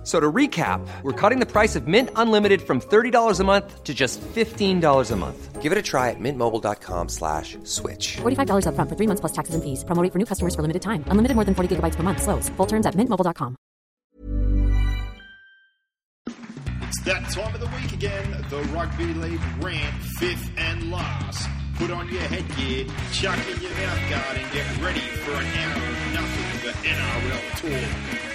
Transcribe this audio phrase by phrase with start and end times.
[0.00, 3.84] F- So to recap, we're cutting the price of Mint Unlimited from $30 a month
[3.84, 5.60] to just $15 a month.
[5.60, 8.16] Give it a try at mintmobile.com slash switch.
[8.22, 9.84] $45 upfront for three months plus taxes and fees.
[9.84, 11.04] Promo rate for new customers for limited time.
[11.08, 12.22] Unlimited more than 40 gigabytes per month.
[12.22, 12.48] Slows.
[12.56, 13.56] Full terms at mintmobile.com.
[16.88, 18.44] It's that time of the week again.
[18.48, 21.46] The Rugby League rant, fifth and last.
[21.76, 25.82] Put on your headgear, chuck in your mouth guard, and get ready for an hour
[25.92, 28.29] of nothing but NRL talk.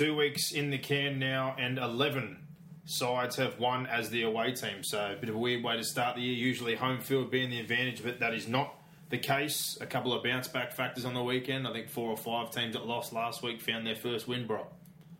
[0.00, 2.38] Two weeks in the can now, and 11
[2.86, 4.82] sides have won as the away team.
[4.82, 6.32] So, a bit of a weird way to start the year.
[6.32, 8.74] Usually, home field being the advantage, but that is not
[9.10, 9.76] the case.
[9.78, 11.68] A couple of bounce back factors on the weekend.
[11.68, 14.68] I think four or five teams that lost last week found their first win, bro.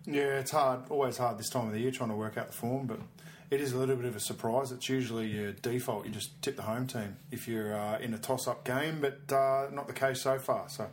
[0.06, 0.88] Yeah, it's hard.
[0.88, 3.00] Always hard this time of the year trying to work out the form, but
[3.50, 4.72] it is a little bit of a surprise.
[4.72, 6.06] It's usually your default.
[6.06, 9.68] You just tip the home team if you're uh, in a toss-up game, but uh,
[9.74, 10.70] not the case so far.
[10.70, 10.88] So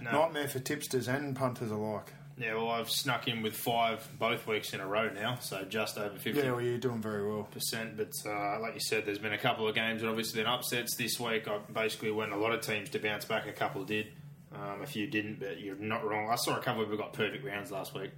[0.00, 0.12] No.
[0.12, 2.12] nightmare for tipsters and punters alike.
[2.38, 5.96] Yeah, well, I've snuck in with five both weeks in a row now, so just
[5.96, 7.44] over 50 Yeah, well, you're doing very well.
[7.44, 7.96] percent.
[7.96, 10.96] But uh, like you said, there's been a couple of games that obviously been upsets
[10.96, 11.48] this week.
[11.48, 13.46] I basically went a lot of teams to bounce back.
[13.46, 14.08] A couple did,
[14.54, 15.40] um, a few didn't.
[15.40, 16.28] But you're not wrong.
[16.30, 18.10] I saw a couple of people got perfect rounds last week.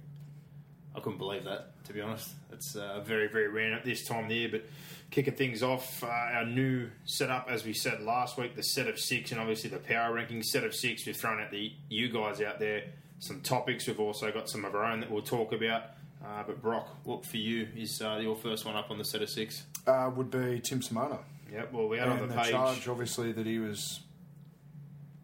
[0.93, 2.31] I couldn't believe that, to be honest.
[2.51, 4.49] It's uh, very, very rare at this time of the year.
[4.51, 4.65] But
[5.11, 8.99] kicking things off, uh, our new setup, as we said last week, the set of
[8.99, 11.05] six, and obviously the power ranking set of six.
[11.05, 12.83] We've thrown out the you guys out there
[13.19, 13.87] some topics.
[13.87, 15.83] We've also got some of our own that we'll talk about.
[16.23, 19.21] Uh, but Brock, what for you is uh, your first one up on the set
[19.21, 19.63] of six?
[19.87, 21.19] Uh, would be Tim Simona.
[21.51, 21.73] Yep.
[21.73, 22.51] Well, we had and on the, the page.
[22.51, 24.01] charge, obviously, that he was,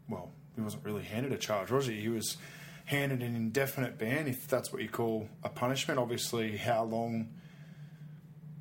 [0.09, 1.99] well, he wasn't really handed a charge, was he?
[1.99, 2.37] He was
[2.85, 5.99] handed an indefinite ban, if that's what you call a punishment.
[5.99, 7.29] Obviously, how long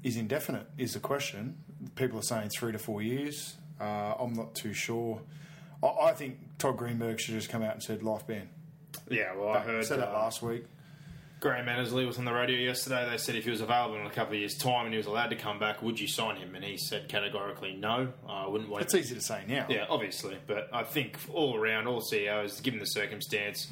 [0.03, 1.56] is indefinite is the question.
[1.94, 3.56] People are saying three to four years.
[3.81, 5.23] Uh, I'm not too sure.
[5.83, 8.49] I, I think Todd Greenberg should have just come out and said life ban.
[9.09, 9.35] Yeah.
[9.37, 10.65] Well, I heard said that uh, last week.
[11.41, 13.07] Graham Annesley was on the radio yesterday.
[13.11, 15.07] They said if he was available in a couple of years' time and he was
[15.07, 16.55] allowed to come back, would you sign him?
[16.55, 18.15] And he said categorically no.
[18.27, 18.85] I wouldn't want.
[18.85, 19.67] It's easy to say now.
[19.69, 23.69] Yeah, obviously, but I think all around, all CEOs, given the circumstance,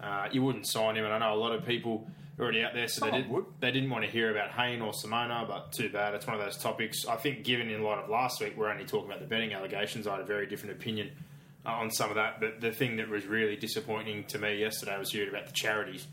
[0.00, 1.04] uh, you wouldn't sign him.
[1.04, 2.06] And I know a lot of people
[2.38, 3.30] already out there, so they Someone did.
[3.32, 3.44] would.
[3.58, 6.14] They didn't want to hear about Hayne or Simona, but too bad.
[6.14, 7.06] It's one of those topics.
[7.06, 10.06] I think, given in light of last week, we're only talking about the betting allegations.
[10.06, 11.10] I had a very different opinion
[11.66, 12.40] uh, on some of that.
[12.40, 16.06] But the thing that was really disappointing to me yesterday was hearing about the charities.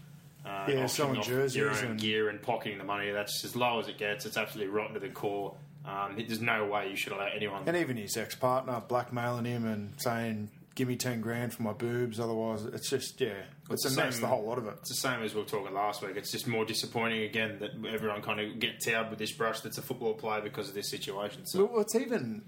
[0.46, 3.12] Uh, Yeah, selling jerseys your own and- gear and pocketing the money.
[3.12, 4.26] That's as low as it gets.
[4.26, 5.56] It's absolutely rotten to the core.
[5.86, 7.64] Um, there's no way you should allow anyone.
[7.68, 11.74] And even his ex partner blackmailing him and saying, "Give me ten grand for my
[11.74, 13.34] boobs," otherwise it's just yeah,
[13.70, 14.76] it's, It's the same- The whole lot of it.
[14.80, 16.16] It's the same as we were talking last week.
[16.16, 19.78] It's just more disappointing again that everyone kind of get towed with this brush that's
[19.78, 21.46] a football player because of this situation.
[21.46, 22.44] So Well, it's even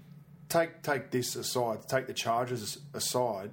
[0.48, 3.50] take take this aside, take the charges aside.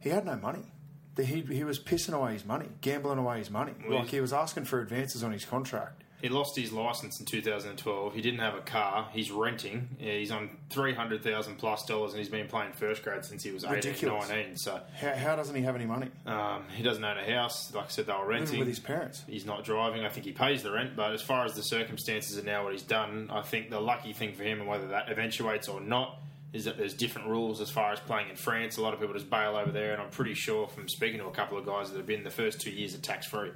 [0.00, 0.72] He had no money.
[1.16, 3.74] He he was pissing away his money, gambling away his money.
[3.86, 6.01] Well, like he was asking for advances on his contract.
[6.22, 8.14] He lost his license in 2012.
[8.14, 9.08] He didn't have a car.
[9.12, 9.88] He's renting.
[10.00, 13.64] Yeah, He's on 300,000 plus dollars and he's been playing first grade since he was
[13.64, 14.56] 18, 19.
[14.56, 16.08] So How, how doesn't he have any money?
[16.26, 17.74] um, he doesn't own a house.
[17.74, 19.24] Like I said, they were renting Living with his parents.
[19.28, 20.04] He's not driving.
[20.04, 22.72] I think he pays the rent, but as far as the circumstances and now what
[22.72, 26.20] he's done, I think the lucky thing for him, and whether that eventuates or not,
[26.52, 28.76] is that there's different rules as far as playing in France.
[28.76, 31.26] A lot of people just bail over there, and I'm pretty sure from speaking to
[31.26, 33.50] a couple of guys that have been the first two years are tax free.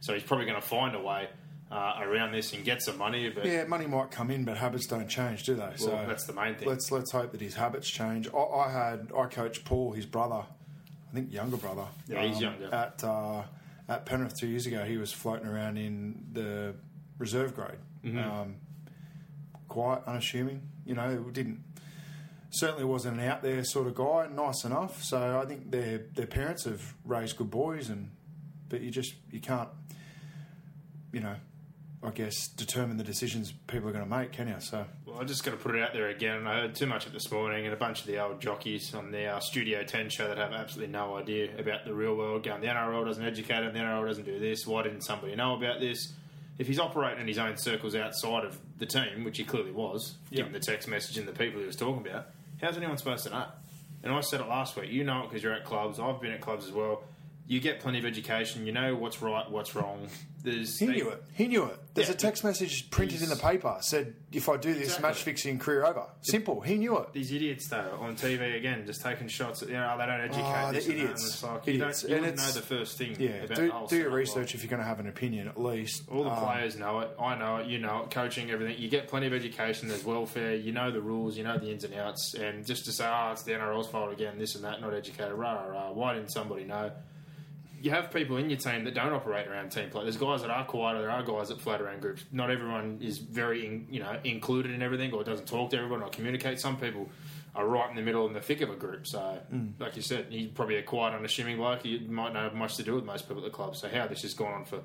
[0.00, 1.28] So he's probably going to find a way
[1.70, 3.28] uh, around this and get some money.
[3.30, 5.72] But Yeah, money might come in, but habits don't change, do they?
[5.76, 6.68] so that's the main thing.
[6.68, 8.28] Let's let's hope that his habits change.
[8.34, 10.44] I, I had I coached Paul, his brother,
[11.10, 11.82] I think younger brother.
[11.82, 12.72] um, Yeah, he's younger.
[12.72, 13.42] At uh,
[13.88, 16.74] at Penrith two years ago, he was floating around in the
[17.18, 17.78] reserve grade.
[18.04, 18.18] Mm-hmm.
[18.18, 18.56] Um,
[19.68, 20.62] quiet, unassuming.
[20.86, 21.64] You know, didn't
[22.50, 24.26] certainly wasn't an out there sort of guy.
[24.34, 25.02] Nice enough.
[25.02, 28.10] So I think their their parents have raised good boys, and
[28.68, 29.68] but you just you can't,
[31.12, 31.36] you know.
[32.02, 34.54] I guess determine the decisions people are going to make, can you?
[34.60, 36.46] So Well, I'm just going to put it out there again.
[36.46, 38.94] I heard too much of it this morning, and a bunch of the old jockeys
[38.94, 42.44] on the uh, Studio 10 show that have absolutely no idea about the real world
[42.44, 45.56] going, the NRL doesn't educate him, the NRL doesn't do this, why didn't somebody know
[45.56, 46.12] about this?
[46.58, 50.16] If he's operating in his own circles outside of the team, which he clearly was,
[50.30, 52.28] given the text message and the people he was talking about,
[52.60, 53.46] how's anyone supposed to know?
[54.04, 56.30] And I said it last week, you know it because you're at clubs, I've been
[56.30, 57.02] at clubs as well.
[57.48, 60.08] You get plenty of education, you know what's right, what's wrong.
[60.50, 61.22] There's He knew it.
[61.34, 61.78] He knew it.
[61.94, 65.08] There's Yeah, a text message printed in the paper said, "If I do this, Exactly.
[65.08, 66.60] match fixing, career over." Simple.
[66.60, 67.12] He knew it.
[67.12, 69.62] These idiots though on TV again, just taking shots.
[69.62, 70.42] At, you know, they don't educate.
[70.44, 71.42] Oh, they're idiots.
[71.42, 72.02] And like, Idiots.
[72.04, 73.16] You, don't, you And know the first thing.
[73.18, 75.60] Yeah, about do, do your research like- if you're going to have an opinion, at
[75.60, 76.02] least.
[76.08, 77.10] All the Um, players know it.
[77.20, 77.66] I know it.
[77.66, 78.10] You know it.
[78.10, 78.78] Coaching, everything.
[78.78, 79.88] You get plenty of education.
[79.88, 80.54] There's welfare.
[80.54, 81.36] You know the rules.
[81.36, 82.34] You know the ins and outs.
[82.34, 84.38] And just to say, oh, it's the NRL's fault again.
[84.38, 84.80] This and that.
[84.80, 85.32] Not educated.
[85.32, 85.66] Rah rah.
[85.66, 85.90] rah.
[85.92, 86.92] Why didn't somebody know?
[87.80, 90.02] You have people in your team that don't operate around team play.
[90.02, 91.00] There's guys that are quieter.
[91.00, 92.24] There are guys that float around groups.
[92.32, 96.02] Not everyone is very, in, you know, included in everything or doesn't talk to everyone
[96.02, 96.60] or communicate.
[96.60, 97.08] Some people
[97.54, 99.06] are right in the middle in the thick of a group.
[99.06, 99.72] So, mm.
[99.78, 101.82] like you said, he's probably a quiet, unassuming bloke.
[101.82, 103.76] He might not have much to do with most people at the club.
[103.76, 104.80] So, how this has gone on for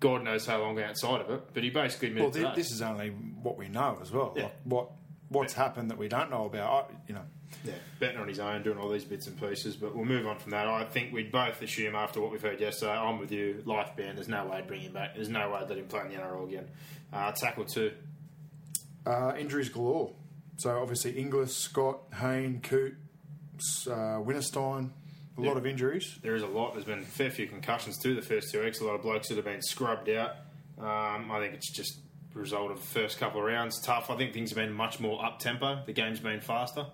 [0.00, 1.42] God knows how long outside of it.
[1.52, 2.56] But he basically Well, that.
[2.56, 4.32] this is only what we know as well.
[4.34, 4.44] Yeah.
[4.44, 4.90] Like what
[5.28, 6.90] what's happened that we don't know about.
[6.90, 7.24] I, you know,
[7.64, 9.76] yeah, betting on his own, doing all these bits and pieces.
[9.76, 10.66] But we'll move on from that.
[10.66, 14.14] I think we'd both assume after what we've heard yesterday, I'm with you, life ban,
[14.14, 15.14] there's no way to bring him back.
[15.14, 16.68] There's no way to let him play in the NRL again.
[17.12, 17.92] Uh, tackle two.
[19.06, 20.12] uh, injuries galore.
[20.56, 22.94] So obviously Inglis, Scott, Hayne, Coote,
[23.86, 24.90] uh, Winterstein,
[25.38, 26.18] a lot of injuries.
[26.22, 26.74] There is a lot.
[26.74, 28.80] There's been a fair few concussions too the first two weeks.
[28.80, 30.32] A lot of blokes that have been scrubbed out.
[30.78, 31.98] Um, I think it's just
[32.34, 33.80] result of the first couple of rounds.
[33.80, 34.08] Tough.
[34.10, 35.82] I think things have been much more up tempo.
[35.84, 36.86] The game's been faster.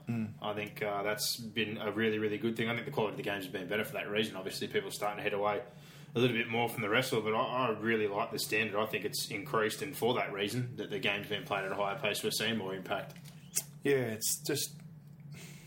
[0.42, 2.68] I think uh, that's been a really, really good thing.
[2.68, 4.36] I think the quality of the games has been better for that reason.
[4.36, 5.60] Obviously, people are starting to head away
[6.14, 8.80] a little bit more from the wrestle, but I, I really like the standard.
[8.80, 11.74] I think it's increased, and for that reason, that the game's been played at a
[11.74, 13.14] higher pace, we're seeing more impact.
[13.84, 14.74] Yeah, it's just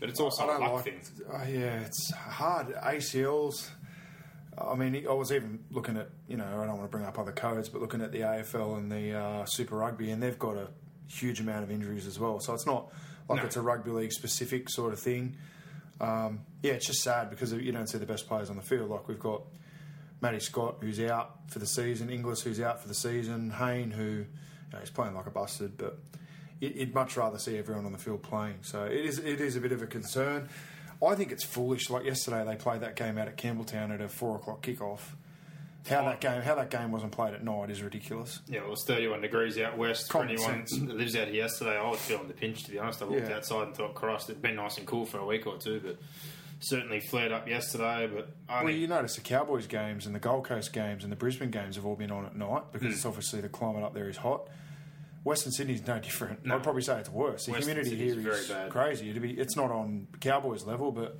[0.00, 0.84] But it's also I a luck like.
[0.84, 1.00] thing.
[1.32, 2.74] Uh, yeah, it's hard.
[2.74, 3.70] ACLs.
[4.60, 7.18] I mean, I was even looking at you know I don't want to bring up
[7.18, 10.56] other codes, but looking at the AFL and the uh, Super Rugby, and they've got
[10.56, 10.68] a
[11.08, 12.38] huge amount of injuries as well.
[12.40, 12.92] So it's not
[13.28, 13.46] like No.
[13.46, 15.36] it's a rugby league specific sort of thing.
[16.00, 18.90] Um, yeah, it's just sad because you don't see the best players on the field.
[18.90, 19.42] Like we've got
[20.20, 24.02] Matty Scott, who's out for the season, Inglis, who's out for the season, Hayne, who
[24.04, 24.26] you
[24.72, 25.98] know, he's playing like a busted, but
[26.60, 28.56] you'd you'd much rather see everyone on the field playing.
[28.62, 30.48] So it is it is a bit of a concern.
[31.04, 31.88] I think it's foolish.
[31.90, 35.00] Like yesterday, they played that game out at Campbelltown at a four o'clock kickoff.
[35.88, 38.40] How that game how that game wasn't played at night is ridiculous.
[38.46, 40.08] Yeah, well, was 31 degrees out west.
[40.08, 40.78] For Common anyone sense.
[40.78, 43.00] that lives out here yesterday, I was feeling the pinch, to be honest.
[43.00, 43.36] I walked Yeah.
[43.36, 45.96] outside and thought, Christ, it'd been nice and cool for a week or two, but
[46.60, 48.06] certainly flared up yesterday.
[48.14, 51.16] But I Well, you notice the Cowboys games and the Gold Coast games and the
[51.16, 52.92] Brisbane games have all been on at night because Hmm.
[52.92, 54.48] it's obviously the climate up there is hot.
[55.24, 56.44] Western Sydney's no different.
[56.46, 56.56] No.
[56.56, 57.44] I'd probably say it's worse.
[57.46, 58.70] The Western humidity Sydney's here is very bad.
[58.70, 59.10] crazy.
[59.10, 61.18] It'd be it's not on Cowboys level, but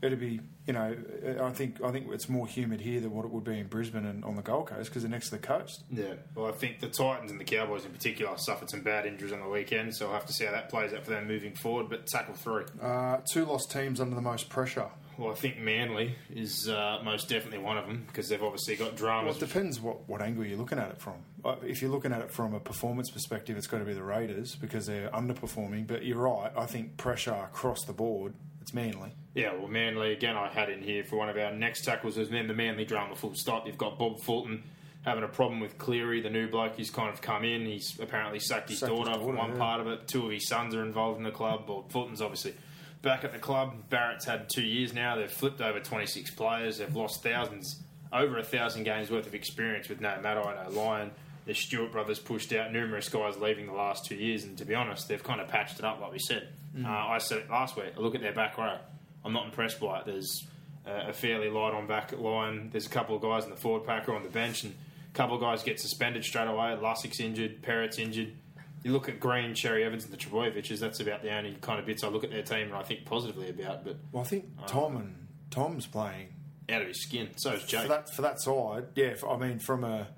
[0.00, 0.96] it'd be you know
[1.40, 4.06] I think I think it's more humid here than what it would be in Brisbane
[4.06, 5.84] and on the Gold Coast because they're next to the coast.
[5.90, 9.32] yeah, well, I think the Titans and the Cowboys in particular suffered some bad injuries
[9.32, 11.54] on the weekend, so I'll have to see how that plays out for them moving
[11.54, 11.88] forward.
[11.90, 12.64] But tackle three.
[12.80, 14.88] Uh, two lost teams under the most pressure.
[15.22, 18.96] Well, I think Manly is uh, most definitely one of them because they've obviously got
[18.96, 19.28] drama.
[19.28, 21.14] Well, it depends what, what angle you're looking at it from.
[21.44, 24.02] Uh, If you're looking at it from a performance perspective, it's got to be the
[24.02, 25.86] Raiders because they're underperforming.
[25.86, 26.50] But you're right.
[26.56, 29.12] I think pressure across the board, it's Manly.
[29.34, 32.28] Yeah, well, Manly, again, I had in here for one of our next tackles was
[32.28, 33.64] then the Manly drama full stop.
[33.68, 34.64] You've got Bob Fulton
[35.02, 37.64] having a problem with Cleary, the new bloke who's kind of come in.
[37.64, 39.56] He's apparently sacked his Sacked his daughter, for one yeah.
[39.56, 40.08] part of it.
[40.08, 41.68] Two of his sons are involved in the club.
[41.68, 42.54] Well, Fulton's obviously
[43.02, 43.74] back at the club.
[43.90, 45.16] Barrett's had two years now.
[45.16, 46.78] They've flipped over 26 players.
[46.78, 47.82] They've lost thousands,
[48.12, 51.10] over a thousand games worth of experience with no Matai, no Lyon.
[51.44, 54.76] The Stewart brothers pushed out numerous guys leaving the last two years, and to be
[54.76, 56.48] honest, they've kind of patched it up, like we said.
[56.76, 56.86] Mm.
[56.86, 57.92] Uh, I said it last week.
[57.96, 58.78] I look at their back row.
[59.24, 60.06] I'm not impressed by it.
[60.06, 60.46] There's
[60.86, 62.70] uh, a fairly light on back line.
[62.70, 64.72] There's a couple of guys in the forward pack or on the bench, and
[65.12, 66.76] a couple of guys get suspended straight away.
[66.80, 68.34] Lussick's injured, Parrott's injured.
[68.82, 70.80] You look at Green, Cherry Evans, and the Trebojeviches.
[70.80, 73.04] That's about the only kind of bits I look at their team and I think
[73.04, 73.84] positively about.
[73.84, 76.28] But Well, I think Tom and Tom's playing
[76.68, 77.30] out of his skin.
[77.36, 77.82] So is Jake.
[77.82, 78.86] for that for that side.
[78.94, 80.08] Yeah, I mean from a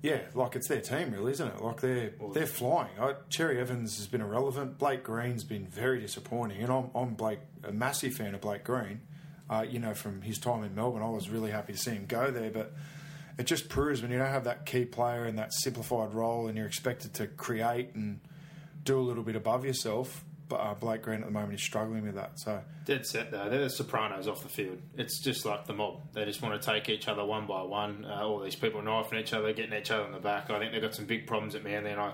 [0.00, 1.60] yeah, like it's their team, really, isn't it?
[1.60, 2.90] Like they're they're flying.
[3.00, 4.78] I, Cherry Evans has been irrelevant.
[4.78, 9.00] Blake Green's been very disappointing, and I'm I'm Blake a massive fan of Blake Green.
[9.50, 12.06] Uh, you know, from his time in Melbourne, I was really happy to see him
[12.06, 12.72] go there, but.
[13.38, 16.58] It just proves when you don't have that key player in that simplified role, and
[16.58, 18.20] you're expected to create and
[18.82, 20.24] do a little bit above yourself.
[20.48, 22.40] But uh, Blake Green at the moment is struggling with that.
[22.40, 23.50] So Dead set though.
[23.50, 24.78] They're the Sopranos off the field.
[24.96, 26.00] It's just like the mob.
[26.14, 28.06] They just want to take each other one by one.
[28.06, 30.50] Uh, all these people knifing each other, getting each other in the back.
[30.50, 32.12] I think they've got some big problems at Manly, and I.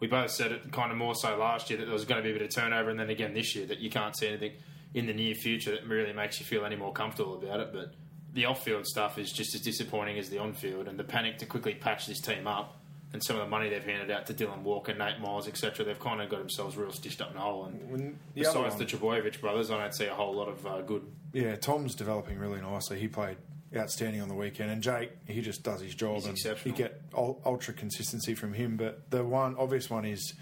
[0.00, 2.24] We both said it kind of more so last year that there was going to
[2.24, 4.52] be a bit of turnover, and then again this year that you can't see anything
[4.94, 7.72] in the near future that really makes you feel any more comfortable about it.
[7.72, 7.94] But
[8.34, 11.74] the off-field stuff is just as disappointing as the on-field, and the panic to quickly
[11.74, 12.76] patch this team up,
[13.12, 15.84] and some of the money they've handed out to Dylan Walker, Nate Myles, etc.
[15.84, 17.64] They've kind of got themselves real stitched up in a hole.
[17.66, 20.80] And When the besides the Trebojevic brothers, I don't see a whole lot of uh,
[20.82, 21.02] good.
[21.32, 22.98] Yeah, Tom's developing really nicely.
[22.98, 23.36] He played
[23.76, 24.70] outstanding on the weekend.
[24.70, 26.16] And Jake, he just does his job.
[26.16, 26.76] He's and exceptional.
[26.76, 28.76] You get ultra consistency from him.
[28.76, 30.34] But the one obvious one is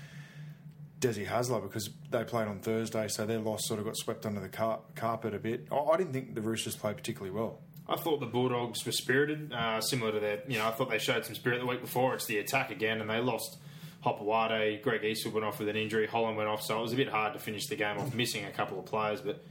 [1.01, 4.41] Desi Hasler because they played on Thursday, so their loss sort of got swept under
[4.41, 5.67] the car- carpet a bit.
[5.71, 7.59] I, I didn't think the Roosters played particularly well.
[7.89, 10.51] I thought the Bulldogs were spirited, uh, similar to that.
[10.51, 12.15] You know, I thought they showed some spirit the week before.
[12.15, 13.59] It's the attack again, and they lost
[14.05, 14.83] Hopoate.
[14.83, 16.07] Greg Eastwood went off with an injury.
[16.07, 18.45] Holland went off, so it was a bit hard to finish the game off, missing
[18.45, 19.21] a couple of players.
[19.21, 19.43] But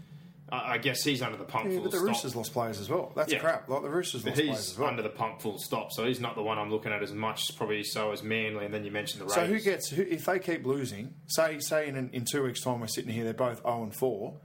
[0.52, 2.08] I, I guess he's under the pump Yeah, but the stop.
[2.08, 3.12] Roosters lost players as well.
[3.16, 3.40] That's Yeah.
[3.40, 3.68] crap.
[3.70, 4.90] Like the Roosters But lost players he's as well.
[4.90, 7.56] under the pump full stop, so he's not the one I'm looking at as much,
[7.58, 8.66] probably so as Manly.
[8.66, 9.36] And then you mentioned the Raiders.
[9.36, 11.14] So who gets who, if they keep losing?
[11.28, 14.36] Say say in in two weeks' time we're sitting here, they're both zero and four.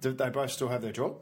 [0.00, 1.16] Do they both still have their job?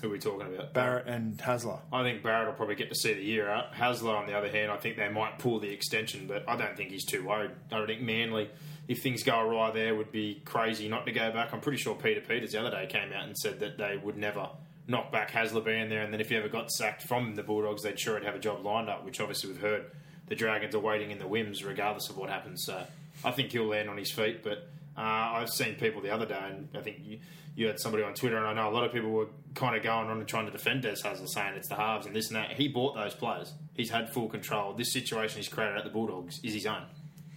[0.00, 0.72] Who are we talking about?
[0.74, 1.80] Barrett and Hasler.
[1.92, 3.72] I think Barrett will probably get to see the year out.
[3.74, 6.76] Hasler, on the other hand, I think they might pull the extension, but I don't
[6.76, 7.52] think he's too worried.
[7.72, 8.50] I don't think Manly,
[8.88, 11.52] if things go awry there, would be crazy not to go back.
[11.52, 14.16] I'm pretty sure Peter Peters the other day came out and said that they would
[14.16, 14.48] never
[14.88, 17.82] knock back Hasler being there, and then if he ever got sacked from the Bulldogs,
[17.82, 19.86] they'd sure have a job lined up, which obviously we've heard
[20.28, 22.64] the Dragons are waiting in the whims regardless of what happens.
[22.64, 22.86] So
[23.24, 26.38] I think he'll land on his feet, but uh, I've seen people the other day,
[26.50, 27.18] and I think you,
[27.54, 29.82] you had somebody on Twitter, and I know a lot of people were kind of
[29.82, 32.36] going on and trying to defend Des Hasler, saying it's the halves and this and
[32.36, 32.52] that.
[32.52, 33.52] He bought those players.
[33.74, 34.72] He's had full control.
[34.74, 36.82] This situation he's created at the Bulldogs is his own.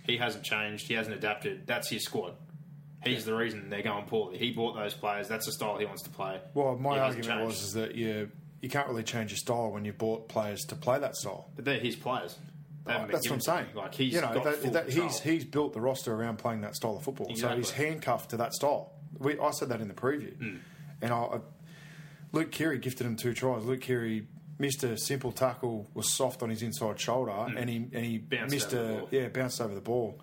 [0.06, 0.88] He hasn't changed.
[0.88, 1.68] He hasn't adapted.
[1.68, 2.34] That's his squad.
[3.04, 4.38] He's the reason they're going poorly.
[4.38, 5.28] He bought those players.
[5.28, 6.42] That's the style he wants to play.
[6.54, 7.46] Well, my argument changed.
[7.46, 8.30] was is that you
[8.62, 11.50] you can't really change your style when you bought players to play that style.
[11.56, 12.38] but they're his players.
[13.12, 13.68] That's what I'm saying.
[13.76, 16.76] Like he's you know, got that, that he's he's built the roster around playing that
[16.76, 17.34] style of football.
[17.36, 18.94] So he's handcuffed to that style.
[19.18, 20.58] We, I said that in the preview, Hmm.
[21.02, 21.40] and I, I,
[22.32, 23.66] Luke Keary gifted him two tries.
[23.66, 24.28] Luke Keary
[24.60, 28.18] missed a simple tackle, was soft on his inside shoulder, and he and he.
[28.20, 29.08] Bounced missed over the a ball.
[29.12, 30.22] yeah bounced over the ball.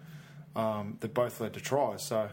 [0.55, 2.07] Um, that both led to tries.
[2.07, 2.31] So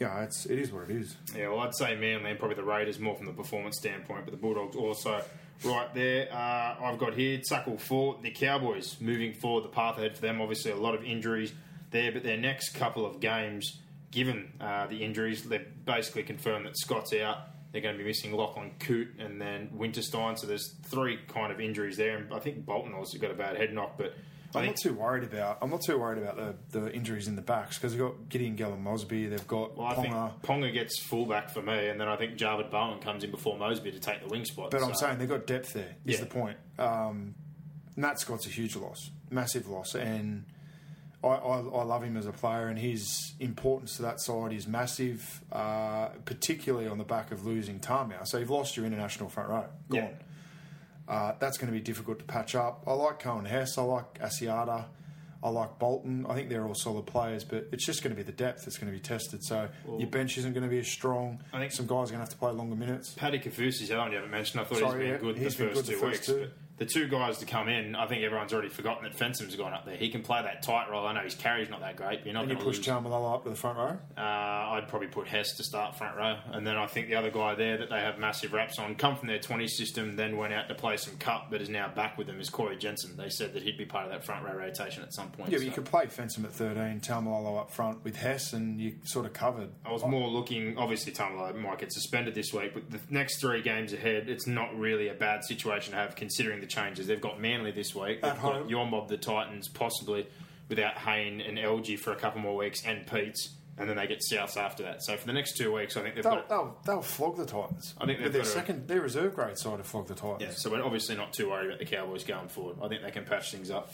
[0.00, 1.16] yeah, it's it is what it is.
[1.34, 4.30] Yeah, well, I'd say Manly and probably the Raiders more from the performance standpoint, but
[4.32, 5.22] the Bulldogs also
[5.64, 6.28] right there.
[6.32, 9.64] Uh, I've got here tackle for the Cowboys moving forward.
[9.64, 11.52] The path ahead for them, obviously, a lot of injuries
[11.90, 13.78] there, but their next couple of games,
[14.10, 17.38] given uh, the injuries, they've basically confirmed that Scott's out.
[17.72, 20.38] They're going to be missing Lachlan Coote and then Winterstein.
[20.38, 23.56] So there's three kind of injuries there, and I think Bolton also got a bad
[23.56, 24.14] head knock, but.
[24.54, 25.58] I'm not too worried about.
[25.60, 26.36] I'm not too worried about
[26.70, 29.26] the, the injuries in the backs because they've got Gideon Gela-Mosby.
[29.26, 30.40] They've got well, I think Ponga.
[30.42, 33.92] Ponga gets fullback for me, and then I think Javid Bowen comes in before Mosby
[33.92, 34.70] to take the wing spot.
[34.70, 35.96] But I'm saying they've got depth there.
[36.04, 36.20] Is Yeah.
[36.20, 36.56] the point?
[36.78, 37.34] Um,
[37.96, 40.44] Matt Scott's a huge loss, massive loss, and
[41.22, 44.66] I, I, I love him as a player, and his importance to that side is
[44.68, 48.24] massive, uh, particularly on the back of losing Tamou.
[48.26, 50.00] So you've lost your international front row, gone.
[50.00, 50.08] Yeah.
[51.08, 52.84] Uh, that's going to be difficult to patch up.
[52.86, 53.78] I like Coen Hess.
[53.78, 54.84] I like Asiata.
[55.42, 56.26] I like Bolton.
[56.28, 58.76] I think they're all solid players, but it's just going to be the depth that's
[58.76, 59.42] going to be tested.
[59.44, 61.42] So your bench isn't going to be as strong.
[61.52, 63.14] I think- some guys are going to have to play longer minutes.
[63.16, 64.60] Paddy Kaufusi's the one you haven't mentioned.
[64.60, 66.12] I thought Sorry, he's yeah, been good he's the been first good two the first
[66.12, 66.26] weeks.
[66.26, 66.50] two.
[66.78, 69.84] The two guys to come in, I think everyone's already forgotten that Fensom's gone up
[69.84, 69.96] there.
[69.96, 71.06] He can play that tight role.
[71.06, 72.78] I know his carry's not that great, but you're not going to push.
[72.78, 73.98] Taumalolo up to the front row.
[74.16, 77.30] Uh, I'd probably put Hess to start front row, and then I think the other
[77.30, 80.52] guy there that they have massive raps on, come from their 20 system, then went
[80.52, 83.16] out to play some cup, but is now back with them is Corey Jensen.
[83.16, 85.50] They said that he'd be part of that front row rotation at some point.
[85.50, 88.94] Yeah, but you could play Fensom at 13, Taumalolo up front with Hess, and you
[89.02, 89.70] sort of covered.
[89.84, 90.78] I was more looking.
[90.78, 94.78] Obviously, Tamalo might get suspended this week, but the next three games ahead, it's not
[94.78, 97.06] really a bad situation to have considering the changes.
[97.06, 98.18] They've got Manly this week.
[98.22, 98.68] At They've got home.
[98.68, 100.26] your mob, the Titans, possibly
[100.68, 104.20] without Hayne and LG for a couple more weeks, and Peats, and then they get
[104.20, 105.02] Souths after that.
[105.02, 106.48] So for the next two weeks, I think they've They'll, got.
[106.48, 107.94] they'll, they'll flog the Titans.
[108.00, 110.14] I think they've With their got a- second, their reserve grade side to flog the
[110.14, 110.40] Titans.
[110.42, 112.76] Yeah, so we're obviously not too worried about the Cowboys going forward.
[112.82, 113.92] I think they can patch things up.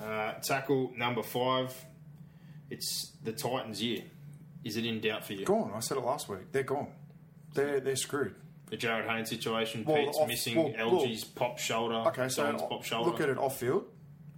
[0.00, 1.74] Uh, tackle number five.
[2.70, 4.02] It's the Titans' year.
[4.64, 5.44] Is it in doubt for you?
[5.44, 5.72] Gone.
[5.74, 6.52] I said it last week.
[6.52, 6.88] They're gone.
[7.54, 8.34] They're they're screwed.
[8.72, 12.82] The Jarryd Hayne situation, Well, Peats off- missing well, LG's pop shoulder, Okay, so pop
[12.84, 13.10] shoulder.
[13.10, 13.84] look at it off field.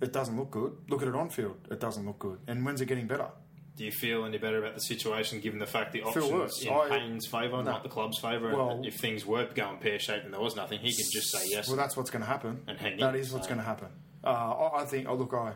[0.00, 0.76] It doesn't look good.
[0.88, 1.56] Look at it on field.
[1.70, 2.40] It doesn't look good.
[2.48, 3.28] And when's it getting better?
[3.76, 6.62] Do you feel any better about the situation given the fact the options worse.
[6.64, 8.56] in I- Hayne's favour, not the club's favour?
[8.56, 11.30] Well- and if things were going pear shaped and there was nothing, he can just
[11.30, 11.68] say yes.
[11.68, 12.64] Well, that's what's going to happen.
[12.66, 13.88] And hang That in, is what's so- going to happen.
[14.24, 15.06] Uh, I, I think.
[15.08, 15.52] Oh, look, I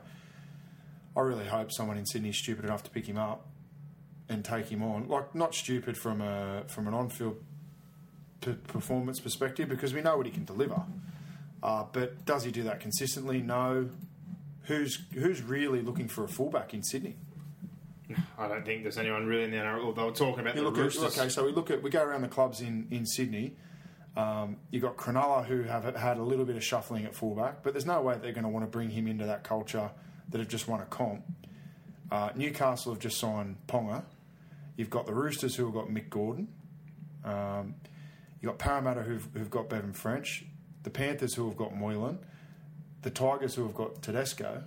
[1.16, 3.44] I really hope someone in Sydney is stupid enough to pick him up
[4.28, 5.08] and take him on.
[5.08, 7.42] Like, not stupid from a from an on-field
[8.40, 10.82] p- performance perspective because we know what he can deliver.
[11.62, 13.40] Uh, but does he do that consistently?
[13.42, 13.88] No.
[14.64, 17.16] Who's who's really looking for a fullback in Sydney?
[18.38, 19.94] I don't think there's anyone really in the NRL.
[19.94, 21.18] They were talking about You the look at, Roosters.
[21.18, 23.54] okay, so we look at we go around the clubs in in Sydney.
[24.16, 27.72] Um, you got Cronulla who have had a little bit of shuffling at fullback, but
[27.72, 29.90] there's no way they're going to want to bring him into that culture
[30.30, 31.22] that have just won a comp.
[32.10, 34.02] Uh, Newcastle have just signed Ponga.
[34.76, 36.48] You've got the Roosters who have got Mick Gordon.
[37.24, 37.74] Um,
[38.40, 40.44] you've got Parramatta who've, who've got Bevan French.
[40.84, 42.18] the Panthers who have got Moylan,
[43.02, 44.62] the Tigers who have got Tedesco.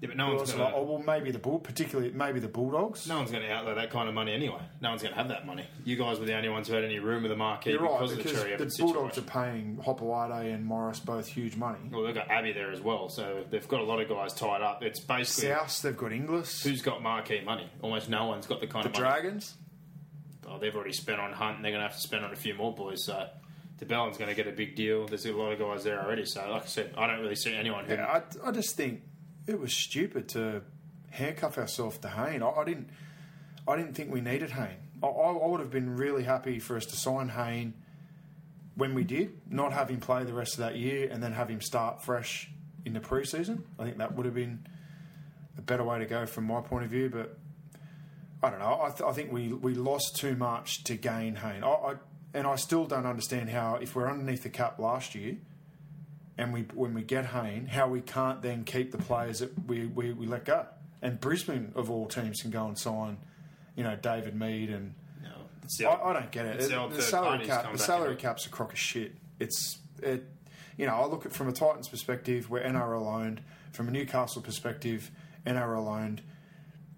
[0.00, 2.10] Yeah, but no Who one's else going have I- oh, well, maybe the bull, particularly
[2.12, 3.06] maybe the Bulldogs.
[3.08, 4.60] No one's going to outlay that kind of money anyway.
[4.82, 5.64] No one's going to have that money.
[5.84, 7.92] You guys were the only ones who had any room with the marquee You're right
[7.92, 9.38] because of the because Cherry the Evans Bulldogs situation.
[9.40, 11.78] are paying Hopoate and Morris both huge money.
[11.90, 14.60] Well, they've got Abbey there as well, so they've got a lot of guys tied
[14.60, 14.82] up.
[14.82, 17.70] It's basically South, they've got Inglis, who's got marquee money.
[17.80, 19.04] Almost no one's got the kind the of money.
[19.04, 19.54] Dragons.
[20.48, 22.36] Oh, they've already spent on Hunt, and they're going to have to spend on a
[22.36, 23.04] few more boys.
[23.04, 23.28] So
[23.78, 25.06] de Belin's going to get a big deal.
[25.06, 26.24] There's a lot of guys there already.
[26.24, 27.94] So, like I said, I don't really see anyone who.
[27.94, 29.02] Yeah, I, I just think
[29.46, 30.62] it was stupid to
[31.10, 32.42] handcuff ourselves to Hayne.
[32.42, 32.88] I, I didn't.
[33.66, 34.76] I didn't think we needed Hayne.
[35.02, 37.72] I, I, would have been really happy for us to sign Hayne
[38.74, 41.48] when we did, not have him play the rest of that year, and then have
[41.48, 42.50] him start fresh
[42.84, 43.62] in the preseason.
[43.78, 44.66] I think that would have been
[45.56, 47.08] a better way to go from my point of view.
[47.08, 47.38] But
[48.44, 48.80] I don't know.
[48.82, 51.64] I, th- I think we, we lost too much to gain Hayne.
[51.64, 51.94] I, I,
[52.34, 55.36] and I still don't understand how, if we're underneath the cap last year,
[56.36, 59.86] and we when we get Hayne, how we can't then keep the players that we,
[59.86, 60.66] we, we let go.
[61.00, 63.18] And Brisbane, of all teams, can go and sign,
[63.76, 64.94] you know, David Mead and.
[65.22, 65.30] No,
[65.78, 66.60] the I, I don't get it.
[66.96, 69.14] The salary cap, the salary cap's a crock of shit.
[69.38, 70.24] It's it,
[70.76, 73.40] you know, I look at from a Titans perspective, we're NRL owned.
[73.72, 75.10] From a Newcastle perspective,
[75.46, 76.22] NRL owned.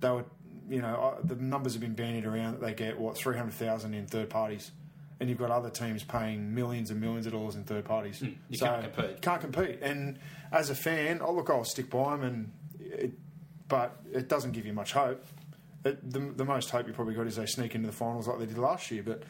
[0.01, 0.25] They were,
[0.69, 3.55] you know, uh, the numbers have been bandied around that they get what three hundred
[3.55, 4.73] thousand in third parties,
[5.21, 8.21] and you've got other teams paying millions and millions of dollars in third parties.
[8.21, 9.23] Hmm, you can't compete.
[9.23, 9.79] Can't compete.
[9.83, 10.19] And
[10.53, 13.13] as a fan, oh look, I'll stick by them, and it,
[13.69, 15.25] but it doesn't give you much hope.
[15.85, 18.39] It, the, the most hope you probably got is they sneak into the finals like
[18.39, 19.03] they did last year.
[19.05, 19.23] But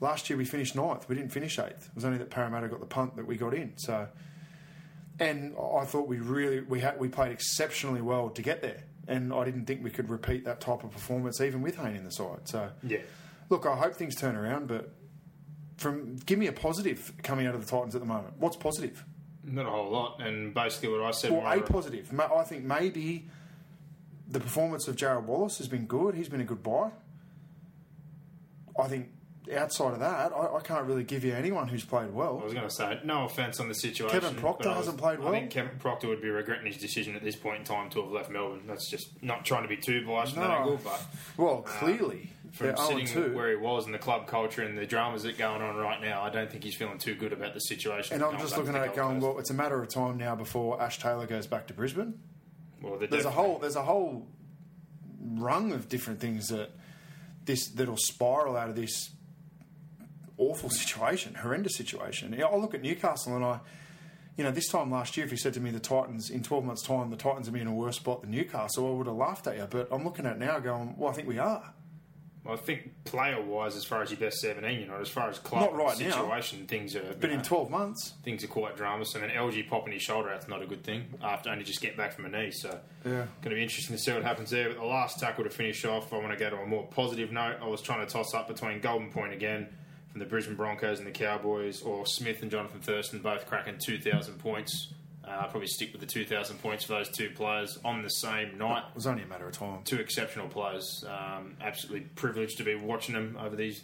[0.00, 1.08] last year we finished ninth.
[1.08, 1.88] We didn't finish eighth.
[1.88, 3.72] It was only that Parramatta got the punt that we got in.
[3.76, 4.08] So,
[5.18, 8.84] and I thought we really we had we played exceptionally well to get there.
[9.06, 12.04] And I didn't think we could repeat that type of performance even with Hayne in
[12.04, 12.48] the side.
[12.48, 12.98] So, Yeah.
[13.50, 14.66] look, I hope things turn around.
[14.68, 14.90] But
[15.76, 18.34] from give me a positive coming out of the Titans at the moment.
[18.38, 19.04] What's positive?
[19.42, 20.22] Not a whole lot.
[20.22, 21.32] And basically, what I said.
[21.32, 22.18] When a positive.
[22.18, 23.26] I think maybe
[24.26, 26.14] the performance of Jarrod Wallace has been good.
[26.14, 26.90] He's been a good buy.
[28.80, 29.10] I think
[29.56, 32.38] outside of that, I, I can't really give you anyone who's played well.
[32.40, 34.20] I was going to say, no offence on the situation.
[34.20, 35.28] Kevin Proctor was- hasn't played well.
[35.34, 38.02] I think Kevin Proctor would be regretting his decision at this point in time to
[38.02, 38.62] have left Melbourne.
[38.66, 41.02] That's just not trying to be too biased from that angle, but
[41.36, 43.34] Well, uh, clearly, from they're 0 sitting 2.
[43.34, 46.00] where he was and the club culture and the dramas that are going on right
[46.00, 48.14] now, I don't think he's feeling too good about the situation.
[48.14, 50.80] And I'm just looking at it going, well, it's a matter of time now before
[50.80, 52.18] Ash Taylor goes back to Brisbane.
[52.80, 54.28] Well, There's a whole there's a whole
[55.20, 56.70] rung of different things that
[57.44, 59.10] this that'll spiral out of this
[60.38, 62.32] awful situation, horrendous situation.
[62.32, 63.60] You know, I look at Newcastle and I,
[64.36, 66.64] you know, this time last year, if you said to me the Titans in 12
[66.64, 69.16] months' time, the Titans would be in a worse spot than Newcastle, I would have
[69.16, 69.66] laughed at you.
[69.70, 71.72] But I'm looking at it now, going, well, I think we are.
[72.44, 75.30] Well, I think player wise, as far as your best 17, you know, as far
[75.30, 76.10] as club Not right now.
[76.10, 77.14] situation, things are.
[77.18, 79.14] But in 12 months, things are quite dramatous.
[79.14, 81.96] And an LG popping his shoulder out's not a good thing after only just getting
[81.96, 82.50] back from a knee.
[82.50, 83.10] So, Yeah.
[83.12, 84.68] going to be interesting to see what happens there.
[84.68, 87.32] But the last tackle to finish off, I want to go to a more positive
[87.32, 87.56] note.
[87.62, 89.68] I was trying to toss up between Golden Point again
[90.20, 94.92] the Brisbane Broncos and the Cowboys, or Smith and Johnathan Thurston both cracking 2,000 points.
[95.26, 98.58] Uh, I'll probably stick with the 2,000 points for those two players on the same
[98.58, 99.80] night it was only a matter of time.
[99.84, 101.02] two exceptional players.
[101.08, 103.82] Um, absolutely privileged to be watching them over these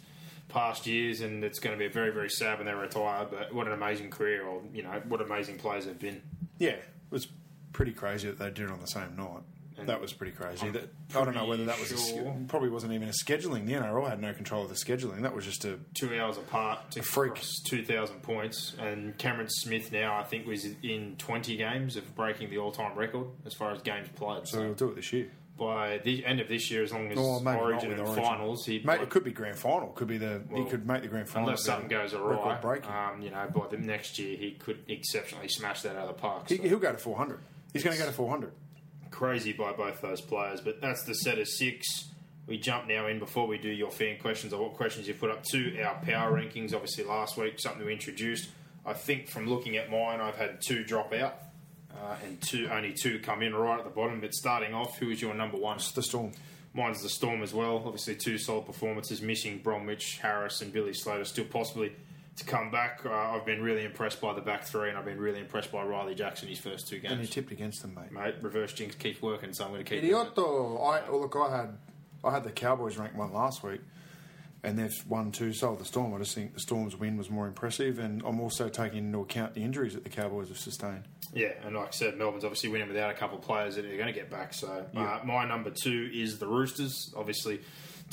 [0.49, 3.25] past years, and it's going to be very, very sad when they retire.
[3.29, 6.21] But what an amazing career, or you know, what amazing players they've been.
[6.59, 7.27] Yeah, it was
[7.73, 9.41] pretty crazy that they did it on the same night.
[9.87, 10.69] That was pretty crazy.
[10.69, 13.65] That I don't know whether that was sure- sch- probably wasn't even a scheduling.
[13.65, 15.21] The NRL had no control of the scheduling.
[15.21, 17.41] That was just a Two hours apart to freak.
[17.65, 18.75] 2,000 points.
[18.79, 22.97] And Cameron Smith now, I think, was in 20 games of breaking the all time
[22.97, 24.47] record as far as games played.
[24.47, 25.31] so So, we'll do it this year.
[25.57, 28.23] by the end of this year, as long as not Origin and Origin.
[28.23, 29.89] finals, he Mate, it could be grand final.
[29.89, 31.49] Could be the he could make the grand final.
[31.49, 32.89] Unless something goes awry, breaking.
[32.89, 36.21] um, you know, by the next year he could exceptionally smash that out of the
[36.21, 36.49] park.
[36.49, 36.63] he, so.
[36.63, 37.39] he'll go to four hundred.
[37.73, 38.53] He's going to go to four hundred.
[39.11, 40.61] Crazy by both those players.
[40.61, 41.85] But that's the set of six.
[42.47, 45.29] We jump now in before we do your fan questions or what questions you put
[45.29, 46.73] up to our power rankings.
[46.73, 48.49] Obviously, last week something we introduced.
[48.85, 51.37] I think from looking at mine, I've had two drop out
[51.93, 54.21] uh, and two only two come in right at the bottom.
[54.21, 55.77] But starting off, who is your number one?
[55.93, 56.31] The Storm.
[56.73, 57.83] Mine's the Storm as well.
[57.85, 61.91] Obviously, two solid performances, missing Bromwich, Harris, and Billy Slater still possibly
[62.41, 63.01] to come back.
[63.05, 65.83] Uh, I've been really impressed by the back three, and I've been really impressed by
[65.83, 67.13] Riley Jackson his first two games.
[67.13, 68.11] And you tipped against them, mate.
[68.11, 70.27] Mate, reverse jinx keeps working, so I'm going to keep doing it.
[70.27, 70.77] Idioto!
[70.83, 71.35] I well, look.
[71.35, 71.77] I had
[72.23, 73.81] I had the Cowboys ranked one last week.
[74.63, 76.13] and they've won two, so the Storm.
[76.13, 79.55] I just think the Storm's win was more impressive, and I'm also taking into account
[79.55, 81.03] the injuries that the Cowboys have sustained.
[81.33, 83.97] Yeah, and like I said, Melbourne's obviously winning without a couple of players that they're
[83.97, 84.53] going to get back.
[84.53, 87.11] So uh, my number two is the Roosters.
[87.15, 87.61] Obviously,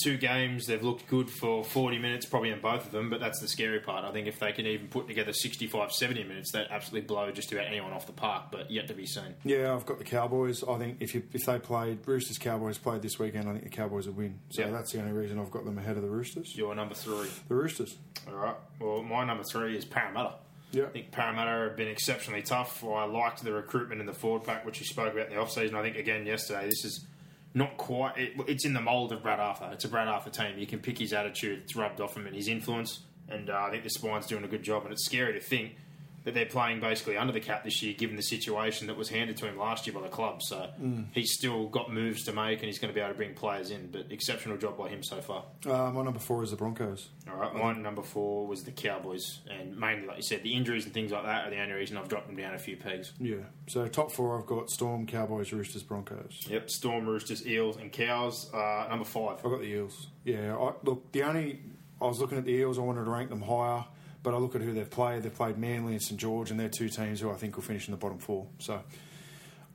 [0.02, 3.10] two games they've looked good for 40 minutes, probably in both of them.
[3.10, 4.04] But that's the scary part.
[4.04, 7.52] I think if they can even put together 65, 70 minutes, that absolutely blow just
[7.52, 8.44] about anyone off the park.
[8.50, 9.34] But yet to be seen.
[9.44, 10.62] Yeah, I've got the Cowboys.
[10.64, 13.70] I think if you, if they played Roosters Cowboys played this weekend, I think the
[13.70, 14.38] Cowboys would win.
[14.50, 14.70] So Yeah.
[14.70, 16.56] that's the only reason I've got them ahead of the Roosters.
[16.56, 17.28] Your number three.
[17.48, 17.96] The Roosters.
[18.28, 18.56] All right.
[18.80, 20.34] Well, my number three is Parramatta.
[20.70, 20.84] Yeah.
[20.84, 22.84] I think Parramatta have been exceptionally tough.
[22.84, 25.74] I liked the recruitment in the forward pack, which you spoke about in the off-season.
[25.74, 27.06] I think, again, yesterday, this is
[27.54, 28.16] not quite...
[28.16, 29.70] It, it's in the mould of Brad Arthur.
[29.72, 30.58] It's a Brad Arthur team.
[30.58, 31.60] You can pick his attitude.
[31.64, 33.00] It's rubbed off him and his influence.
[33.28, 34.84] And uh, I think the spine's doing a good job.
[34.84, 35.76] And it's scary to think
[36.24, 39.36] that they're playing basically under the cap this year, given the situation that was handed
[39.38, 40.42] to him last year by the club.
[40.42, 40.70] So
[41.12, 43.70] he's still got moves to make, and he's going to be able to bring players
[43.70, 43.90] in.
[43.90, 45.44] But exceptional job by him so far.
[45.66, 47.08] Uh, my number four is the Broncos.
[47.30, 50.84] All right, my number four was the Cowboys, and mainly, like you said, the injuries
[50.84, 53.12] and things like that are the only reason I've dropped them down a few pegs.
[53.20, 53.36] Yeah.
[53.66, 56.46] So top four, I've got Storm, Cowboys, Roosters, Broncos.
[56.48, 58.52] Yep, Storm, Roosters, Eels, and Cows.
[58.52, 59.36] Uh, number five.
[59.38, 60.08] I've got the Eels.
[60.24, 60.56] Yeah.
[60.56, 61.60] I, look, the only
[62.00, 62.78] I was looking at the Eels.
[62.78, 63.84] I wanted to rank them higher,
[64.22, 65.22] but I look at who they've played.
[65.22, 67.86] They've played Manly and St George, and they're two teams who I think will finish
[67.88, 68.46] in the bottom four.
[68.58, 68.82] So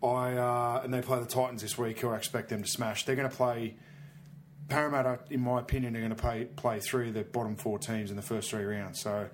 [0.04, 3.06] I uh, and they play the Titans this week, who I expect them to smash.
[3.06, 3.76] They're going to play.
[4.70, 8.10] Parramatta, in my opinion, are going to play play three of the bottom four teams
[8.10, 9.02] in the first three rounds.
[9.02, 9.30] So,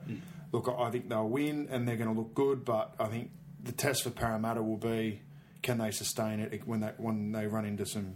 [0.52, 2.66] look, I I think they'll win and they're going to look good.
[2.66, 3.32] But I think
[3.64, 5.22] the test for Parramatta will be
[5.62, 8.16] can they sustain it when they when they run into some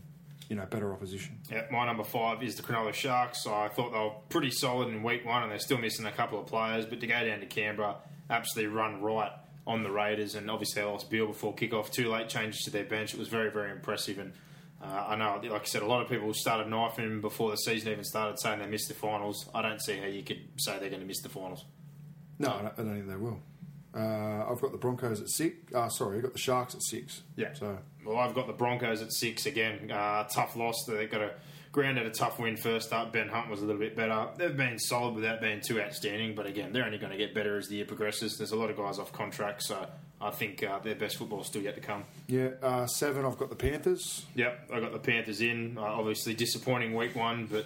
[0.49, 1.39] you know better opposition.
[1.51, 3.45] Yep, my number five is the Cronulla Sharks.
[3.47, 6.39] I thought they were pretty solid in week one, and they're still missing a couple
[6.39, 6.85] of players.
[6.85, 7.95] But to go down to Canberra,
[8.29, 9.31] absolutely run right
[9.65, 11.89] on the Raiders, and obviously they lost Bill before kickoff.
[11.89, 13.13] Two late changes to their bench.
[13.13, 14.19] It was very, very impressive.
[14.19, 14.33] And
[14.83, 17.57] uh, I know, like I said, a lot of people started knifing them before the
[17.57, 19.49] season even started, saying they missed the finals.
[19.53, 21.63] I don't see how you could say they're going to miss the finals.
[22.39, 23.39] No, I don't, I don't think they will.
[23.95, 25.73] Uh, I've got the Broncos at six.
[25.73, 27.21] Uh, sorry, I've got the Sharks at six.
[27.35, 27.53] Yeah.
[27.53, 29.91] So Well, I've got the Broncos at six again.
[29.91, 30.75] Uh, tough loss.
[30.87, 31.31] They got a
[31.71, 33.11] grounded a tough win first up.
[33.11, 34.27] Ben Hunt was a little bit better.
[34.37, 37.57] They've been solid without being too outstanding, but again, they're only going to get better
[37.57, 38.37] as the year progresses.
[38.37, 39.87] There's a lot of guys off contract, so
[40.21, 42.03] I think uh, their best football is still yet to come.
[42.27, 43.25] yeah, uh, seven.
[43.25, 44.25] I've got the Panthers.
[44.35, 45.77] Yep, I got the Panthers in.
[45.77, 47.65] Uh, obviously, disappointing week one, but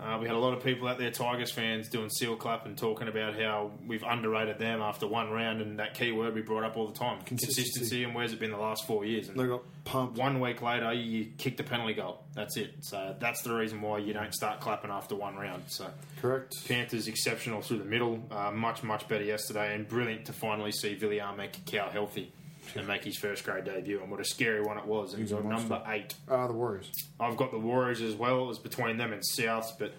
[0.00, 2.78] uh, we had a lot of people out there, Tigers fans, doing seal clap and
[2.78, 6.62] talking about how we've underrated them after one round, and that key word we brought
[6.64, 7.62] up all the time Consistency.
[7.62, 8.04] consistency.
[8.04, 9.28] And where's it been the last four years?
[9.28, 10.16] And They got pumped.
[10.16, 12.22] one week later, you kicked a penalty goal.
[12.34, 12.74] That's it.
[12.82, 15.64] So that's the reason why you don't start clapping after one round.
[15.66, 15.88] So
[16.20, 16.54] Correct.
[16.68, 20.94] Panthers exceptional through the middle, uh, much much better yesterday, and brilliant to finally see
[20.96, 22.32] Viliame Kikau healthy
[22.76, 24.00] and make his first grade debut.
[24.00, 25.12] And what a scary one it was.
[25.14, 25.48] And He's monster.
[25.68, 26.14] number eight.
[26.28, 26.90] Uh, the Warriors.
[27.20, 28.44] I've got the Warriors as well.
[28.44, 29.92] It was between them and South, but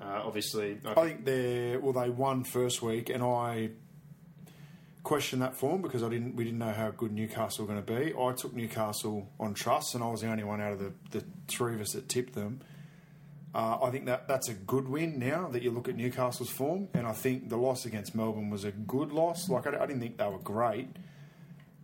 [0.00, 3.70] uh, obviously, I I think they well they won first week, and I
[5.02, 7.94] questioned that form because I didn't we didn't know how good Newcastle were going to
[7.94, 8.14] be.
[8.18, 11.24] I took Newcastle on trust, and I was the only one out of the, the
[11.48, 12.60] three of us that tipped them.
[13.54, 16.88] Uh, I think that that's a good win now that you look at Newcastle's form,
[16.92, 19.48] and I think the loss against Melbourne was a good loss.
[19.48, 20.88] Like I, I didn't think they were great,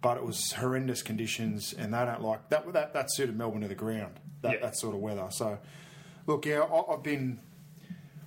[0.02, 2.70] but it was horrendous conditions, and they don't like that.
[2.72, 4.20] That that suited Melbourne to the ground.
[4.42, 4.60] That Yeah.
[4.60, 5.28] that sort of weather.
[5.30, 5.58] So,
[6.26, 7.38] look, yeah, I, I've been.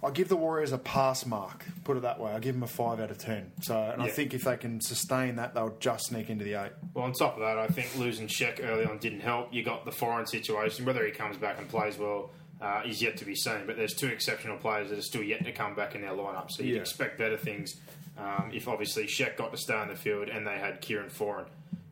[0.03, 1.65] I give the Warriors a pass mark.
[1.83, 2.31] Put it that way.
[2.31, 3.51] I give them a five out of ten.
[3.61, 6.73] So, and I think if they can sustain that, they'll just sneak into the eight.
[6.93, 9.51] Well, on top of that, I think losing Sheck early on didn't help.
[9.51, 10.85] You got the Foran situation.
[10.85, 12.29] Whether he comes back and plays well
[12.61, 13.65] uh, is yet to be seen.
[13.65, 16.51] But there's two exceptional players that are still yet to come back in their lineup.
[16.51, 16.81] So you'd Yeah.
[16.81, 17.75] expect better things
[18.17, 21.45] um, if obviously Sheck got to stay on the field and they had Kieran Foran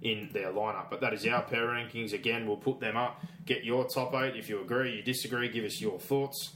[0.03, 0.89] in their lineup.
[0.89, 2.13] But that is our pair rankings.
[2.13, 3.23] Again, we'll put them up.
[3.45, 4.35] Get your top eight.
[4.35, 6.51] If you agree, you disagree, give us your thoughts.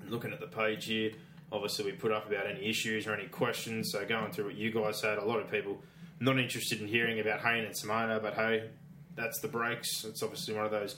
[0.00, 1.12] And looking at the page here,
[1.50, 3.90] obviously we put up about any issues or any questions.
[3.92, 5.78] So going through what you guys had, a lot of people
[6.20, 8.70] not interested in hearing about Hayne and Simona, but hey,
[9.16, 10.04] that's the breaks.
[10.04, 10.96] It's obviously one of those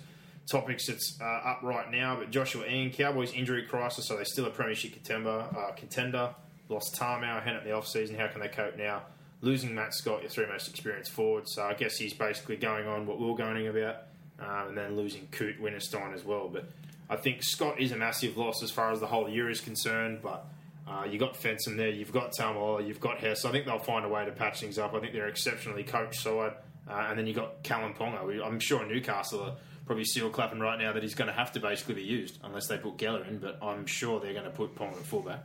[0.50, 2.16] topics that's uh, up right now.
[2.16, 5.46] But Joshua Ian, Cowboys injury crisis, so they're still a premiership contender.
[5.56, 6.34] Uh, contender
[6.68, 8.16] lost Tamou, Hennett in the off season.
[8.16, 9.02] How can they cope now?
[9.42, 11.54] Losing Matt Scott, your three most experienced forwards.
[11.54, 14.02] So I guess he's basically going on what we we're going about,
[14.38, 16.48] um, and then losing Coote Winterstein as well.
[16.48, 16.68] But
[17.08, 20.20] I think Scott is a massive loss as far as the whole year is concerned.
[20.22, 20.46] But
[20.86, 23.44] uh, you got Fensom there, you've got Talmola, you've got Hess.
[23.44, 24.94] I think they'll find a way to patch things up.
[24.94, 26.52] I think they're exceptionally coached side.
[26.88, 28.44] Uh, and then you've got Kalyn Ponga.
[28.44, 29.54] I'm sure Newcastle are
[29.86, 32.66] probably still clapping right now that he's going to have to basically be used unless
[32.66, 33.38] they put Geller in.
[33.38, 35.44] But I'm sure they're going to put Ponga at fullback.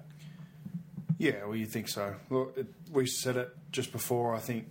[1.18, 2.16] Yeah, well, you think so.
[2.30, 4.36] Look, it, we said it just before.
[4.36, 4.68] I think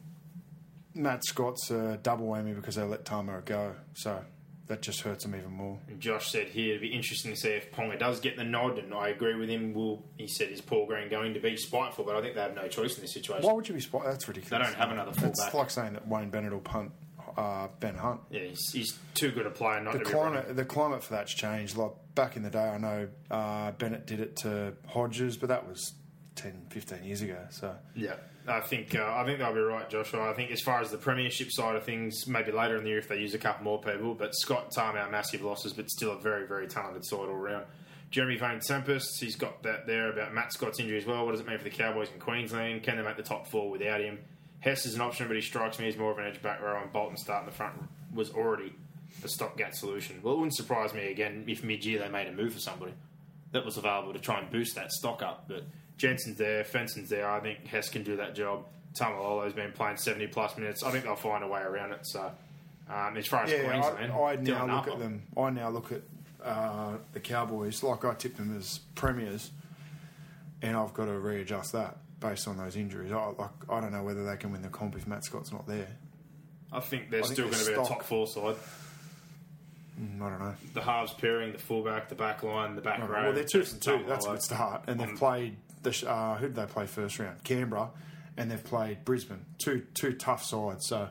[0.95, 3.75] Matt Scott's a double whammy because they let Tamo go.
[3.95, 4.21] So
[4.67, 5.79] that just hurts him even more.
[5.89, 8.79] And Josh said here it'd be interesting to see if Ponga does get the nod,
[8.79, 9.73] and I agree with him.
[9.75, 12.05] Will he said is Paul Green going to be spiteful?
[12.05, 13.47] But I think they have no choice in this situation.
[13.47, 14.11] Why would you be spiteful?
[14.11, 14.51] That's ridiculous.
[14.51, 15.31] They don't have another fullback.
[15.47, 16.93] It's like saying that Wayne Bennett will punt
[17.37, 18.21] uh, Ben Hunt.
[18.31, 20.57] Yeah, he's, he's too good a player not The to be climate, running.
[20.57, 21.77] the climate for that's changed.
[21.77, 25.67] Like back in the day, I know uh, Bennett did it to Hodges, but that
[25.69, 25.93] was
[26.37, 27.39] 10, 15 years ago.
[27.51, 28.17] So Yeah,
[28.47, 30.29] I think uh, I think they'll be right, Joshua.
[30.31, 32.99] I think as far as the premiership side of things, maybe later in the year
[32.99, 34.15] if they use a couple more people.
[34.15, 37.65] But Scott Tamou, massive losses, but still a very very talented side all round.
[38.11, 41.25] Jeremy Vane Tempest, he's got that there about Matt Scott's injury as well.
[41.25, 42.85] What does it mean for the Cowboys in Queensland?
[42.85, 44.21] Can they make the top four without him?
[44.61, 46.81] Hess is an option, but he strikes me as more of an edge back row,
[46.81, 47.75] and Bolton starting the front
[48.15, 48.73] was already
[49.21, 50.21] the stopgap solution.
[50.23, 52.93] Well, it wouldn't surprise me again if mid year they made a move for somebody
[53.53, 55.47] that was available to try and boost that stock up.
[55.49, 55.65] But
[55.97, 57.29] Jensen's there, Fensom's there.
[57.29, 58.65] I think Hess can do that job.
[58.95, 60.83] Taumalolo's been playing 70 plus minutes.
[60.83, 62.07] I think they'll find a way around it.
[62.07, 62.31] So,
[62.93, 65.23] um, as far as yeah, Queensland, I, I now look at them.
[65.37, 66.03] I now look at
[66.45, 69.51] uh, the Cowboys like I tipped them as premiers,
[70.63, 73.11] and I've got to readjust that based on those injuries.
[73.13, 75.67] I, like, I don't know whether they can win the comp if Matt Scott's not
[75.67, 75.89] there.
[76.73, 78.57] I think they're I think still going to be a top four side.
[80.01, 80.55] Mm, I don't know.
[80.73, 83.25] The halves pairing, the fullback, the back line, the back row.
[83.25, 84.05] Well, they're two from two.
[84.09, 84.85] That's a good start.
[84.89, 87.43] And they've Um, played the uh, who did they play first round?
[87.45, 87.91] Canberra,
[88.37, 89.45] and they've played Brisbane.
[89.59, 90.87] Two two tough sides.
[90.89, 91.09] So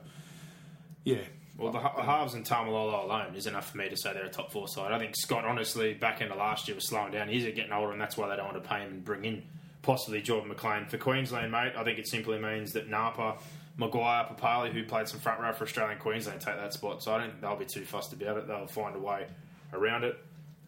[1.06, 1.22] yeah,
[1.58, 4.30] Well, the ha- halves and Taumalolo alone is enough for me to say they're a
[4.30, 4.92] top four side.
[4.92, 7.28] I think Scott, honestly, back into last year was slowing down.
[7.30, 9.44] He's getting older, and that's why they don't want to pay him and bring in
[9.82, 10.86] possibly Jordan McLean.
[10.86, 13.36] For Queensland, mate, I think it simply means that Napa,
[13.78, 17.04] McGuire, Papalii, who played some front row for Australian Queensland, take that spot.
[17.04, 18.48] So I don't think they'll be too fussed about it.
[18.48, 19.28] They'll find a way
[19.74, 20.18] around it.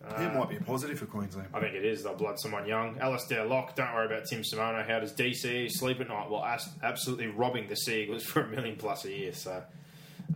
[0.07, 1.49] It might be a positive for Queensland.
[1.53, 2.03] I think it is.
[2.03, 2.97] They'll blood someone young.
[2.99, 4.87] Alistair Locke, don't worry about Tim Simona.
[4.87, 6.29] How does DC sleep at night?
[6.29, 6.45] Well,
[6.83, 9.33] absolutely robbing the Seagulls for a million plus a year.
[9.33, 9.63] So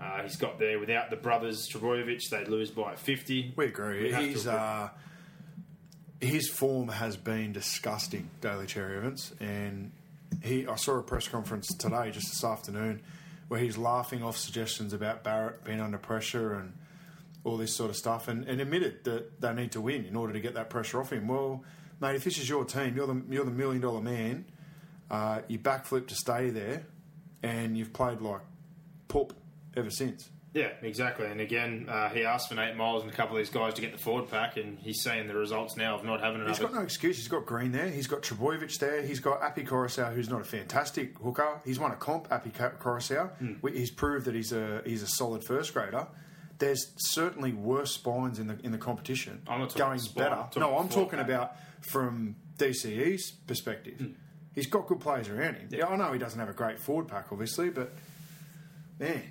[0.02, 3.54] uh, he's got there without the brothers Trebojevic, they'd lose by 50.
[3.56, 4.14] We agree.
[4.14, 4.90] We He's uh,
[6.22, 9.92] his form has been disgusting, Daly Cherry Evans, and
[10.44, 10.68] he.
[10.68, 13.02] I saw a press conference today, just this afternoon,
[13.48, 16.74] where he's laughing off suggestions about Barrett being under pressure and
[17.44, 20.34] all this sort of stuff, and, and admitted that they need to win in order
[20.34, 21.28] to get that pressure off him.
[21.28, 21.64] Well,
[22.02, 24.46] mate, if this is your team, you're the you're the million dollar man.
[25.10, 26.86] Uh, you backflip to stay there,
[27.42, 28.42] and you've played like
[29.08, 29.34] poop
[29.76, 30.30] ever since.
[30.54, 31.28] Yeah, exactly.
[31.28, 33.82] And again, uh, he asked for Nate Myles and a couple of these guys to
[33.82, 36.50] get the forward pack, and he's seeing the results now of not having another.
[36.50, 37.18] He's got no excuse.
[37.18, 37.88] He's got Green there.
[37.90, 39.04] He's got Trebojevic there.
[39.04, 41.62] He's got Api Koroisau, who's not a fantastic hooker.
[41.64, 43.32] He's won a comp, Api Koroisau.
[43.38, 43.68] Hmm.
[43.68, 46.08] He's proved that he's a he's a solid first grader.
[46.60, 49.42] There's certainly worse spines in the in the competition.
[49.48, 50.36] I'm not talking going spine, better.
[50.36, 53.98] I'm no, I'm talking about from DCE's perspective.
[54.00, 54.08] Hmm.
[54.54, 55.70] He's got good players around him.
[55.72, 57.94] Yeah, I know he doesn't have a great forward pack, obviously, but
[59.00, 59.24] man,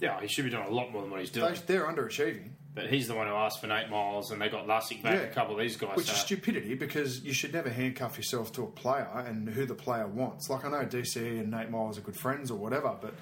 [0.00, 1.54] yeah, he should be doing a lot more than what he's doing.
[1.54, 2.50] they, they're underachieving.
[2.74, 5.34] But he's the one who asked for Nate Myles, and they got Lussick back, a
[5.34, 5.96] couple of these guys.
[5.96, 9.64] Which so- is stupidity because you should never handcuff yourself to a player and who
[9.64, 10.50] the player wants.
[10.50, 13.14] Like I know DCE and Nate Myles are good friends or whatever, but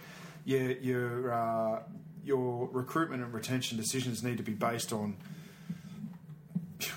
[0.45, 1.83] your your uh,
[2.24, 5.16] your recruitment and retention decisions need to be based on.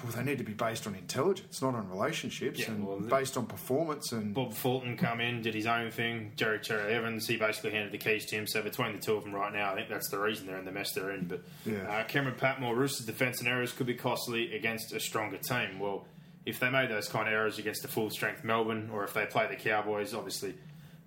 [0.03, 3.37] Well, they need to be based on intelligence, not on relationships, Yeah, and well, based
[3.37, 4.11] on performance.
[4.11, 6.33] And Bob Fulton come in, did his own thing.
[6.35, 8.47] Jerry Cherry Evans, he basically handed the keys to him.
[8.47, 10.65] So between the two of them right now, I think that's the reason they're in
[10.65, 11.25] the mess they're in.
[11.27, 11.83] But Yeah.
[11.89, 15.79] uh, Cameron Patmore, Roosters' defence and errors could be costly against a stronger team.
[15.79, 16.05] Well,
[16.45, 19.25] if they made those kind of errors against a full strength Melbourne, or if they
[19.25, 20.55] play the Cowboys, obviously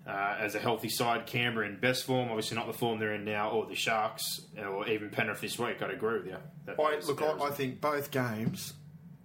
[0.07, 3.25] uh, as a healthy side, Canberra in best form, obviously not the form they're in
[3.25, 6.37] now, or the Sharks, or even Penrith this week, I'd agree with you.
[6.67, 8.73] That I, look, I, I think both games,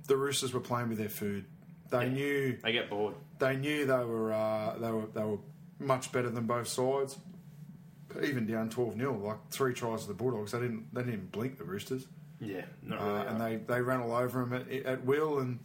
[0.07, 1.45] the Roosters were playing with their food.
[1.89, 3.15] They knew they get bored.
[3.39, 5.37] they knew they were uh, they were they were
[5.79, 7.17] much better than both sides.
[8.23, 11.57] Even down twelve 0 like three tries to the Bulldogs, they didn't they didn't blink
[11.57, 12.07] the Roosters,
[12.39, 15.39] Yeah, not uh, and they, they ran all over them at, at will.
[15.39, 15.59] And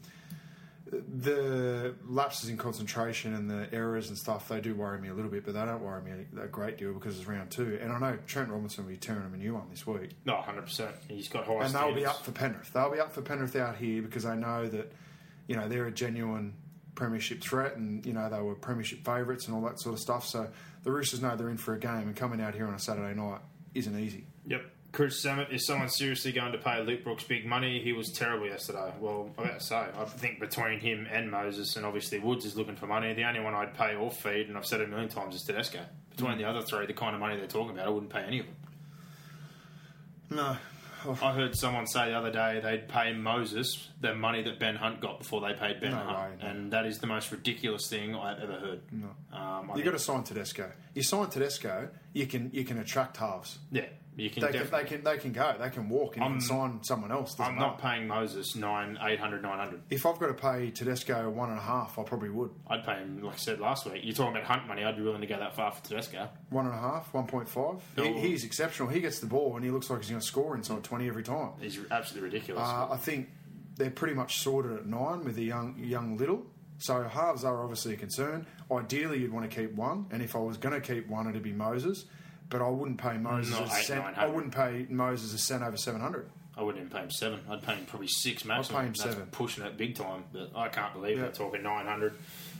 [0.91, 5.31] the lapses in concentration and the errors and stuff they do worry me a little
[5.31, 7.79] bit, but they don't worry me a great deal because it's round two.
[7.81, 10.11] And I know Trent Robinson will be tearing them a new one this week.
[10.25, 10.91] no, 100%.
[11.09, 12.73] He's got high and they'll be up for Penrith.
[12.73, 14.93] They'll be up for Penrith out here because they know that,
[15.47, 16.55] you know, they're a genuine
[16.95, 20.27] premiership threat, and you know they were premiership favourites and all that sort of stuff.
[20.27, 20.49] So
[20.83, 23.19] the Roosters know they're in for a game, and coming out here on a Saturday
[23.19, 23.41] night
[23.75, 24.27] isn't easy.
[24.47, 24.63] Yep.
[24.93, 27.81] Chris Samet, is someone seriously going to pay Luke Brooks big money?
[27.81, 28.93] He was terrible yesterday.
[28.99, 32.75] Well, I to say, I think between him and Moses, and obviously Woods is looking
[32.77, 35.09] for money, the only one I'd pay or feed, and I've said it a million
[35.09, 35.81] times, is Tedesco.
[36.17, 38.41] Between the other three, the kind of money they're talking about, I wouldn't pay any
[38.41, 38.57] of them.
[40.31, 40.57] No,
[41.23, 45.01] I heard someone say the other day they'd pay Moses the money that Ben Hunt
[45.01, 46.49] got before they paid Ben No Hunt, way, no.
[46.49, 48.81] and that is the most ridiculous thing I've ever heard.
[48.93, 49.09] No.
[49.37, 50.71] Um, you think- got to sign Tedesco.
[50.95, 53.59] You sign Tedesco, you can you can attract halves.
[53.73, 55.55] Yeah, You can they can, they can they can go.
[55.59, 57.39] They can walk and I'm- sign someone else.
[57.39, 57.97] I'm not matter.
[57.97, 59.83] paying Moses nine, eight hundred, nine hundred.
[59.89, 62.51] If I've got to pay Tedesco one and a half, I probably would.
[62.69, 64.03] I'd pay him, like I said last week.
[64.05, 64.85] You're talking about hunt money.
[64.85, 66.29] I'd be willing to go that far for Tedesco.
[66.51, 67.77] One and a half, one point five.
[67.97, 68.89] He, he's exceptional.
[68.89, 71.23] He gets the ball and he looks like he's going to score inside twenty every
[71.23, 71.53] time.
[71.61, 72.69] He's absolutely ridiculous.
[72.69, 73.31] Uh, I think
[73.77, 76.45] they're pretty much sorted at nine with the young young little.
[76.79, 78.47] So halves are obviously a concern.
[78.71, 81.43] Ideally, you'd want to keep one, and if I was going to keep one, it'd
[81.43, 82.07] be Moses.
[82.51, 84.01] But I wouldn't pay Moses Not a eight, cent.
[84.05, 84.35] nine I hundred.
[84.35, 86.29] wouldn't pay Moses a cent over seven hundred.
[86.57, 87.41] I wouldn't even pay him seven.
[87.49, 88.81] I'd pay him probably six maximum.
[88.81, 89.29] pay him That's seven.
[89.31, 90.25] pushing it big time.
[90.33, 91.23] But I can't believe Yeah.
[91.25, 92.15] they're talking nine hundred.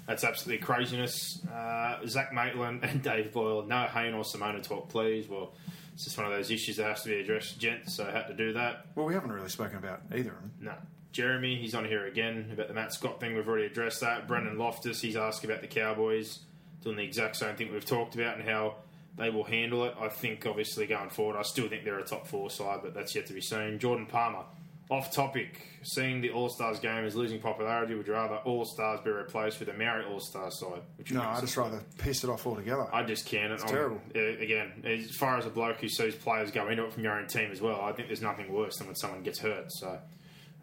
[0.07, 1.45] That's absolutely craziness.
[1.47, 3.63] Uh, Zach Maitland and Dave Boyle.
[3.67, 5.29] No Hayne or Simona talk, please.
[5.29, 5.53] Well,
[5.93, 7.95] it's just one of those issues that has to be addressed, gents.
[7.97, 8.87] So I had to do that.
[8.95, 10.53] Well, we haven't really spoken about either of them.
[10.61, 10.73] No.
[11.13, 13.35] Jeremy, he's on here again about the Matt Scott thing.
[13.35, 14.29] We've already addressed that.
[14.29, 16.39] Brendan Loftus, he's asked about the Cowboys
[16.83, 18.77] doing the exact same thing we've talked about and how
[19.17, 19.95] they will handle it.
[20.01, 23.15] I think, obviously, going forward, I still think they're a top four side, but that's
[23.15, 23.79] yet to be seen.
[23.79, 24.45] Jordan Palmer,
[24.91, 25.67] off topic.
[25.83, 27.95] Seeing the All Stars game is losing popularity.
[27.95, 30.83] Would you rather All Stars be replaced with a Maori All Star side?
[30.97, 32.87] Which No, makes I just rather piss it off altogether.
[32.93, 33.51] I just can't.
[33.53, 33.99] It's terrible.
[34.15, 37.27] again, as far as a bloke who sees players go into it from your own
[37.29, 39.73] team as well, I think there's nothing worse than when someone gets hurt.
[39.73, 39.99] So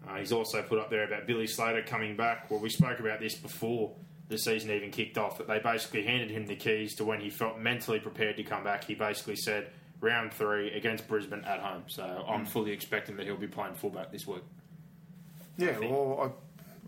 [0.07, 2.51] uh, he's also put up there about Billy Slater coming back.
[2.51, 3.95] Well, we spoke about this before
[4.29, 5.37] the season even kicked off.
[5.37, 8.63] That they basically handed him the keys to when he felt mentally prepared to come
[8.63, 8.83] back.
[8.83, 9.69] He basically said
[10.01, 11.83] round three against Brisbane at home.
[11.87, 12.45] So I'm Hmm.
[12.45, 14.43] fully expecting that he'll be playing fullback this week.
[15.57, 16.35] yeah, well,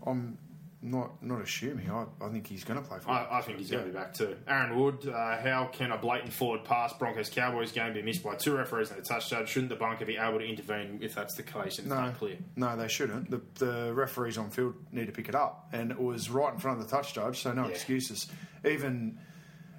[0.06, 0.38] I, I'm
[0.82, 1.90] not not assuming.
[1.90, 3.10] I, I think he's going to play for.
[3.10, 4.36] I, I think he's going to be back too.
[4.48, 8.34] Aaron Wood, uh, how can a blatant forward pass Broncos Cowboys game be missed by
[8.34, 9.48] two referees and a touch judge?
[9.50, 12.16] Shouldn't the bunker be able to intervene if that's the case and it's no, not
[12.18, 12.38] clear?
[12.56, 13.30] no, they shouldn't.
[13.30, 16.58] The, the referees on field need to pick it up, and it was right in
[16.58, 17.72] front of the touch judge, so no Yeah.
[17.72, 18.28] excuses.
[18.66, 19.18] Even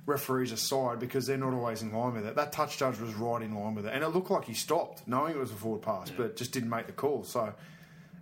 [0.06, 2.36] referees aside, because they're not always in line with it.
[2.36, 5.08] That touch judge was right in line with it, and it looked like he stopped,
[5.08, 7.24] knowing it was a forward pass, but just didn't make the call.
[7.24, 7.54] So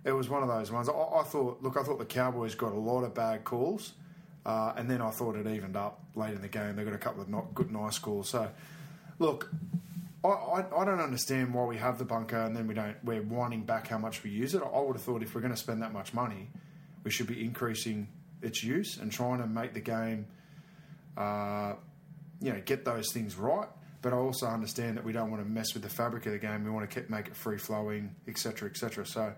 [0.04, 0.88] it was one of those ones.
[0.88, 3.92] I, I thought, look, I thought the Cowboys got a lot of bad calls,
[4.46, 6.76] uh, and then I thought it evened up late in the game.
[6.76, 8.30] They got a couple of not good, nice calls.
[8.30, 8.50] So,
[9.18, 9.50] look,
[10.24, 12.96] I, I, I don't understand why we have the bunker and then we don't.
[13.04, 14.62] We're winding back how much we use it.
[14.62, 16.48] I would have thought if we're going to spend that much money,
[17.04, 18.08] we should be increasing
[18.42, 20.26] its use and trying to make the game,
[21.16, 21.74] uh,
[22.40, 23.68] you know, get those things right.
[24.02, 26.38] But I also understand that we don't want to mess with the fabric of the
[26.38, 26.64] game.
[26.64, 29.06] We want to keep, make it free flowing, etc., etc.
[29.06, 29.34] So,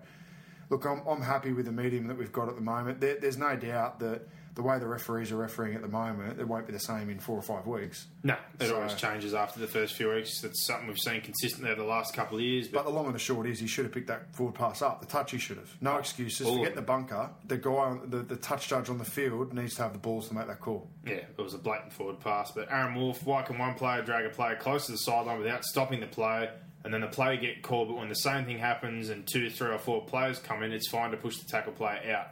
[0.73, 2.99] look, I'm, I'm happy with the medium that we've got at the moment.
[2.99, 6.47] There, there's no doubt that the way the referees are refereeing at the moment, it
[6.47, 8.05] won't be the same in four or five weeks.
[8.23, 10.43] No, it So- always changes after the first few weeks.
[10.43, 12.67] It's something we've seen consistently over the last couple of years.
[12.67, 14.81] But But, the long and the short is, he should have picked that forward pass
[14.81, 14.99] up.
[15.01, 15.69] The touch, he should have.
[15.81, 16.45] No oh, excuses.
[16.47, 17.29] all Forget the bunker.
[17.47, 20.27] The guy, on- the, the touch judge on the field needs to have the balls
[20.29, 20.89] to make that call.
[21.05, 22.51] yeah, it was a blatant forward pass.
[22.51, 25.63] But Aaron Wolf, why can one player drag a player close to the sideline without
[25.63, 26.49] stopping the play,
[26.83, 27.87] and then the player get called?
[27.89, 30.87] But when the same thing happens and two, three, or four players come in, it's
[30.89, 32.27] fine to push the tackle player out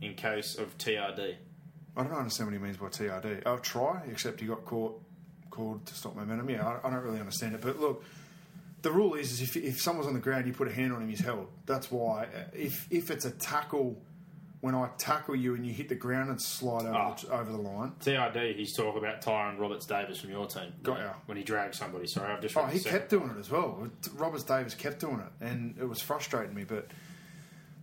[0.00, 1.36] in case of TRD.
[1.96, 3.42] I don't understand what he means by TRD.
[3.46, 5.00] Oh, try, except he got caught,
[5.50, 6.50] called to stop momentum.
[6.50, 7.62] Yeah, I, I don't really understand it.
[7.62, 8.04] But look,
[8.82, 11.02] the rule is, is if, if someone's on the ground, you put a hand on
[11.02, 11.48] him, he's held.
[11.64, 12.24] That's why.
[12.24, 13.96] Uh, If if it's a tackle,
[14.66, 17.14] when I tackle you and you hit the ground and slide over, Ah.
[17.14, 20.72] the, over the line, TRD, he's talking about Tyron Roberts Davis from your team.
[20.82, 21.12] Got ya.
[21.26, 22.06] When he dragged somebody.
[22.06, 23.88] Sorry, I've just Oh, he kept doing it as well.
[24.16, 26.64] Roberts Davis kept doing it, and it was frustrating me.
[26.64, 26.88] But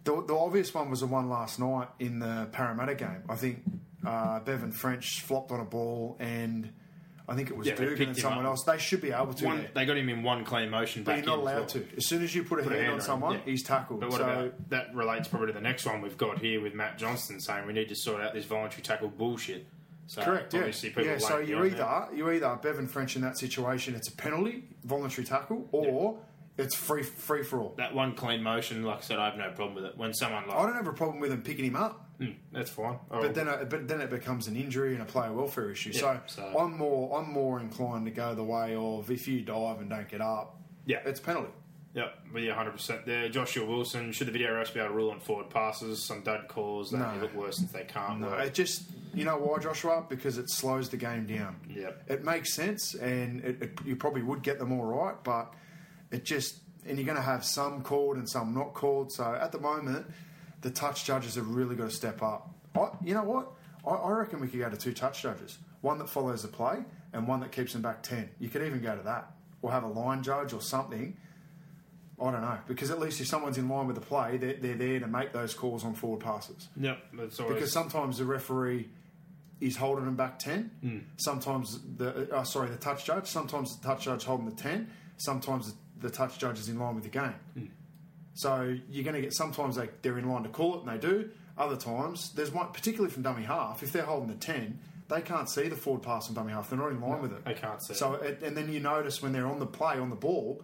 [0.04, 3.24] the, the obvious one was the one last night in the Parramatta game.
[3.30, 3.63] I think
[4.06, 6.72] uh, Bevan French flopped on a ball, and
[7.27, 8.63] I think it was Yeah, Dugan and someone else.
[8.65, 9.45] They should be able to.
[9.45, 11.65] One, they got him in one clean motion but you're not allowed well.
[11.67, 11.88] to.
[11.95, 13.39] As soon as you put a Put hand, hand on on someone, yeah.
[13.45, 14.01] he's tackled.
[14.01, 16.73] But what so, about that relates probably to the next one we've got here with
[16.73, 19.65] Matt Johnston saying we need to sort out this voluntary tackle bullshit.
[20.07, 20.53] So Correct.
[20.53, 20.69] Yeah.
[20.69, 21.17] people Yeah.
[21.17, 22.09] So you're either there.
[22.13, 26.17] you either Bevan French in that situation, it's a penalty, voluntary tackle, or
[26.57, 27.73] it's free free for all.
[27.77, 28.83] that one clean motion.
[28.83, 29.97] Like I said, I have no problem with it.
[29.97, 32.09] When someone like I don't have a problem with him picking him up.
[32.25, 32.97] Hmm, that's fine.
[33.12, 35.91] Oh, But then, it, but then it becomes an injury and a player welfare issue.
[35.93, 39.41] Yeah, so, so- I'm more, I'm more inclined to go the way of if you
[39.41, 40.99] dive and don't get up, Yeah.
[41.05, 41.51] it's penalty.
[41.95, 43.05] Yep, but yeah, hundred percent.
[43.05, 44.12] There, Joshua Wilson.
[44.13, 46.01] Should the video refs be able to rule on forward passes?
[46.01, 47.21] Some dud calls that No.
[47.21, 48.19] look worse since they can't.
[48.19, 48.47] No, work.
[48.47, 50.03] it just, you know why, Joshua?
[50.09, 51.55] Because it slows the game down.
[51.69, 52.05] Yep.
[52.09, 55.53] It makes sense, and it, it, you probably would get them all right, but
[56.09, 56.57] it just,
[56.88, 59.12] and you're going to have some called and some not called.
[59.12, 60.07] So at the moment,
[60.63, 62.49] the touch judges have really got to step up.
[62.76, 63.52] I, you know what?
[63.86, 65.60] I, I reckon we could go to two touch judges.
[65.82, 66.80] One that follows the play
[67.12, 68.30] and one that keeps them back 10.
[68.39, 69.32] You could even go to that.
[69.61, 71.16] Or have a line judge or something.
[72.20, 72.57] I don't know.
[72.68, 75.34] Because at least if someone's in line with the play, they're, they're there to make
[75.34, 76.68] those calls on forward passes.
[76.78, 78.89] Yep, that's always Because sometimes the referee
[79.61, 81.05] is holding them back 10.
[81.18, 83.28] Sometimes the, uh, sorry, the touch judge.
[83.28, 84.89] Sometimes the touch judge holding the 10.
[85.18, 87.36] Sometimes the touch judge is in line with the game.
[87.53, 87.66] Hmm.
[88.34, 90.97] So you're going to get sometimes they, they're in line to call it, and they
[90.97, 91.29] do.
[91.57, 95.47] Other times, there's one, particularly from dummy half, if they're holding the 10, they can't
[95.49, 96.69] see the forward pass from dummy half.
[96.69, 97.45] They're not in line with it.
[97.45, 100.09] they can't see So, it, and then you notice when they're on the play, on
[100.09, 100.63] the ball,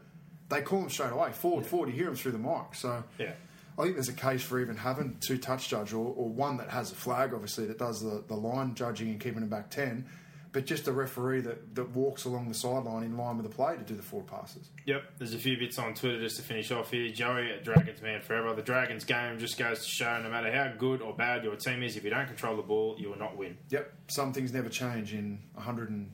[0.50, 1.90] they call them straight away, forward, forward.
[1.90, 2.74] You hear them through the mic.
[2.74, 3.34] So Yeah.
[3.78, 6.70] I think there's a case for even having two touch judge or, or one that
[6.70, 10.06] has a flag, obviously, that does the, the line judging and keeping them back 10,
[10.52, 13.76] but just a referee that, that walks along the sideline in line with the play
[13.76, 14.70] to do the forward passes.
[14.86, 17.12] Yep, there's a few bits on Twitter just to finish off here.
[17.12, 18.54] Joey at Dragons Man Forever.
[18.54, 21.84] The Dragons game just goes to show no matter how good or bad your team
[21.84, 23.58] is, if you don't control the ball, you will not win.
[23.70, 26.12] Yep, some things never change in 100 and,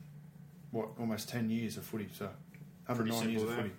[0.70, 2.26] what, almost 10 years of footy, so
[2.86, 3.74] 109 years of simple footy.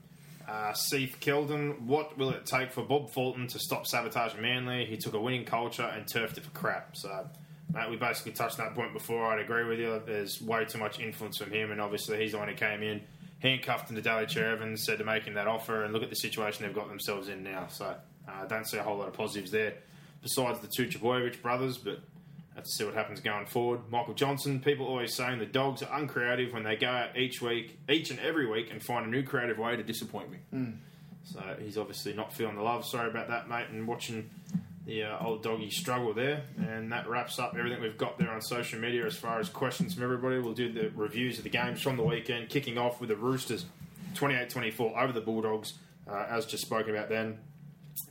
[0.47, 4.85] Uh, Seith Keldon, what will it take for Bob Fulton to stop sabotaging Manly?
[4.85, 6.95] He took a winning culture and turfed it for crap.
[6.95, 7.27] So,
[7.73, 9.25] mate, we basically touched that point before.
[9.25, 10.01] I'd agree with you.
[10.05, 13.01] There's way too much influence from him, and obviously he's the one who came in,
[13.39, 16.15] handcuffed into Daly Cherry Evans, said to make him that offer, and look at the
[16.15, 17.67] situation they've got themselves in now.
[17.69, 17.95] So,
[18.27, 19.75] I uh, don't see a whole lot of positives there,
[20.21, 21.99] besides the two Trbojevic brothers, but
[22.63, 23.81] to see what happens going forward.
[23.89, 27.77] Michael Johnson, people always saying the dogs are uncreative when they go out each week,
[27.89, 30.37] each and every week, and find a new creative way to disappoint me.
[31.23, 32.85] So he's obviously not feeling the love.
[32.85, 34.29] Sorry about that, mate, and watching
[34.87, 36.43] the uh, old doggy struggle there.
[36.57, 39.93] And that wraps up everything we've got there on social media as far as questions
[39.93, 40.39] from everybody.
[40.39, 43.65] We'll do the reviews of the games from the weekend, kicking off with the Roosters
[44.15, 45.73] 28 24 over the Bulldogs,
[46.09, 47.37] uh, as just spoken about then.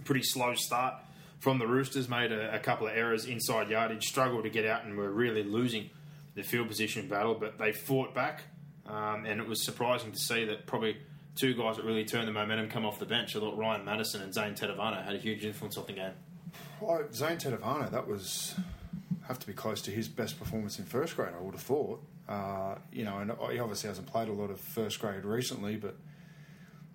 [0.04, 0.94] Pretty slow start
[1.40, 4.84] from the Roosters, made a, a couple of errors inside yardage, struggled to get out,
[4.84, 5.88] and were really losing
[6.34, 7.34] the field position battle.
[7.34, 8.42] But they fought back,
[8.86, 10.98] um, and it was surprising to see that probably
[11.36, 13.34] two guys that really turned the momentum come off the bench.
[13.34, 16.12] I thought Ryan Matterson and Zane Tetevano had a huge influence on the game.
[16.80, 18.54] Well, Zane Tetevano, that was
[19.26, 21.32] have to be close to his best performance in first grade.
[21.36, 22.02] I would have thought.
[22.28, 25.96] Uh, you know, and he obviously hasn't played a lot of first grade recently, but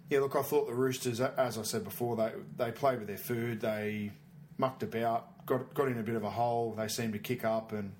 [0.09, 3.17] yeah, look, I thought the Roosters, as I said before, they they played with their
[3.17, 3.61] food.
[3.61, 4.11] They
[4.57, 6.73] mucked about, got got in a bit of a hole.
[6.77, 7.93] They seemed to kick up and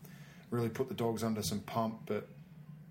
[0.49, 2.01] really put the dogs under some pump.
[2.05, 2.27] But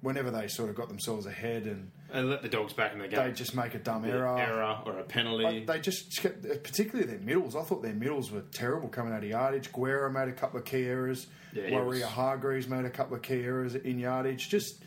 [0.01, 3.09] whenever they sort of got themselves ahead and And let the dogs back in the
[3.09, 3.25] game.
[3.25, 5.45] they just make a dumb error, error or a penalty.
[5.45, 7.55] like, they just kept, particularly their middles.
[7.57, 9.73] I thought their middles were terrible coming out of yardage.
[9.73, 11.27] Guerra made a couple of key errors.
[11.53, 14.49] Yeah, Waerea-Hargreaves made a couple of key errors in yardage.
[14.49, 14.83] Just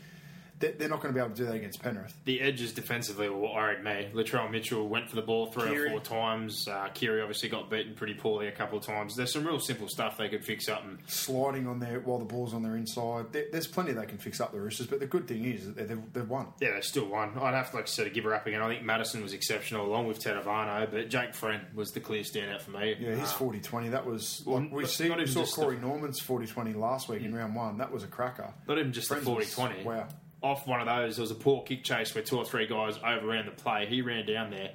[0.72, 2.14] they're not going to be able to do that against Penrith.
[2.24, 4.08] the edges defensively were what worried me.
[4.14, 5.88] Latrell Mitchell went for the ball three Keary.
[5.88, 6.66] or four times.
[6.68, 9.14] Uh, Keary obviously got beaten pretty poorly a couple of times.
[9.16, 12.24] There's some real simple stuff they could fix up and Sliding on their while the
[12.24, 13.32] ball's on their inside.
[13.32, 14.86] There, there's plenty they can fix up the Roosters.
[14.86, 16.48] But the good thing is that they've, they've won.
[16.60, 17.32] Yeah, they still won.
[17.38, 18.60] I'd have to, like I said, give her up again.
[18.62, 22.62] I think Matterson was exceptional along with Tetevano, but Jake Friend was the clear standout
[22.62, 22.96] for me.
[22.98, 23.88] Yeah, his Uh, 40 20.
[23.90, 24.42] That was.
[24.46, 27.54] well, like, we see, we saw Corey the- Norman's 40 20 last week in round
[27.54, 27.78] one.
[27.78, 28.52] That was a cracker.
[28.68, 29.82] Not even just Friends the 40 20.
[29.84, 30.08] wow.
[30.44, 32.98] Off one of those, there was a poor kick chase where two or three guys
[32.98, 33.86] overran the play.
[33.86, 34.72] He ran down there,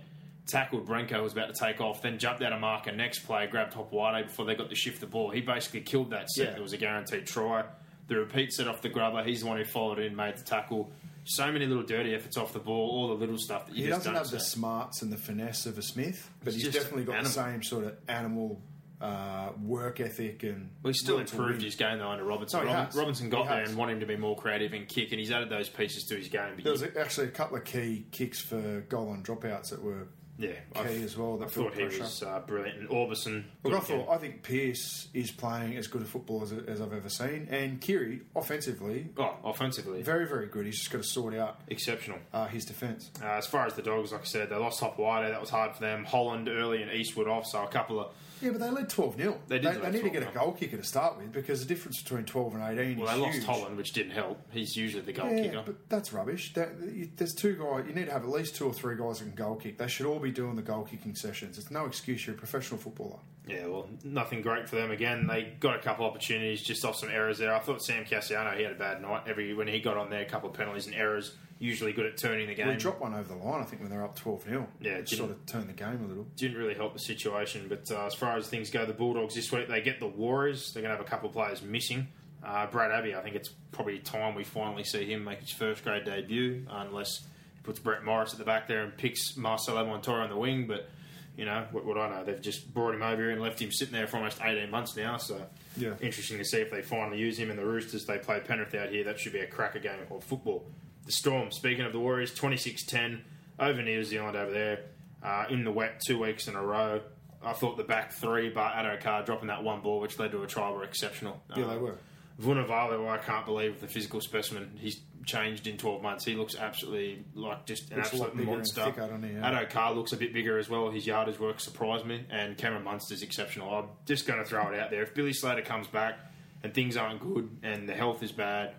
[0.48, 2.92] tackled Brenko, was about to take off, then jumped out of marker.
[2.92, 5.30] Next play, grabbed top wide before they got to shift the ball.
[5.30, 6.48] He basically killed that set.
[6.48, 6.56] Yeah.
[6.58, 7.66] It was a guaranteed try.
[8.08, 9.24] The repeat set off the grubber.
[9.24, 10.90] He's the one who followed in, made the tackle.
[11.26, 13.90] So many little dirty efforts off the ball, all the little stuff that you He
[13.92, 17.04] doesn't don't have the smarts and the finesse of a Smith, but He's he's, definitely
[17.04, 17.32] got animal.
[17.32, 18.60] the same sort of animal
[19.02, 20.70] uh, work ethic and.
[20.84, 22.66] Well, he's still improved his game though under Robinson.
[22.66, 25.20] No, Robin- Robinson got there and wanted him to be more creative and kick, and
[25.20, 26.54] he's added those pieces to his game.
[26.56, 29.82] But There you- was actually a couple of key kicks for goal and dropouts that
[29.82, 31.36] were yeah, key as well.
[31.38, 32.00] That I thought he pressure.
[32.00, 32.80] was uh, brilliant.
[32.80, 36.54] And Orbison, Look, I thought I think Pearce is playing as good a football as,
[36.54, 40.66] as I've ever seen, and Keary offensively oh, offensively, very very good.
[40.66, 42.20] He's just got to sort out exceptional.
[42.34, 43.12] uh, his defence.
[43.22, 45.28] Uh, as far as the dogs, like I said, they lost Top White.
[45.30, 46.06] That was hard for them.
[46.06, 49.38] Holland early and Eastwood off, so a couple of Yeah, but they led twelve 0
[49.48, 51.60] They They, did they, lead need to get a goal kicker to start with because
[51.60, 53.46] the difference between twelve and eighteen well, is they lost huge.
[53.46, 54.42] Holland, which didn't help.
[54.52, 55.64] He's usually the goal Yeah, kicker.
[55.66, 56.54] but that's rubbish.
[56.54, 57.86] That, you, there's two guys.
[57.88, 59.78] You need to have at least two or three guys that can goal kick.
[59.78, 61.58] They should all be doing the goal kicking sessions.
[61.58, 62.26] It's no excuse.
[62.26, 63.20] You're a professional footballer.
[63.48, 65.26] Yeah, well, nothing great for them again.
[65.26, 67.54] They got a couple opportunities just off some errors there.
[67.54, 69.24] I thought Sam Kasiano he had a bad night.
[69.28, 71.36] Every when he got on there, a couple of penalties and errors.
[71.62, 72.70] Usually good at turning the game.
[72.70, 73.62] We dropped one over the line.
[73.62, 76.08] I think when they're up twelve 0 Yeah, it sort of turned the game a
[76.08, 76.26] little.
[76.38, 77.66] didn't really help the situation.
[77.68, 80.72] But uh, as far as things go, the Bulldogs this week they get the Warriors.
[80.72, 82.08] They're going to have a couple of players missing.
[82.42, 85.84] Uh, Brad Abbey, I think it's probably time we finally see him make his first
[85.84, 90.22] grade debut, unless he puts Brett Morris at the back there and picks Marcelo Montoya
[90.22, 90.66] on the wing.
[90.66, 90.88] But
[91.36, 93.70] you know what, what I know, they've just brought him over here and left him
[93.74, 95.18] sitting there for almost eighteen months now.
[95.18, 95.46] So
[95.76, 95.96] Yeah.
[96.00, 97.50] interesting to see if they finally use him.
[97.50, 99.04] And the Roosters they play Penrith out here.
[99.04, 100.66] That should be a cracker game of football.
[101.10, 101.50] The Storm.
[101.50, 103.22] Speaking of the Warriors, 26-10
[103.60, 104.82] over New Zealand over there
[105.24, 107.02] uh, in the wet two weeks in a row.
[107.44, 110.44] I thought the back three, but Addo Carr dropping that one ball, which led to
[110.44, 111.42] a try, were exceptional.
[111.58, 111.96] Yeah, Uh, they were.
[112.40, 116.26] Vunivalu, I can't believe the physical specimen he's changed in 12 months.
[116.26, 118.86] He looks absolutely like just an Looks absolute monster.
[118.86, 119.10] thicker?
[119.24, 119.50] Yeah.
[119.52, 120.92] Addo Carr looks a bit bigger as well.
[120.92, 123.74] His yardage work surprised me, and Cameron Munster's exceptional.
[123.74, 125.02] I'm just going to throw it out there.
[125.02, 126.20] If Billy Slater comes back
[126.64, 128.76] and things aren't good and the health is bad,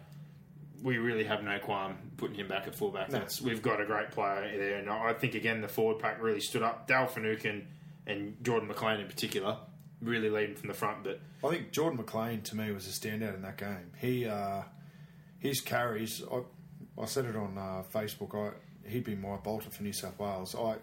[0.83, 3.11] we really have no qualm putting him back at fullback.
[3.11, 3.19] No.
[3.19, 6.41] That's, we've got a great player there, and I think again the forward pack really
[6.41, 6.87] stood up.
[6.87, 7.67] Dal Finucane
[8.07, 9.59] and Jordan McLean in particular
[10.01, 13.35] really leading from the front, but I think Jordan McLean to me was a standout
[13.35, 13.93] in that game.
[13.99, 14.63] He uh,
[15.39, 16.23] his carries.
[16.31, 16.43] I,
[17.01, 18.35] I said it on uh, Facebook.
[18.35, 18.55] I
[18.89, 20.55] he'd be my bolter for New South Wales.
[20.55, 20.77] I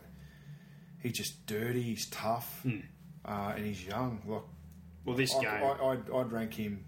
[0.99, 1.81] he's just dirty.
[1.81, 2.65] He's tough,
[3.25, 4.21] uh, and he's young.
[4.27, 4.47] Look,
[5.05, 5.63] well, this I, game.
[5.63, 6.85] I, I'd, I'd rank him.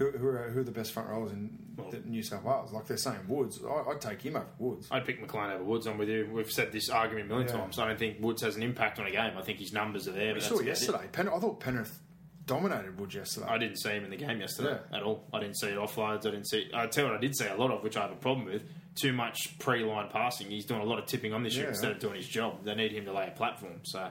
[0.00, 1.58] Who, who, are, who are the best front rowers in
[1.90, 2.72] the New South Wales?
[2.72, 3.60] Like they're saying Woods.
[3.62, 4.88] I, I'd take him over Woods.
[4.90, 5.86] I'd pick McLean over Woods.
[5.86, 6.26] I'm with you.
[6.32, 7.56] We've said this argument a million Yeah.
[7.58, 7.78] times.
[7.78, 9.34] I don't think Woods has an impact on a game.
[9.36, 10.28] I think his numbers are there.
[10.28, 11.04] we But saw that's it about it.
[11.04, 11.08] yesterday.
[11.12, 11.98] Pen, I thought Penrith
[12.46, 13.46] dominated Woods yesterday.
[13.46, 14.96] I didn't see him in the game yesterday Yeah.
[14.96, 15.28] at all.
[15.34, 16.20] I didn't see it offloads.
[16.26, 16.70] I didn't see.
[16.72, 18.46] I tell you what, I did see a lot of, which I have a problem
[18.46, 18.62] with.
[18.94, 20.48] Too much pre-line passing.
[20.48, 21.70] He's doing a lot of tipping on this year Yeah.
[21.72, 22.64] instead of doing his job.
[22.64, 23.80] They need him to lay a platform.
[23.82, 24.08] So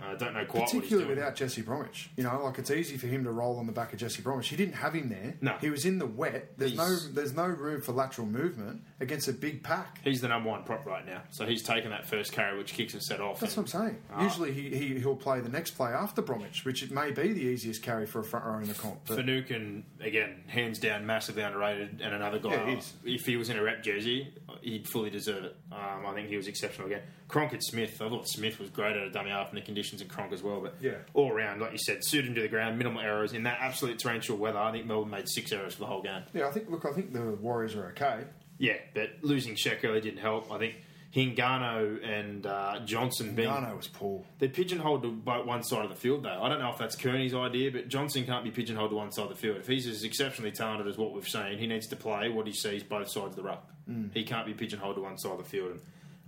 [0.00, 1.16] I don't know quite what he's Particularly doing.
[1.18, 2.10] without Jesse Bromwich.
[2.16, 4.48] You know, like it's easy for him to roll on the back of Jesse Bromwich.
[4.48, 5.34] He didn't have him there.
[5.40, 5.56] No.
[5.60, 6.52] He was in the wet.
[6.56, 10.00] There's no there's no room for lateral movement against a big pack.
[10.04, 11.22] He's the number one prop right now.
[11.30, 13.40] So he's taken that first carry, which kicks us set off.
[13.40, 13.98] That's and- what I'm saying.
[14.12, 14.22] Ah.
[14.22, 17.40] Usually he, he he'll play the next play after Bromwich, which it may be the
[17.42, 19.00] easiest carry for a front row in the comp.
[19.06, 22.50] But Finucane, again, hands down, massively underrated, and another guy.
[22.50, 22.80] Yeah.
[23.04, 24.32] If he was in a rep jersey,
[24.62, 25.56] he'd fully deserve it.
[25.72, 27.02] Um, I think he was exceptional again.
[27.28, 30.10] Cronkett Smith, I thought Smith was great at a dummy half in the conditions and
[30.10, 30.60] Cronk as well.
[30.60, 30.96] But Yeah.
[31.14, 33.98] all around, like you said, suited him to the ground, minimal errors in that absolute
[33.98, 34.58] torrential weather.
[34.58, 36.22] I think Melbourne made six errors for the whole game.
[36.32, 38.24] yeah, I think look, I think the Warriors are okay.
[38.58, 40.50] Yeah, but losing Sheck early didn't help.
[40.50, 40.76] I think
[41.18, 44.22] Hingano and uh, Johnson being Garno was poor.
[44.38, 46.42] they're pigeonholed to one side of the field, though.
[46.42, 49.24] I don't know if that's Kearney's idea, but Johnson can't be pigeonholed to one side
[49.24, 49.56] of the field.
[49.56, 52.52] If he's as exceptionally talented as what we've seen, he needs to play what he
[52.52, 53.68] sees both sides of the ruck.
[54.12, 55.72] He can't be pigeonholed to one side of the field.
[55.72, 55.80] And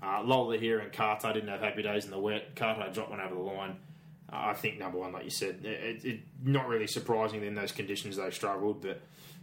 [0.03, 2.57] uh, Lola here and Carter didn't have happy days in the wet.
[2.57, 3.76] Carter dropped one over the line.
[4.32, 7.55] Uh, I think number one, like you said, it, it, it, not really surprising in
[7.55, 9.03] those conditions they struggled, but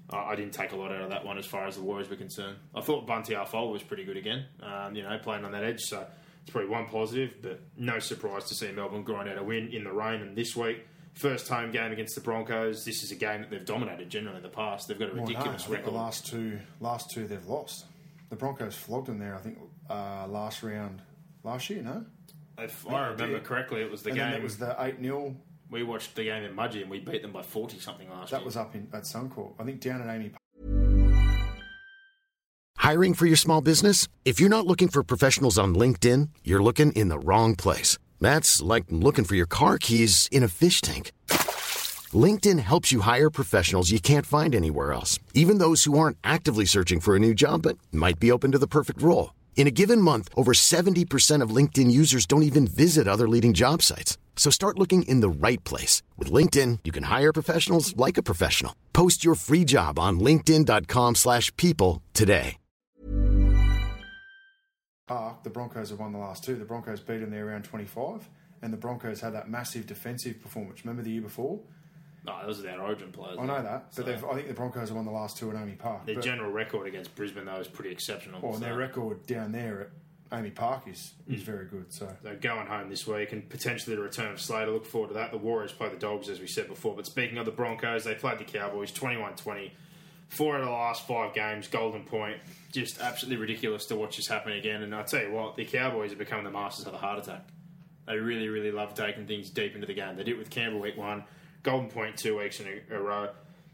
[0.10, 2.16] I didn't take a lot out of that one as far as the Warriors were
[2.16, 2.58] concerned.
[2.74, 5.82] I thought Bunty Afoa was pretty good again, um, you know, playing on that edge,
[5.82, 6.06] so
[6.42, 9.84] it's probably one positive, but no surprise to see Melbourne grind out a win in
[9.84, 10.22] the rain.
[10.22, 13.66] And this week, first home game against the Broncos, this is a game that they've
[13.66, 14.88] dominated generally in the past.
[14.88, 15.88] They've got a Well, no, ridiculous record.
[15.88, 17.86] the last two last two they've lost.
[18.30, 19.36] The Broncos flogged them there.
[19.36, 19.58] I think
[19.90, 21.02] uh, last round
[21.44, 21.82] last year.
[21.82, 22.06] No,
[22.60, 23.44] if I remember did.
[23.44, 24.34] correctly, it was the and game.
[24.34, 25.36] it was the eight 0
[25.70, 28.38] we watched the game in Mudgee and we beat them by 40 something last That
[28.38, 28.40] year.
[28.40, 29.54] That was up in at Suncorp.
[29.60, 30.34] I think down at AAMI
[32.78, 34.08] Hiring for your small business?
[34.24, 37.98] If you're not looking for professionals on LinkedIn, you're looking in the wrong place.
[38.22, 41.12] That's like looking for your car keys in a fish tank.
[42.14, 46.64] LinkedIn helps you hire professionals you can't find anywhere else, even those who aren't actively
[46.64, 49.32] searching for a new job but might be open to the perfect role.
[49.58, 53.82] In a given month, over 70% of LinkedIn users don't even visit other leading job
[53.82, 54.18] sites.
[54.38, 56.04] So start looking in the right place.
[56.16, 58.74] With LinkedIn, you can hire professionals like a professional.
[58.94, 62.58] Post your free job on linkedin.com/people slash people today.
[65.08, 66.56] Park, the Broncos have won the last two.
[66.56, 68.30] The Broncos beat them there around 25,
[68.62, 70.84] and the Broncos had that massive defensive performance.
[70.84, 71.62] Remember the year before?
[72.28, 73.38] No, those are their origin players.
[73.40, 75.50] I know that, So but they've, I think the Broncos have won the last two
[75.50, 76.06] at AAMI Park.
[76.06, 78.42] their But- general record against Brisbane, though, is pretty exceptional.
[78.42, 79.90] well, and their record down there at
[80.32, 81.46] AAMI Park is, is hmm.
[81.46, 81.94] very good.
[81.94, 84.72] So So going home this week and potentially the return of Slater.
[84.72, 85.32] Look forward to that.
[85.32, 86.96] The Warriors play the Dogs, as we said before.
[86.96, 89.74] But speaking of the Broncos, they played the Cowboys 21 20.
[90.28, 92.38] Four out of the last five games, Golden Point.
[92.74, 94.84] Just absolutely ridiculous to watch this happen again.
[94.84, 97.48] And I tell you what, the Cowboys are becoming the masters of the heart attack.
[98.08, 100.18] They really, really love taking things deep into the game.
[100.18, 101.24] They did it with Canberra week one,
[101.68, 103.30] Golden Point two weeks in a, a row.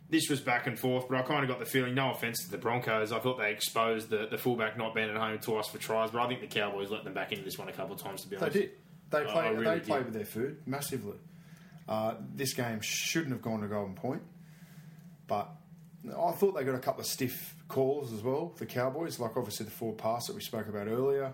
[0.09, 2.51] This was back and forth, but I kind of got the feeling, no offense to
[2.51, 5.77] the Broncos, I thought they exposed the, the fullback not being at home twice for
[5.77, 8.01] tries, but I think the Cowboys let them back into this one a couple of
[8.01, 8.53] times, to be honest.
[8.53, 8.71] they did.
[9.09, 9.51] They played.
[9.51, 9.83] Really they did.
[9.85, 11.17] played with their food massively.
[11.87, 14.23] Uh, this game shouldn't have gone to Golden Point,
[15.27, 15.49] but
[16.05, 18.53] I thought they got a couple of stiff calls as well.
[18.57, 21.33] The Cowboys, like obviously the forward pass that we spoke about earlier,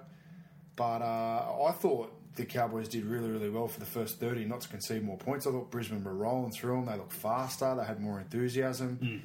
[0.76, 4.62] but uh, I thought the Cowboys did really, really well for the first thirty, not
[4.62, 5.46] to concede more points.
[5.46, 6.86] I thought Brisbane were rolling through them.
[6.86, 7.76] They looked faster.
[7.76, 9.18] They had more enthusiasm, Hmm.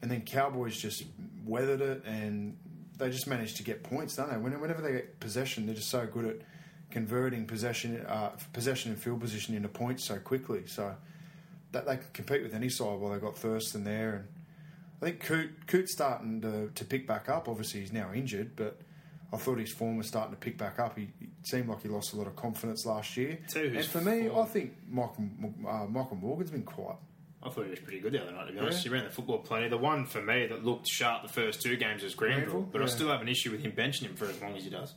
[0.00, 1.04] and then Cowboys just
[1.44, 2.56] weathered it and.
[2.98, 4.36] They just managed to get points, don't they?
[4.36, 6.36] Whenever they get possession, they're just so good at
[6.90, 10.66] converting possession, uh, possession and field position into points so quickly.
[10.66, 10.94] So
[11.72, 14.14] that they can compete with any side while they've got Thurston there.
[14.14, 14.28] And
[15.00, 17.48] I think Coote, Coote's starting to, to pick back up.
[17.48, 18.78] Obviously, he's now injured, but
[19.32, 20.98] I thought his form was starting to pick back up.
[20.98, 23.38] He it seemed like he lost a lot of confidence last year.
[23.56, 25.28] And for me, form- I think Michael,
[25.66, 26.96] uh, Michael Morgan's been quiet.
[27.42, 28.84] I thought he was pretty good the other night, to be honest.
[28.84, 29.68] He ran the football plenty.
[29.68, 32.86] The one for me that looked sharp the first two games was Granville, but I
[32.86, 34.94] still have an issue with him benching him for as long as he does.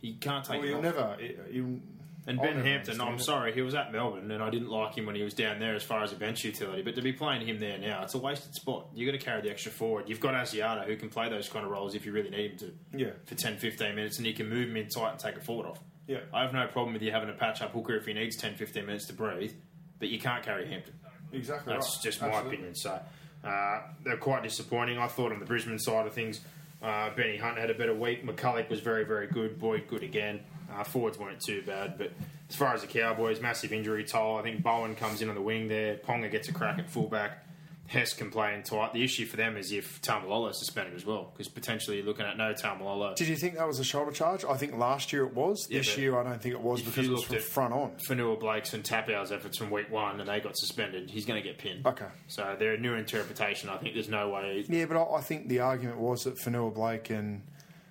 [0.00, 0.82] He can't take Well, you'll off.
[0.84, 1.16] never.
[1.50, 1.80] You,
[2.28, 3.20] And Ben Hampton, I'm it.
[3.22, 5.76] sorry, he was at Melbourne, and I didn't like him when he was down there
[5.76, 6.82] as far as a bench utility.
[6.82, 8.88] But to be playing him there now, it's a wasted spot.
[8.94, 10.08] You've got to carry the extra forward.
[10.08, 12.58] You've got Asiata who can play those kind of roles if you really need him
[12.58, 12.72] to.
[12.98, 13.10] Yeah.
[13.26, 15.66] For 10, 15 minutes, and you can move him in tight and take a forward
[15.68, 15.78] off.
[16.08, 16.18] Yeah.
[16.34, 18.56] I have no problem with you having a patch up hooker if he needs 10,
[18.56, 19.52] 15 minutes to breathe,
[20.00, 20.94] but you can't carry Hampton.
[21.32, 22.02] Exactly That's right.
[22.02, 22.54] just my Absolutely.
[22.54, 22.74] opinion.
[22.74, 23.00] So
[23.44, 24.98] uh, they're quite disappointing.
[24.98, 26.40] I thought on the Brisbane side of things,
[26.82, 28.26] uh, Benny Hunt had a better week.
[28.26, 29.58] McCullough was very, very good.
[29.58, 30.40] Boyd good again.
[30.72, 32.12] Uh, forwards weren't too bad, but
[32.48, 34.36] as far as the Cowboys, massive injury toll.
[34.36, 35.96] I think Bowen comes in on the wing there.
[35.96, 37.42] Ponga gets a crack at fullback.
[37.88, 38.92] Hess can play in tight.
[38.94, 42.26] The issue for them is if Taumalolo is suspended as well, because potentially you're looking
[42.26, 43.14] at no Taumalolo.
[43.14, 44.44] Did you think that was a shoulder charge?
[44.44, 45.68] I think last year it was.
[45.70, 47.42] Yeah, this year I don't think it was because you it was looked from at
[47.42, 47.92] front on.
[47.98, 51.10] Fanua Blake's and Tapau's efforts from week one, and they got suspended.
[51.10, 51.86] He's going to get pinned.
[51.86, 52.08] Okay.
[52.26, 53.68] So they're a new interpretation.
[53.70, 56.72] I think there's no way Yeah, but I, I think the argument was that Fanua
[56.72, 57.42] Blake and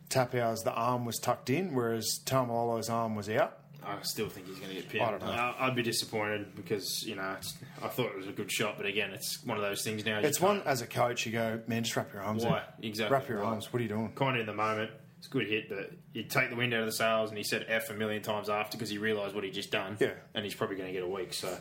[0.09, 3.59] Tapau's the arm was tucked in, whereas Taumalolo's arm was out.
[3.83, 5.03] I still think he's going to get pinned.
[5.03, 5.27] I don't know.
[5.31, 8.77] I- I'd be disappointed because you know it's, I thought it was a good shot,
[8.77, 10.19] but again, it's one of those things now.
[10.19, 12.43] It's one as a coach, you go, man, just wrap your arms.
[12.43, 12.57] Why?
[12.59, 12.63] out.
[12.81, 13.13] Exactly.
[13.13, 13.49] Wrap your Why?
[13.49, 13.71] arms.
[13.71, 14.11] What are you doing?
[14.15, 14.89] kind of in the moment.
[15.19, 17.43] It's a good hit, but you take the wind out of the sails, and he
[17.43, 19.97] said F a million times after because he realised what he'd just done.
[19.99, 20.11] Yeah.
[20.33, 21.55] and he's probably going to get a week, so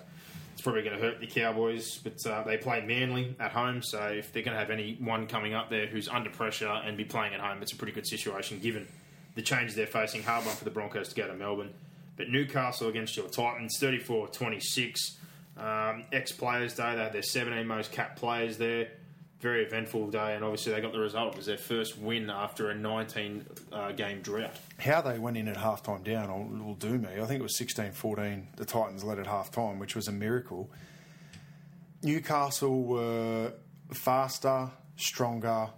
[0.54, 1.98] it's probably going to hurt the Cowboys.
[1.98, 5.52] But uh, they play Manly at home, so if they're going to have anyone coming
[5.52, 8.60] up there who's under pressure and be playing at home, it's a pretty good situation
[8.60, 8.86] given
[9.34, 10.22] the changes they're facing.
[10.22, 11.74] Hard one for the Broncos to go to Melbourne,
[12.16, 14.94] but Newcastle against your Titans, 34-26.
[15.56, 18.88] Um, Ex players day, they had their 17 most capped players there
[19.44, 21.34] very eventful day, and obviously they got the result.
[21.34, 24.56] It was their first win after a 19 uh, game drought.
[24.78, 27.10] How they went in at halftime down will, will do me.
[27.20, 28.48] I think it was 16 14.
[28.56, 30.70] The Titans led at halftime, which was a miracle.
[32.02, 33.52] Newcastle were
[33.92, 35.68] faster, stronger,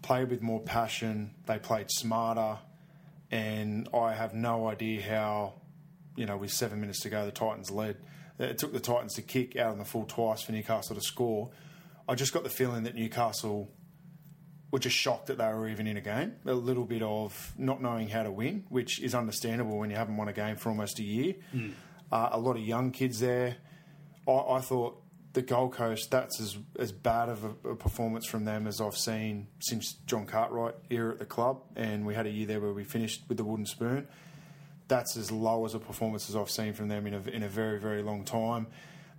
[0.00, 1.34] played with more passion.
[1.44, 2.58] They played smarter,
[3.30, 5.60] and I have no idea how,
[6.16, 7.98] you know, with seven minutes to go, the Titans led.
[8.38, 11.50] It took the Titans to kick out on the full twice for Newcastle to score.
[12.10, 13.70] I just got the feeling that Newcastle
[14.72, 16.34] were just shocked that they were even in a game.
[16.44, 20.16] A little bit of not knowing how to win, which is understandable when you haven't
[20.16, 21.34] won a game for almost a year.
[22.10, 23.58] Uh, a lot of young kids there.
[24.26, 25.00] I, I thought
[25.34, 28.96] the Gold Coast, that's as, as bad of a, a performance from them as I've
[28.96, 31.62] seen since John Cartwright here at the club.
[31.76, 34.08] And we had a year there where we finished with the wooden spoon.
[34.88, 37.48] That's as low as a performance as I've seen from them in a, in a
[37.48, 38.66] very, very long time.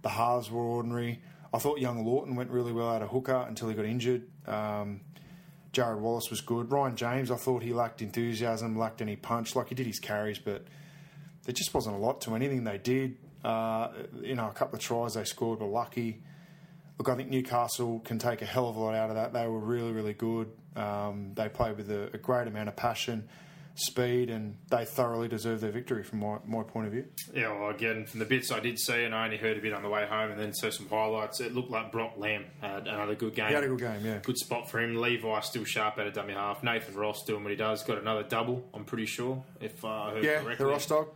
[0.01, 1.21] The halves were ordinary.
[1.53, 4.23] I thought young Lawton went really well out of hooker until he got injured.
[4.47, 5.01] Um,
[5.73, 6.71] Jarrod Wallace was good.
[6.71, 9.55] Ryan James, I thought he lacked enthusiasm, lacked any punch.
[9.55, 10.65] Like he did his carries, but
[11.43, 13.17] there just wasn't a lot to anything they did.
[13.43, 13.89] Uh,
[14.21, 16.21] you know, a couple of tries they scored were lucky.
[16.97, 19.33] Look, I think Newcastle can take a hell of a lot out of that.
[19.33, 20.51] They were really, really good.
[20.75, 23.27] Um, they played with a, a great amount of passion,
[23.75, 27.05] speed, and they thoroughly deserve their victory from my, my point of view.
[27.33, 29.73] Yeah, well, again, from the bits I did see, and I only heard a bit
[29.73, 31.39] on the way home, and then saw some highlights.
[31.39, 33.47] It looked like Brock Lamb had another good game.
[33.47, 34.19] He had a good game, yeah.
[34.23, 34.95] Good spot for him.
[34.95, 36.63] Levi still sharp at a dummy half.
[36.63, 37.83] Nathan Ross doing what he does.
[37.83, 38.63] Got another double.
[38.73, 40.65] I'm pretty sure, if uh, I heard Yeah, correctly.
[40.65, 41.07] the Ross dog.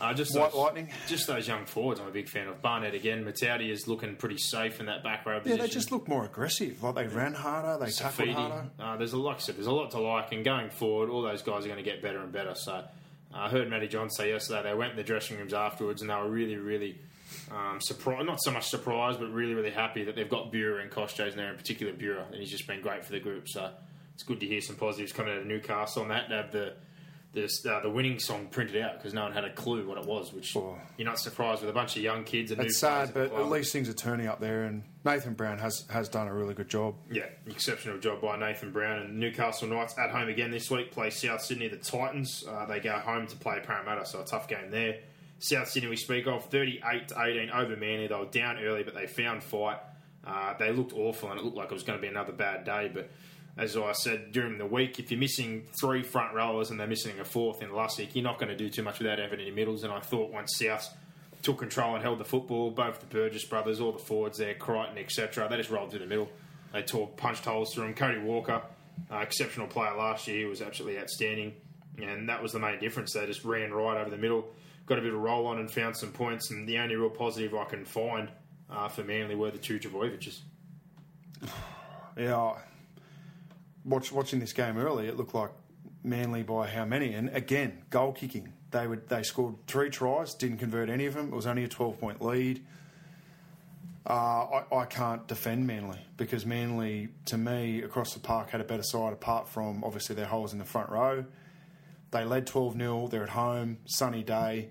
[0.00, 0.88] Uh, just White those, Lightning.
[1.06, 2.00] Just those young forwards.
[2.00, 2.60] I'm a big fan of.
[2.60, 3.24] Barnett again.
[3.24, 5.58] Matauti is looking pretty safe in that back row position.
[5.58, 6.82] Yeah, they just look more aggressive.
[6.82, 8.64] Like they ran harder, they tackled harder.
[8.80, 11.22] Uh, there's a like I said, there's a lot to like, and going forward, all
[11.22, 12.54] those guys are going to get better and better.
[12.54, 12.84] So,
[13.34, 16.14] I heard Matty John say yesterday they went in the dressing rooms afterwards, and they
[16.14, 16.98] were really, really
[17.50, 18.26] um, surprised.
[18.26, 21.50] Not so much surprised, but really, really happy that they've got Bureau and in there,
[21.50, 23.48] in particular Bureau, and he's just been great for the group.
[23.48, 23.70] So,
[24.14, 26.74] it's good to hear some positives coming out of Newcastle, and that to have the.
[27.32, 30.04] The, uh, the winning song printed out because no one had a clue what it
[30.04, 30.78] was, which Oh.
[30.98, 33.48] you're not surprised with a bunch of young kids and It's new sad, but at
[33.48, 36.68] least things are turning up there, and Nathan Brown has, has done a really good
[36.68, 36.94] job.
[37.10, 40.90] Yeah, exceptional job by Nathan Brown and Newcastle Knights at home again this week.
[40.92, 42.44] Play South Sydney, the Titans.
[42.46, 44.98] Uh, they go home to play Parramatta, so a tough game there.
[45.38, 48.08] South Sydney, we speak of, 38 to 18 over Manly.
[48.08, 49.78] They were down early, but they found fight.
[50.24, 52.64] Uh, they looked awful, and it looked like it was going to be another bad
[52.64, 52.90] day.
[52.92, 53.10] But
[53.56, 57.18] as I said during the week, if you're missing three front rowers and they're missing
[57.20, 59.84] a fourth in Lussick, you're not going to do too much without having any middles.
[59.84, 60.88] And I thought once South
[61.42, 64.96] took control and held the football, both the Burgess brothers, all the forwards there, Crichton,
[64.96, 66.30] etc., they just rolled through the middle.
[66.72, 67.94] They tore punched holes through them.
[67.94, 68.62] Cody Walker,
[69.10, 71.52] uh, exceptional player last year, he was absolutely outstanding.
[72.00, 73.12] And that was the main difference.
[73.12, 74.46] They just ran right over the middle,
[74.86, 76.50] got a bit of roll on and found some points.
[76.50, 78.30] And the only real positive I can find
[78.70, 80.40] uh, for Manly were the two Trbojeviches.
[82.14, 82.56] Yeah,
[83.84, 85.50] watch, watching this game early, it looked like
[86.04, 87.14] Manly by how many?
[87.14, 88.52] And again, goal kicking.
[88.72, 91.28] They would they scored three tries, didn't convert any of them.
[91.28, 92.64] It was only a twelve point lead.
[94.04, 98.64] Uh, I, I can't defend Manly because Manly, to me, across the park had a
[98.64, 101.24] better side apart from obviously their holes in the front row.
[102.10, 104.70] They led 12 0, they're at home, sunny day.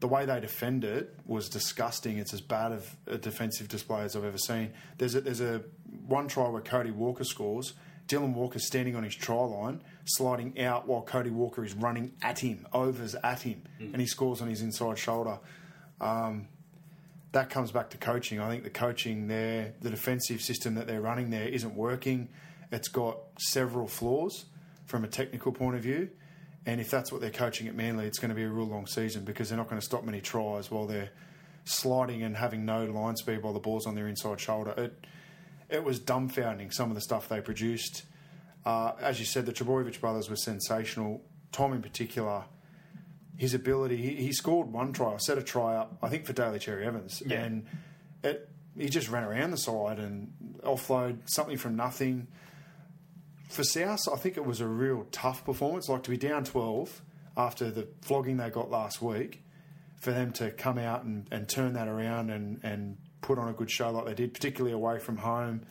[0.00, 2.18] The way they defend it was disgusting.
[2.18, 4.72] It's as bad of a defensive display as I've ever seen.
[4.98, 5.62] There's a, there's a
[6.08, 7.74] one try where Cody Walker scores.
[8.08, 12.40] Dylan Walker's standing on his try line, sliding out while Cody Walker is running at
[12.40, 15.38] him, overs at him, and he scores on his inside shoulder.
[16.00, 16.48] Um,
[17.32, 18.40] that comes back to coaching.
[18.40, 22.28] I think the coaching there, the defensive system that they're running there isn't working.
[22.70, 24.44] It's got several flaws
[24.86, 26.10] from a technical point of view.
[26.66, 28.86] And if that's what they're coaching at Manly, it's going to be a real long
[28.86, 31.10] season because they're not going to stop many tries while they're
[31.64, 34.74] sliding and having no line speed while the ball's on their inside shoulder.
[34.76, 35.06] It
[35.72, 38.04] it was dumbfounding some of the stuff they produced.
[38.64, 41.22] Uh, as you said, the Trbojevic brothers were sensational.
[41.50, 42.44] Tom in particular,
[43.36, 46.58] his ability, he, he scored one try, set a try up, I think for Daly
[46.58, 47.40] Cherry Evans, Yeah.
[47.42, 47.66] and
[48.22, 48.48] it,
[48.78, 52.28] he just ran around the side and offload something from nothing.
[53.48, 55.88] For South, I think it was a real tough performance.
[55.88, 57.02] Like to be down 12
[57.36, 59.42] after the flogging they got last week,
[60.00, 63.52] for them to come out and, and turn that around and, and put on a
[63.52, 65.62] good show like they did, particularly away from home.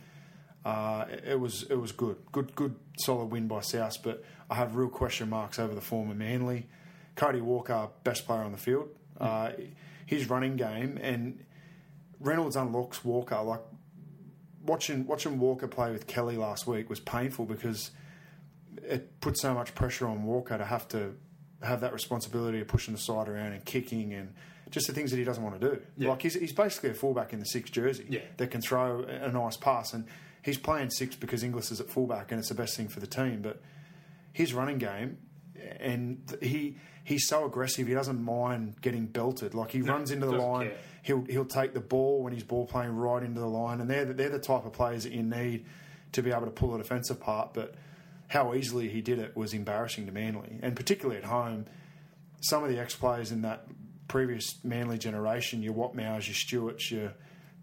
[0.66, 3.98] Uh, it, was it was good, good, good, solid win by South.
[4.04, 6.68] But I have real question marks over the former Manly.
[7.16, 8.90] Cody Walker, best player on the field.
[9.20, 9.52] Uh,
[10.06, 11.44] his running game and
[12.20, 13.42] Reynolds unlocks Walker.
[13.42, 13.62] Like
[14.64, 17.92] watching watching Walker play with Kelly last week was painful because
[18.84, 21.16] it put so much pressure on Walker to have to
[21.62, 24.34] have that responsibility of pushing the side around and kicking and
[24.72, 25.82] just the things that he doesn't want to do.
[25.98, 26.10] Yeah.
[26.10, 28.22] Like he's, he's basically a fullback in the six jersey Yeah.
[28.38, 30.06] that can throw a a nice pass and
[30.42, 33.08] he's playing six because Inglis is at fullback and it's the best thing for the
[33.08, 33.42] team.
[33.42, 33.62] But
[34.34, 35.18] his running game
[35.80, 37.88] and he he's so aggressive.
[37.88, 39.54] He doesn't mind getting belted.
[39.54, 40.68] Like he runs into the line.
[40.70, 40.78] care.
[41.04, 44.06] He'll he'll take the ball when he's ball playing right into the line, and they're
[44.06, 45.66] the- they're the type of players that you need
[46.14, 47.54] to be able to pull a defensive part.
[47.54, 47.74] But
[48.28, 51.66] how easily he did it was embarrassing to Manly, and particularly at home.
[52.44, 53.66] Some of the ex players in that
[54.12, 57.14] previous Manly generation, your Watmoughs, your Stewarts, your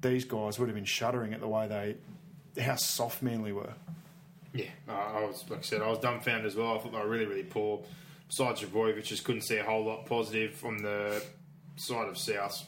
[0.00, 3.74] these guys would have been shuddering at the way they how soft Manly were.
[4.54, 6.74] Yeah, I was like I said, I was dumbfounded as well.
[6.74, 7.82] I thought they were really, really poor.
[8.28, 11.22] Besides Trbojevic, just couldn't see a whole lot positive from the
[11.76, 12.64] side of South.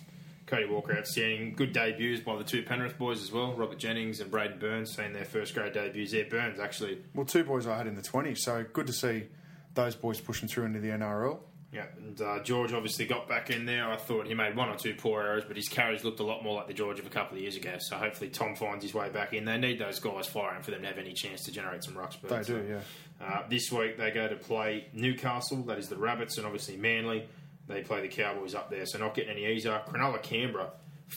[0.46, 1.54] Cody Walker outstanding.
[1.54, 3.54] Good debuts by the two Penrith boys as well.
[3.54, 6.24] Robert Jennings and Braden Burns seeing their first grade debuts there.
[6.26, 9.28] Burns actually, Well, two boys I had in the 20s, so good to see
[9.74, 11.38] those boys pushing through into the NRL.
[11.72, 13.88] Yeah, and uh, George obviously got back in there.
[13.88, 16.42] I thought he made one or two poor errors, but his carries looked a lot
[16.42, 17.76] more like the George of a couple of years ago.
[17.78, 19.44] So hopefully Tom finds his way back in.
[19.44, 22.20] They need those guys firing for them to have any chance to generate some rucks.
[22.20, 22.80] They do, yeah.
[23.24, 27.28] Uh, this week they go to play Newcastle, that is the Rabbits, and obviously Manly.
[27.68, 29.80] They play the Cowboys up there, so not getting any easier.
[29.86, 30.70] Cronulla, Canberra,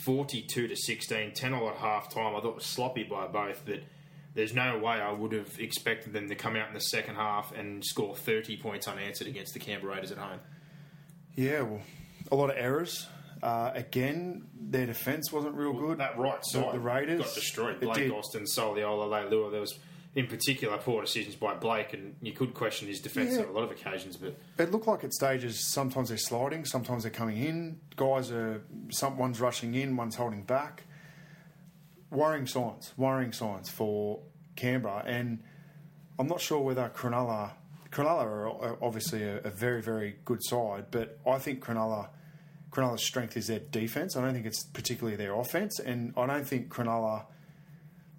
[0.05, 2.35] 42 to 16, 10 all at half time.
[2.35, 3.79] I thought it was sloppy by both, but
[4.33, 7.51] there's no way I would have expected them to come out in the second half
[7.55, 10.39] and score 30 points unanswered against the Canberra Raiders at home.
[11.35, 11.81] Yeah, well,
[12.31, 13.07] a lot of errors.
[13.41, 15.97] Uh, again, their defence wasn't real good.
[15.97, 17.79] That right The- side the Raiders got destroyed.
[17.79, 18.11] Blake.
[18.11, 19.51] Austin, Soliola, Leilua.
[19.51, 19.77] There was,
[20.15, 23.41] in particular, poor decisions by Blake, and you could question his defence Yeah.
[23.43, 27.03] on a lot of occasions, but It looked like at stages sometimes they're sliding, sometimes
[27.03, 27.81] they're coming in.
[27.97, 30.83] Guys are some one's rushing in, one's holding back.
[32.13, 34.19] Worrying signs, worrying signs for
[34.55, 35.39] Canberra, and
[36.19, 37.51] I'm not sure whether Cronulla.
[37.91, 42.09] Cronulla are obviously a, a very very good side, but I think Cronulla.
[42.71, 44.15] Cronulla's strength is their defence.
[44.15, 47.25] I don't think it's particularly their offence, and I don't think Cronulla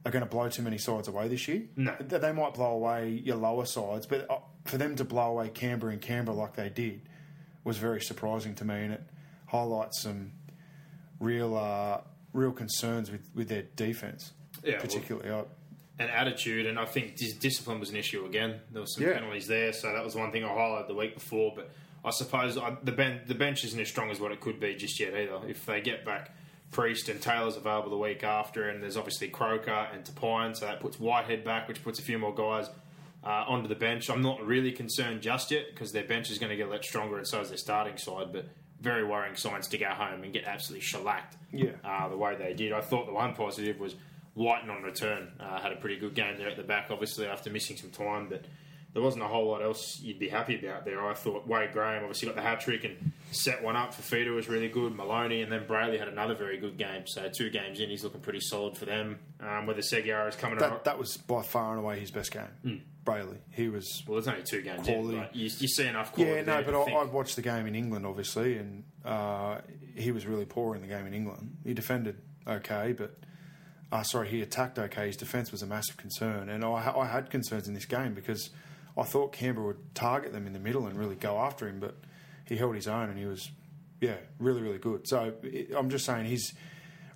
[0.07, 1.63] are going to blow too many sides away this year.
[1.77, 1.95] No.
[1.99, 5.93] They might blow away your lower sides, but uh, for them to blow away Canberra
[5.93, 7.01] and Canberra like they did
[7.65, 9.03] was very surprising to me, and it
[9.47, 10.33] highlights some
[11.21, 12.01] real, uh,
[12.35, 14.33] real concerns with, with their defence,
[14.63, 15.31] Yeah, particularly.
[15.31, 15.45] I,
[15.99, 18.61] and attitude, and I think dis- discipline was an issue again.
[18.73, 19.15] There was some Yeah.
[19.15, 21.53] penalties there, so that was one thing I highlighted the week before.
[21.55, 21.71] But
[22.05, 24.75] I suppose I, the ben- the bench isn't as strong as what it could be
[24.75, 25.39] just yet either.
[25.49, 26.35] If they get back
[26.73, 30.81] Priest and Taylor's available the week after, and there's obviously Croker and Tapine, so that
[30.81, 32.69] puts Whitehead back, which puts a few more guys
[33.23, 34.11] uh, onto the bench.
[34.11, 36.85] I'm not really concerned just yet because their bench is going to get a lot
[36.85, 38.33] stronger, and so is their starting side.
[38.33, 38.49] But
[38.85, 41.37] very worrying signs to go home and get absolutely shellacked.
[41.53, 41.71] Yeah.
[41.85, 42.73] uh, the way they did.
[42.73, 43.97] I thought the one positive was
[44.35, 47.51] Whiten on return uh, had a pretty good game there at the back, obviously after
[47.51, 48.45] missing some time, but
[48.93, 51.05] there wasn't a whole lot else you'd be happy about there.
[51.05, 53.93] I thought Wade Graham obviously got the hat trick and set one up.
[53.93, 54.95] Fifita was really good.
[54.95, 57.07] Maloney and then Brailey had another very good game.
[57.07, 59.19] So two games in, he's looking pretty solid for them.
[59.41, 62.83] Um, whether Segeyaro is coming that, that was by far and away his best game.
[63.05, 65.17] Brailey, he was well, there's only two games Quality.
[65.17, 66.37] in, but you, you see enough quality.
[66.37, 69.59] Yeah, no, but I, I watched the game in England, obviously, and uh,
[69.95, 71.57] he was really poor in the game in England.
[71.65, 73.17] He defended okay, but
[73.93, 75.07] uh, sorry, he attacked okay.
[75.07, 78.51] His defence was a massive concern, and I, I had concerns in this game because
[78.97, 81.97] I thought Canberra would target them in the middle and really go after him, but
[82.45, 83.51] he held his own and he was,
[84.01, 85.09] yeah, really, really good.
[85.09, 86.53] So it, I'm just saying his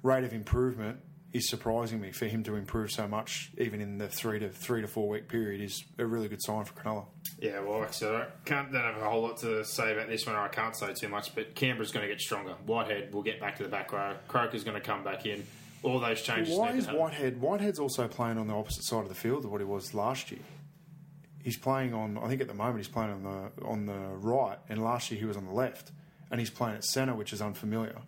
[0.03, 0.99] rate of improvement
[1.33, 4.81] is surprising me for him to improve so much, even in the three to three
[4.81, 7.05] to four week period, is a really good sign for Cronulla.
[7.39, 10.09] Yeah, well, like I said, I can't don't have a whole lot to say about
[10.09, 11.35] this one, or I can't say too much.
[11.35, 12.55] But Canberra's going to get stronger.
[12.67, 14.15] Whitehead will get back to the back row.
[14.27, 15.47] Croker's going to come back in.
[15.83, 16.57] All those changes.
[16.57, 16.87] Why is.
[16.87, 17.41] Whitehead?
[17.41, 20.33] Whitehead's also playing on the opposite side of the field of what he was last
[20.33, 20.41] year.
[21.43, 22.19] He's playing on.
[22.19, 25.21] I think at the moment he's playing on the on the right, and last year
[25.21, 25.93] he was on the left,
[26.31, 28.01] and he's playing at centre, which is unfamiliar.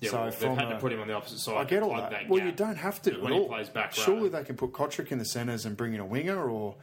[0.00, 1.56] Yeah, so well, they've had to put him on the opposite side.
[1.56, 2.28] I get all plug that.
[2.28, 3.42] well, you don't have to when all.
[3.42, 3.92] he plays back.
[3.92, 6.76] Surely they can put Cotric in the centres and bring in a winger, or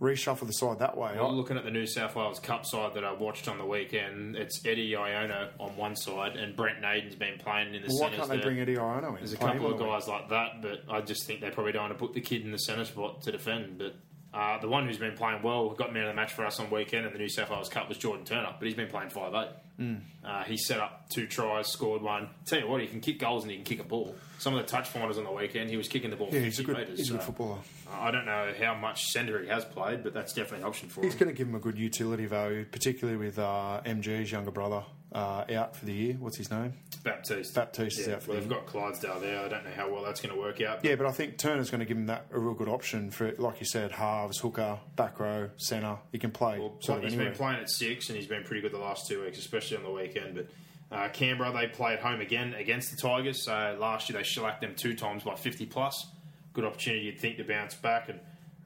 [0.00, 1.12] reshuffle the side that way.
[1.16, 4.36] Well, looking at the New South Wales Cup side that I watched on the weekend,
[4.36, 8.10] it's Eddie Iona on one side and Brent Naden's been playing in the well, why
[8.10, 8.44] can't they there.
[8.44, 9.14] bring Eddie Iono in?
[9.16, 11.94] There's a couple of guys like that, but I just think they probably don't want
[11.94, 13.78] to put the kid in the centre spot to defend.
[13.78, 13.96] But
[14.34, 16.70] uh, the one who's been playing well, got man of the match for us on
[16.70, 19.34] weekend in the New South Wales Cup was Jordan Turner, but he's been playing five
[19.34, 19.48] eight.
[19.80, 20.00] Mm.
[20.24, 22.28] Uh, he set up two tries, scored one.
[22.46, 24.14] Tell you what, he can kick goals and he can kick a ball.
[24.38, 26.44] Some of the touch finders on the weekend, he was kicking the ball Yeah, 50
[26.44, 26.98] he's a good, metres.
[26.98, 27.58] he's a good footballer.
[27.90, 30.88] uh, I don't know how much centre he has played, but that's definitely an option
[30.88, 31.12] for He's him.
[31.12, 34.82] He's going to give him a good utility value, particularly with uh, MG's younger brother
[35.12, 36.14] uh, out for the year.
[36.18, 36.74] What's his name?
[37.02, 37.54] Baptiste.
[37.54, 39.40] Baptiste is yeah, out for well, the they've got Clydesdale there.
[39.40, 40.84] I don't know how well that's going to work out.
[40.84, 43.32] Yeah, but I think Turner's going to give him that a real good option for,
[43.38, 45.96] like you said, halves, hooker, back row, centre.
[46.12, 47.30] He can play Well, sort of he's anywhere.
[47.30, 49.84] been playing at six, and he's been pretty good the last two weeks, especially on
[49.84, 50.34] the weekend.
[50.34, 53.44] But uh, Canberra, they play at home again against the Tigers.
[53.44, 56.06] So last year they shellacked them two times by 50 plus.
[56.52, 58.08] Good opportunity, you'd think, to bounce back.
[58.08, 58.20] And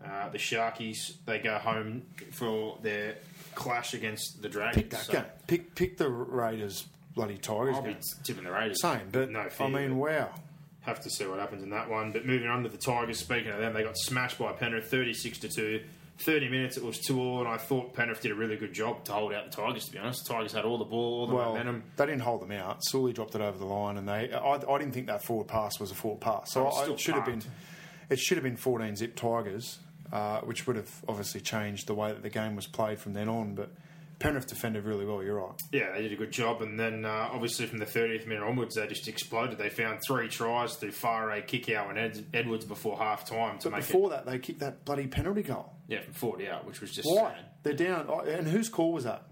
[0.04, 3.16] uh, the Sharkies, they go home for their
[3.54, 4.76] clash against the Dragons.
[4.76, 5.24] Pick that So game.
[5.46, 8.80] Pick pick the Raiders bloody Tigers I'll be tipping the Raiders.
[8.80, 10.30] Same, but no fear, I mean, wow.
[10.80, 12.12] have to see what happens in that one.
[12.12, 15.38] But moving on to the Tigers, speaking of them, they got smashed by Penrith 36
[15.40, 15.82] to 2.
[16.18, 19.02] 30 minutes it was 2 all, and I thought Penrith did a really good job
[19.04, 20.24] to hold out the Tigers, to be honest.
[20.26, 21.82] The Tigers had all the ball, all the Well, momentum.
[21.96, 22.84] they didn't hold them out.
[22.84, 24.32] Sully dropped it over the line, and they.
[24.32, 26.52] I, I didn't think that forward pass was a forward pass.
[26.52, 27.42] So I was I, still it should have been.
[28.10, 29.78] It should have been 14 zip Tigers,
[30.12, 33.28] uh, which would have obviously changed the way that the game was played from then
[33.28, 33.54] on.
[33.54, 33.70] But
[34.18, 35.22] Penrith defended really well.
[35.22, 35.60] You're right.
[35.72, 36.62] Yeah, they did a good job.
[36.62, 39.58] And then, uh, obviously, from the 30th minute onwards, they just exploded.
[39.58, 43.80] They found three tries through Fare, Kikau, and Ed- Edwards before half time But make
[43.80, 44.10] before it.
[44.10, 45.72] that, they kicked that bloody penalty goal.
[45.88, 47.08] Yeah, from 40 out, which was just.
[47.08, 47.32] Why?
[47.32, 47.44] sad.
[47.64, 48.06] They're down.
[48.08, 49.24] oh, And whose call was that?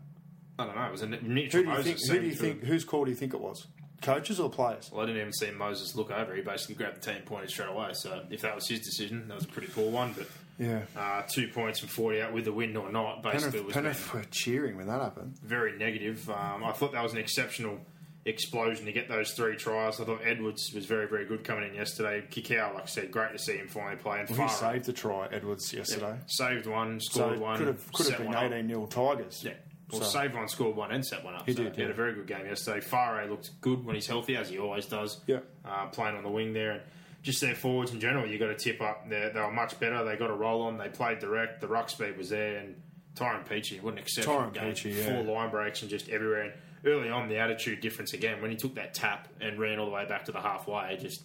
[0.59, 0.85] I don't know.
[0.87, 2.11] It was a Mitchell Who do you Moses think?
[2.11, 2.65] Who do you think?
[2.65, 3.67] Whose call do you think it was?
[4.03, 4.91] Coaches or players?
[4.93, 6.35] Well, I didn't even see Moses look over.
[6.35, 7.91] He basically grabbed the team pointed straight away.
[7.93, 10.15] So if that was his decision, that was a pretty poor one.
[10.17, 10.27] But
[10.61, 10.83] Yeah.
[10.97, 14.25] uh, two points from 40 out with the win or not, basically Penrith, Penrith were
[14.31, 15.39] cheering when that happened.
[15.43, 16.29] very negative.
[16.31, 17.79] Um, I thought that was an exceptional
[18.27, 19.99] explosion to get those three tries.
[20.01, 22.23] I thought Edwards was very, very good coming in yesterday.
[22.31, 24.21] Kikau, like I said, great to see him finally play.
[24.21, 26.17] And Well, he saved a try, Edwards, yesterday.
[26.27, 27.57] saved one, scored it one.
[27.57, 28.43] could have could have been one up.
[28.53, 29.43] 18 0 Tigers.
[29.45, 29.53] Yeah.
[29.91, 31.47] Well, So- saved one, scored one, and set one up.
[31.47, 32.81] He so did, He had a very good game yesterday.
[32.81, 35.21] Fare looked good when he's healthy, as he always does.
[35.27, 35.41] Yeah.
[35.65, 36.83] Uh, playing on the wing there.
[37.23, 39.09] Just their forwards in general, you got to tip up.
[39.09, 40.05] They, they were much better.
[40.05, 40.79] They got a roll on.
[40.79, 41.61] They played direct.
[41.61, 42.59] The ruck speed was there.
[42.59, 42.81] And
[43.15, 44.73] Tyrone Peachey, an exceptional Tyrone.
[44.73, 45.05] Peachey, yeah.
[45.05, 46.43] Four line breaks and just everywhere.
[46.45, 46.53] And
[46.87, 48.41] early on, the attitude difference again.
[48.41, 51.23] When he took that tap and ran all the way back to the halfway, just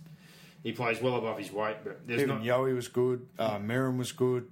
[0.64, 1.78] he plays well above his weight.
[1.84, 3.26] But there's Even not, Yowie was good.
[3.40, 4.50] Uh, Merrin was good.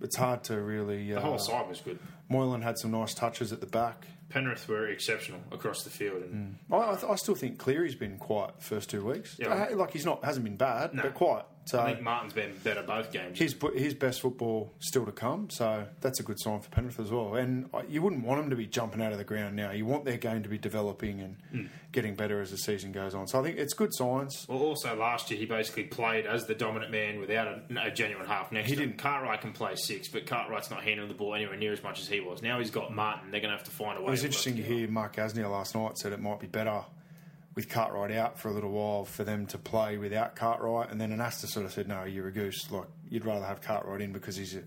[0.00, 1.12] It's hard to really.
[1.12, 1.98] Uh, the whole side was good.
[2.30, 4.06] Moylan had some nice touches at the back.
[4.28, 6.22] Penrith were exceptional across the field.
[6.22, 9.36] And I, I, I still think Cleary's been quiet the first two weeks.
[9.38, 9.68] Yeah.
[9.72, 11.02] Uh, like he's not hasn't been bad, No.
[11.02, 11.46] but quiet.
[11.66, 13.38] So I think Martin's been better both games.
[13.38, 15.48] his his best football still to come.
[15.50, 17.34] So that's a good sign for Penrith as well.
[17.36, 19.70] And you wouldn't want them to be jumping out of the ground now.
[19.70, 21.66] You want their game to be developing and Hmm.
[21.92, 23.26] getting better as the season goes on.
[23.28, 24.44] So I think it's good signs.
[24.48, 28.26] Well, also last year he basically played as the dominant man without a, a genuine
[28.26, 31.56] half next He didn't- Cartwright can play six, but Cartwright's not handling the ball anywhere
[31.56, 32.42] near as much as he was.
[32.42, 33.30] Now he's got Martin.
[33.30, 34.08] They're going to have to find a way.
[34.08, 36.84] It was interesting to hear Mark Gasnier last night said it might be better
[37.54, 41.10] with Cartwright out for a little while for them to play without Cartwright, and then
[41.16, 42.70] Anasta sort of said, "No, you're a goose.
[42.70, 44.62] Like you'd rather have Cartwright in because he's a,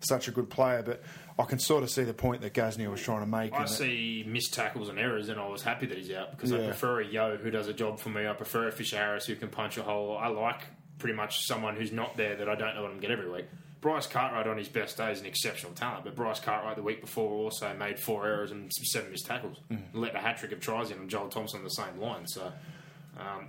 [0.00, 1.02] such a good player." But
[1.38, 3.52] I can sort of see the point that Gasnier was trying to make.
[3.52, 6.52] I that- see missed tackles and errors, and I was happy that he's out because
[6.52, 8.26] I prefer a Yeo who does a job for me.
[8.26, 10.16] I prefer a Fisher Harris who can punch a hole.
[10.16, 10.62] I like
[10.98, 13.46] pretty much someone who's not there that I don't know what I'm get every week.
[13.80, 17.00] Bryce Cartwright on his best day is an exceptional talent, but Bryce Cartwright the week
[17.00, 19.58] before also made four errors and seven missed tackles.
[19.70, 19.82] Mm.
[19.92, 22.26] Let a hat trick of tries in on Joel Thompson on the same line.
[22.26, 22.52] So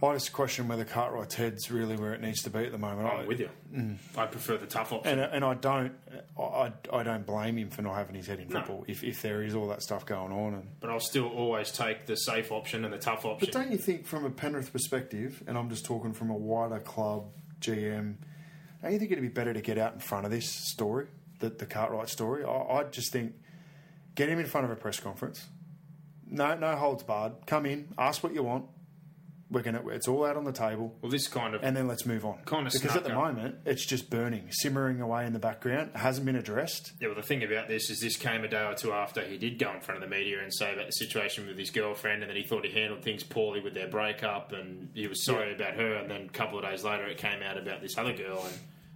[0.02, 3.08] I just question whether Cartwright's head's really where it needs to be at the moment.
[3.08, 3.50] I- I'm with you.
[4.18, 5.20] I prefer the tough option.
[5.20, 5.94] And, and I don't,
[6.40, 8.60] I, I don't blame him for not having his head in No.
[8.60, 10.54] football if, if there is all that stuff going on.
[10.56, 13.48] And but I'll still always take the safe option and the tough option.
[13.52, 16.80] But don't you think, from a Penrith perspective, and I'm just talking from a wider
[16.80, 17.26] club
[17.62, 18.16] GM.
[18.82, 21.08] Don't you think it'd be better to get out in front of this story,
[21.40, 22.44] the, the Cartwright story?
[22.44, 23.34] I, I just think
[24.16, 25.46] get him in front of a press conference.
[26.30, 27.34] No, no holds barred.
[27.46, 28.66] Come in, ask what you want.
[29.52, 29.88] We're gonna.
[29.88, 32.38] It's all out on the table, Well, this kind of and then let's move on.
[32.46, 33.16] Kind of because at the up.
[33.18, 35.90] moment it's just burning, simmering away in the background.
[35.96, 36.92] It hasn't been addressed.
[37.02, 39.38] Yeah, well, the thing about this is this came a day or two after he
[39.40, 42.22] did go in front of the media and say about the situation with his girlfriend
[42.22, 45.54] and that he thought he handled things poorly with their breakup and he was sorry
[45.56, 45.96] about her.
[45.96, 48.54] And then a couple of days later, it came out about this other girl and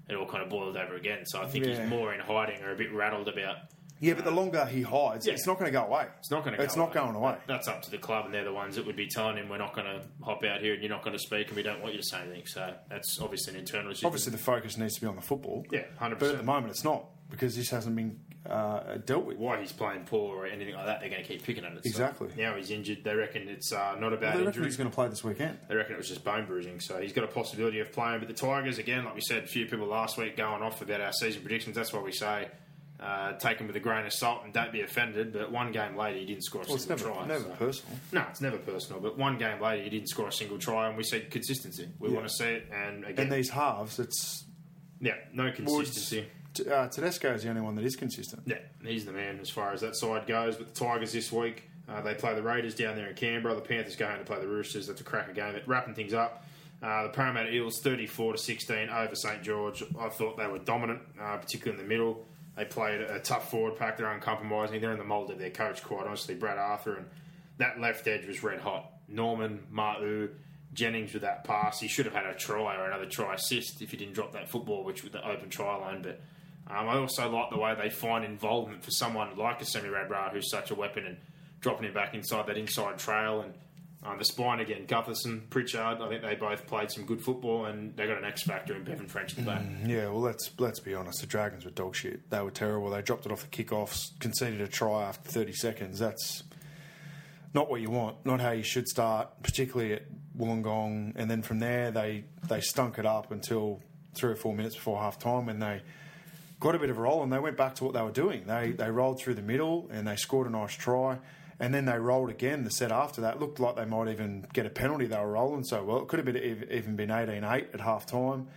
[0.08, 1.26] it all kind of boiled over again.
[1.26, 1.82] So I think Yeah.
[1.82, 3.56] he's more in hiding or a bit rattled about.
[4.04, 5.34] Yeah, but the longer he hides, Yeah.
[5.34, 6.08] it's not going to go away.
[6.20, 6.58] It's not going to.
[6.58, 6.64] Go.
[6.64, 7.38] It's not going away.
[7.47, 9.58] That's up to the club, and they're the ones that would be telling him we're
[9.58, 11.82] not going to hop out here and you're not going to speak, and we don't
[11.82, 12.45] want you to say anything.
[12.45, 14.06] So that's obviously an internal issue.
[14.06, 15.66] Obviously, the focus needs to be on the football.
[15.72, 16.20] Yeah, 100%.
[16.20, 19.38] But at the moment, it's not because this hasn't been uh, dealt with.
[19.38, 21.84] why he's playing poor or anything like that, they're going to keep picking at it.
[21.86, 22.28] So Exactly.
[22.38, 23.04] now he's injured.
[23.04, 24.66] They reckon it's uh, not a bad Well, they reckon injury.
[24.66, 25.58] he's going to play this weekend.
[25.70, 28.20] They reckon it was just bone bruising, so he's got a possibility of playing.
[28.20, 30.99] But the Tigers, again, like we said, a few people last week going off about
[30.99, 31.76] our season predictions.
[31.78, 32.49] That's why we say
[33.00, 35.34] uh, take them with a grain of salt and don't be offended.
[35.34, 37.28] But one game later, he didn't score a Well, single never, try.
[37.28, 38.00] never so- personal.
[38.12, 39.02] No, it's never personal.
[39.02, 41.89] But one game later, he didn't score a single try, and we said consistency.
[42.00, 42.16] We Yeah.
[42.16, 44.46] want to see it, and again, And these halves, it's
[45.02, 46.26] yeah, no consistency.
[46.54, 48.44] T- uh, Tedesco is the only one that is consistent.
[48.46, 50.56] Yeah, he's the man as far as that side goes.
[50.56, 53.56] But the Tigers this week, uh, they play the Raiders down there in Canberra.
[53.56, 54.86] The Panthers go home to play the Roosters.
[54.88, 55.54] That's a cracker game.
[55.54, 56.46] But wrapping things up,
[56.84, 59.84] uh, the Parramatta Eels 34 to 16 over St George.
[60.00, 62.28] I thought they were dominant, uh, particularly in the middle.
[62.56, 63.97] They played a tough forward pack.
[63.97, 64.80] They're uncompromising.
[64.80, 66.95] They're in the mould of their coach, quite honestly, Brad Arthur.
[66.97, 67.08] And
[67.58, 68.91] that left edge was red hot.
[69.08, 70.30] Norman, Ma'u,
[70.74, 71.80] Jennings with that pass.
[71.80, 74.49] He should have had a try or another try assist if he didn't drop that
[74.49, 76.01] football, which with the open try line.
[76.01, 76.22] But
[76.68, 80.32] um, I also like the way they find involvement for someone like a Semi Radradra
[80.32, 81.18] who's such a weapon and
[81.60, 83.54] dropping him back inside that inside trail and
[84.06, 84.86] um, the spine again.
[84.86, 88.43] Gutherson, Pritchard, I think they both played some good football and they got an X
[88.43, 89.62] factor in Bevan French at the back.
[89.86, 91.22] Yeah, well, let's let's be honest.
[91.22, 92.30] The Dragons were dog shit.
[92.30, 92.89] They were terrible.
[92.89, 95.99] They dropped it off the kickoffs, conceded a try after 30 seconds.
[95.99, 96.43] That's
[97.54, 98.26] not what you want.
[98.26, 100.04] Not how you should start, particularly at
[100.38, 101.14] Wollongong.
[101.16, 103.82] And then from there, they they stunk it up until
[104.16, 105.82] three or four minutes before half time, and they
[106.60, 108.45] got a bit of a roll, and they went back to what they were doing.
[108.45, 111.20] They they rolled through the middle, and they scored a nice try.
[111.60, 112.64] And then they rolled again.
[112.64, 115.06] The set after that looked like they might even get a penalty.
[115.06, 116.01] They were rolling so well.
[116.01, 116.38] It could have been
[116.72, 118.47] even been 18-8 at half time.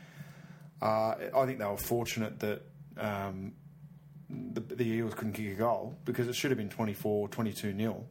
[0.81, 2.63] Uh, I think they were fortunate that
[2.99, 3.53] um,
[4.29, 8.07] the, the Eels couldn't kick a goal because it should have been 24, 22 nil.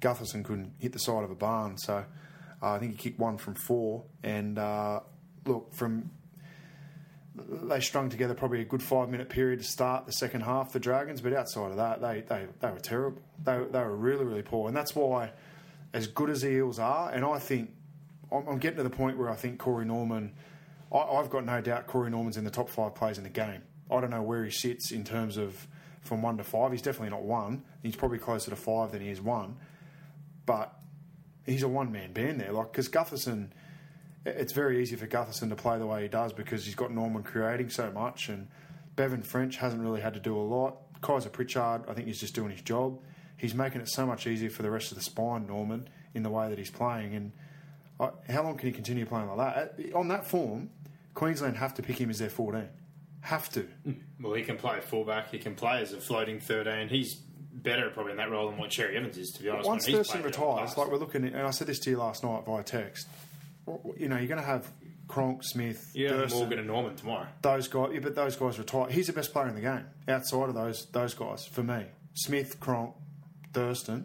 [0.00, 2.04] Gutherson couldn't hit the side of a barn, so
[2.62, 4.04] uh, I think he kicked one from four.
[4.22, 5.00] And uh,
[5.44, 6.10] look, from
[7.48, 10.72] they strung together probably a good five minute period to start the second half.
[10.72, 13.22] The Dragons, but outside of that, they they, they were terrible.
[13.44, 15.32] They they were really really poor, and that's why,
[15.92, 17.70] as good as the Eels are, and I think
[18.32, 20.34] I'm, I'm getting to the point where I think Corey Norman.
[20.92, 23.62] I, I've got no doubt Corey Norman's in the top five players in the game.
[23.90, 25.66] I don't know where he sits in terms of
[26.02, 26.72] from one to five.
[26.72, 27.62] He's definitely not one.
[27.82, 29.56] He's probably closer to five than he is one.
[30.46, 30.74] But
[31.46, 32.52] he's a one man band there.
[32.52, 33.48] Like because Gutherson,
[34.36, 37.22] it's very easy for Gutherson to play the way he does because he's got Norman
[37.22, 38.48] creating so much, and
[38.96, 40.76] Bevan French hasn't really had to do a lot.
[41.00, 43.00] Kaysa Pritchard, I think he's just doing his job.
[43.36, 46.30] He's making it so much easier for the rest of the spine, Norman, in the
[46.30, 47.14] way that he's playing.
[47.14, 47.32] And
[48.00, 49.92] uh, how long can he continue playing like that?
[49.94, 50.70] Uh, On that form,
[51.14, 52.68] Queensland have to pick him as their 14.
[53.20, 53.68] Have to.
[54.20, 55.30] Well, he can play fullback.
[55.30, 56.88] He can play as a floating 13.
[56.88, 59.68] He's better probably in that role than what Cherry Evans is, to be honest.
[59.68, 61.78] Once Thurston played it in the retires, like we're looking at, and I said this
[61.80, 63.08] to you last night via text,
[63.96, 64.70] you know, you're going to have
[65.06, 67.26] Cronk, Smith, yeah, Thurston, Morgan and Norman tomorrow.
[67.42, 67.90] those guys.
[67.92, 68.88] Yeah, but those guys retire.
[68.90, 71.86] He's the best player in the game outside of those those guys for me.
[72.14, 72.94] Smith, Cronk,
[73.52, 74.04] Thurston.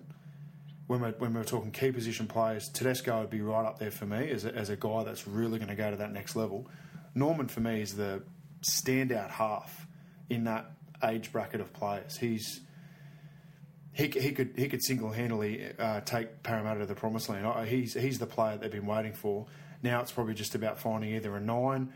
[0.87, 4.05] When we're, when we're talking key position players, Tedesco would be right up there for
[4.05, 6.69] me as a, as a guy that's really going to go to that next level.
[7.15, 8.21] Norman for me is the
[8.61, 9.87] standout half
[10.29, 10.71] in that
[11.03, 12.17] age bracket of players.
[12.17, 12.59] He's
[13.93, 17.67] he, he could he could single handedly uh, take Parramatta to the promised land.
[17.69, 19.45] He's he's the player they've been waiting for.
[19.83, 21.93] Now it's probably just about finding either a nine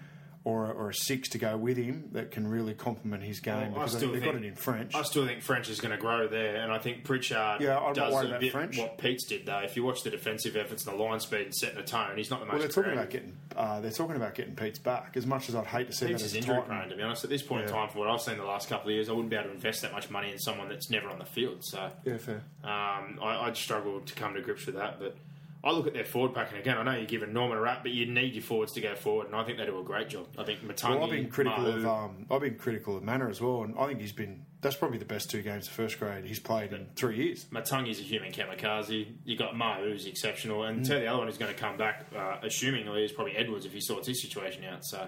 [0.47, 3.55] or a, or a six to go with him that can really complement his game
[3.55, 4.95] Well, I because they, still they've got think- it in French.
[4.95, 7.93] I still think French is going to grow there, and I think Pritchard Yeah, I'm
[7.93, 8.77] does a bit French.
[8.77, 9.59] what Peats did though.
[9.59, 12.29] If you watch the defensive efforts and the line speed and setting the tone, he's
[12.29, 12.53] not the most.
[12.53, 12.99] well, they're talking creative.
[13.01, 15.17] about getting uh, they're talking about getting Peats back.
[15.17, 16.69] As much as I'd hate to see Peats that as a injury Titan.
[16.69, 17.23] prone, to be honest.
[17.25, 19.11] At this point in time, for what I've seen the last couple of years, I
[19.11, 21.57] wouldn't be able to invest that much money in someone that's never on the field.
[21.65, 22.41] So Yeah, fair.
[22.63, 25.17] Um, I, I'd struggle to come to grips with that, but
[25.63, 27.79] I look at their forward pack, and again, I know you're giving Norman a rap,
[27.81, 30.07] but you need your forwards to go forward, and I think they do a great
[30.09, 30.27] job.
[30.37, 33.27] I think Matangi, Well, I've been critical Ma'u- of um, I've been critical of Mannah
[33.29, 35.99] as well, and I think he's been that's probably the best two games of first
[35.99, 37.45] grade he's played in three years.
[37.51, 39.07] Matangi's a human kamikaze.
[39.23, 40.87] You got Ma'u, who's exceptional, and Mm.
[40.87, 43.73] tell the other one who's going to come back, uh, assumingly, is probably Edwards if
[43.73, 44.85] he sorts his situation out.
[44.85, 45.07] So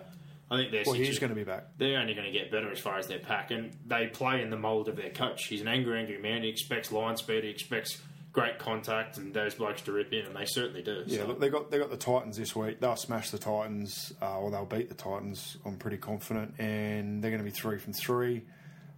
[0.51, 1.65] I think they're Well, he's going to be back.
[1.77, 4.49] they're only going to get better as far as their pack, and they play in
[4.49, 5.45] the mould of their coach.
[5.45, 6.41] He's an angry, angry man.
[6.43, 7.43] He expects line speed.
[7.43, 11.03] He expects great contact, and those blokes to rip in, and they certainly do.
[11.05, 11.27] Yeah, so.
[11.27, 12.79] look, they got they got the Titans this week.
[12.79, 15.57] They'll smash the Titans, uh, or they'll beat the Titans.
[15.65, 18.43] I'm pretty confident, and they're going to be three from three.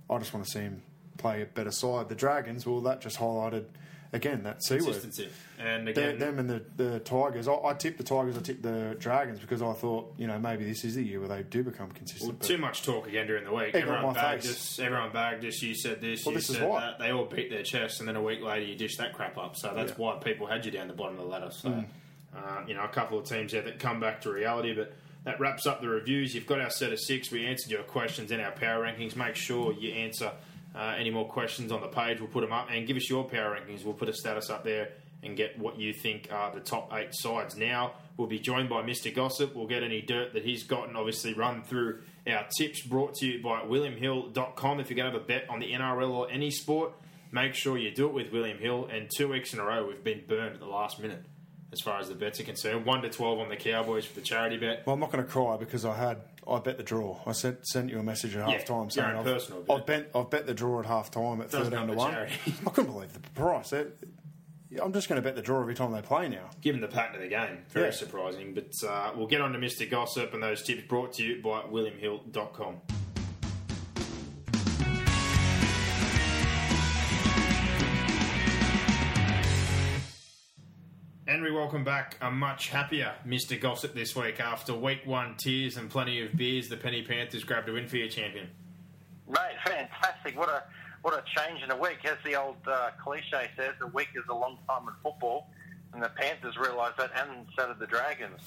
[0.09, 0.81] I just want to see him
[1.17, 2.09] play a better side.
[2.09, 3.65] The Dragons, well, that just highlighted
[4.13, 4.83] again that c word.
[4.83, 5.29] consistency.
[5.59, 7.47] And Them, again, them and the, the Tigers.
[7.47, 8.37] I, I tipped the Tigers.
[8.37, 11.29] I tipped the Dragons because I thought, you know, maybe this is the year where
[11.29, 12.39] they do become consistent.
[12.39, 13.73] but- too much talk again during the week.
[13.75, 14.51] Everyone bagged face.
[14.51, 14.79] us.
[14.79, 15.61] Everyone bagged us.
[15.61, 16.25] You said this.
[16.25, 16.99] Well, you this is said that.
[16.99, 19.55] They all beat their chest, and then a week later you dish that crap up.
[19.55, 19.97] So that's Yeah.
[19.97, 21.51] why people had you down the bottom of the ladder.
[21.51, 21.85] So Mm.
[22.35, 24.93] uh, you know, a couple of teams there that come back to reality, but.
[25.23, 26.33] That wraps up the reviews.
[26.33, 27.29] You've got our set of six.
[27.29, 29.15] We answered your questions in our power rankings.
[29.15, 30.31] Make sure you answer
[30.75, 32.19] uh, any more questions on the page.
[32.19, 33.83] We'll put them up and give us your power rankings.
[33.83, 34.89] We'll put a status up there
[35.23, 37.55] and get what you think are the top eight sides.
[37.55, 39.13] Now we'll be joined by Mr.
[39.13, 39.55] Gossip.
[39.55, 40.95] We'll get any dirt that he's gotten.
[40.95, 44.79] Obviously, run through our tips brought to you by WilliamHill.com.
[44.79, 46.93] If you're going to have a bet on the NRL or any sport,
[47.31, 48.87] make sure you do it with William Hill.
[48.91, 51.23] And two weeks in a row, we've been burned at the last minute
[51.71, 52.85] as far as the bets are concerned.
[52.85, 54.83] One to twelve on the Cowboys for the charity bet.
[54.85, 56.17] Well, I'm not going to cry because I had
[56.47, 57.19] I bet the draw.
[57.25, 59.75] I sent sent you a message at Yeah, half time saying I've, personal bet.
[59.77, 62.13] I've bet I've bet the draw at half time at thirteen to one.
[62.67, 63.73] I couldn't believe the price.
[63.73, 63.97] It-
[64.81, 66.49] I'm just going to bet the draw every time they play now.
[66.61, 67.91] Given the pattern of the game, very Yeah.
[67.91, 68.53] surprising.
[68.53, 69.89] But uh, we'll get on to Mr.
[69.89, 72.77] Gossip and those tips brought to you by WilliamHill.com.
[81.41, 83.59] We welcome back a much happier Mr.
[83.59, 86.69] Gossip this week after week one tears and plenty of beers.
[86.69, 88.47] The Penny Panthers grabbed a win for your champion.
[89.27, 90.37] Mate, fantastic!
[90.37, 90.63] What a
[91.01, 92.05] what a change in a week.
[92.05, 95.47] As the old uh, cliche says, a week is a long time in football,
[95.93, 98.41] and the Panthers realised that, and so did the Dragons.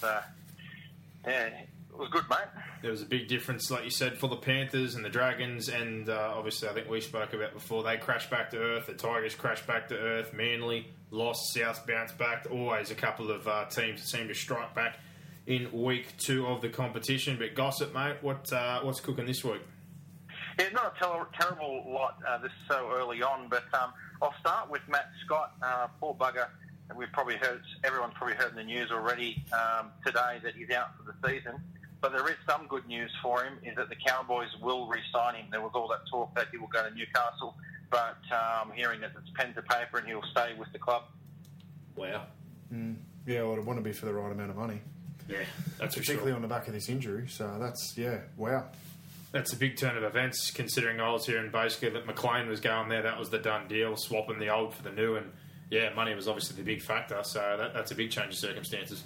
[1.27, 1.51] Yeah,
[1.95, 2.63] it was good, mate.
[2.83, 6.09] There was a big difference, like you said, for the Panthers and the Dragons, and
[6.09, 7.83] uh, obviously, I think we spoke about before.
[7.83, 8.87] They crashed back to earth.
[8.87, 10.33] The Tigers crashed back to earth.
[10.33, 11.53] Manly lost.
[11.55, 12.47] South bounced back.
[12.51, 14.99] Always a couple of uh, teams that seem to strike back
[15.47, 17.37] in week two of the competition.
[17.39, 19.63] But gossip, mate, what uh, what's cooking this week?
[20.59, 23.93] Yeah, not a ter- terrible lot uh, this so early on, but um,
[24.23, 25.53] I'll start with Matt Scott.
[25.63, 26.49] Uh, poor bugger.
[26.89, 30.71] And We've probably heard, everyone's probably heard in the news already um, today that he's
[30.71, 31.55] out for the season.
[32.05, 35.47] But there is some good news for him, is that the Cowboys will re-sign him.
[35.51, 37.57] There was all that talk that he will go to Newcastle,
[37.91, 41.05] but um, hearing that it's pen to paper and he'll stay with the club.
[41.97, 42.27] Wow.
[43.27, 44.83] Yeah, well, it'd want to be for the right amount of money,
[45.31, 45.39] Yeah,
[45.79, 46.37] that's for particularly sure.
[46.37, 47.27] on the back of this injury.
[47.27, 48.67] So that's yeah, wow.
[49.33, 52.91] That's a big turn of events, considering I was hearing basically that McLean was going
[52.91, 53.01] there.
[53.01, 55.33] That was the done deal, swapping the old for the new, and
[55.71, 57.23] yeah, money was obviously the big factor.
[57.23, 59.03] So that, that's a big change of circumstances.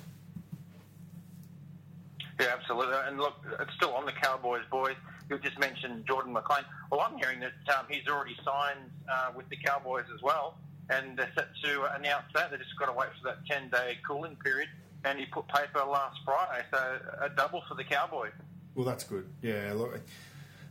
[2.40, 2.96] Yeah, absolutely.
[3.06, 4.94] And look, it's still on the Cowboys, boys.
[5.28, 6.64] You just mentioned Jordan McLean.
[6.90, 10.56] Well, I'm hearing that um, he's already signed uh, with the Cowboys as well,
[10.88, 12.50] and they're set to announce that.
[12.50, 14.68] They just got to wait for that 10-day cooling period,
[15.04, 18.32] and he put paper last Friday, so a double for the Cowboys.
[18.74, 19.28] Well, that's good.
[19.42, 20.00] Yeah, look,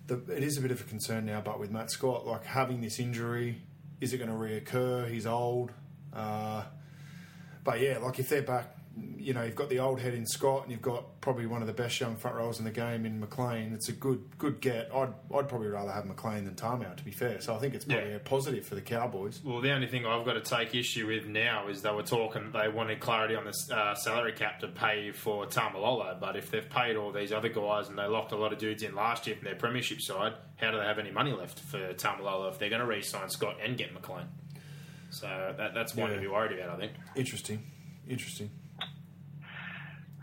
[0.08, 2.82] the, it is a bit of a concern now, but with Matt Scott, like having
[2.82, 3.62] this injury,
[4.00, 5.10] is it going to reoccur?
[5.10, 5.72] He's old.
[6.14, 6.64] Uh,
[7.64, 8.77] but yeah, like if they're back,
[9.18, 11.68] you know, you've got the old head in Scott, and you've got probably one of
[11.68, 13.74] the best young front rows in the game in McLean.
[13.74, 14.90] It's a good good get.
[14.94, 17.42] I'd I'd probably rather have McLean than Tamou, to be fair.
[17.42, 18.16] So I think it's probably Yeah.
[18.16, 19.42] a positive for the Cowboys.
[19.44, 22.52] Well, the only thing I've got to take issue with now is they were talking,
[22.52, 26.70] they wanted clarity on the uh, salary cap to pay for Taumalolo, but if they've
[26.70, 29.36] paid all these other guys and they locked a lot of dudes in last year
[29.36, 32.70] from their premiership side, how do they have any money left for Taumalolo if they're
[32.70, 34.26] going to re-sign Scott and get McLean?
[35.10, 36.16] So that, that's one Yeah.
[36.16, 36.94] to be worried about, I think.
[37.16, 37.64] Interesting,
[38.08, 38.50] interesting.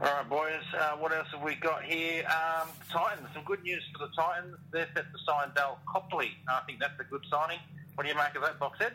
[0.01, 0.63] All right, boys.
[0.77, 2.25] Uh, what else have we got here?
[2.27, 3.29] Um, Titans.
[3.33, 4.57] Some good news for the Titans.
[4.73, 6.33] They're set to sign Dale Copley.
[6.49, 7.59] I think that's a good signing.
[7.95, 8.93] What do you make of that, Boxhead?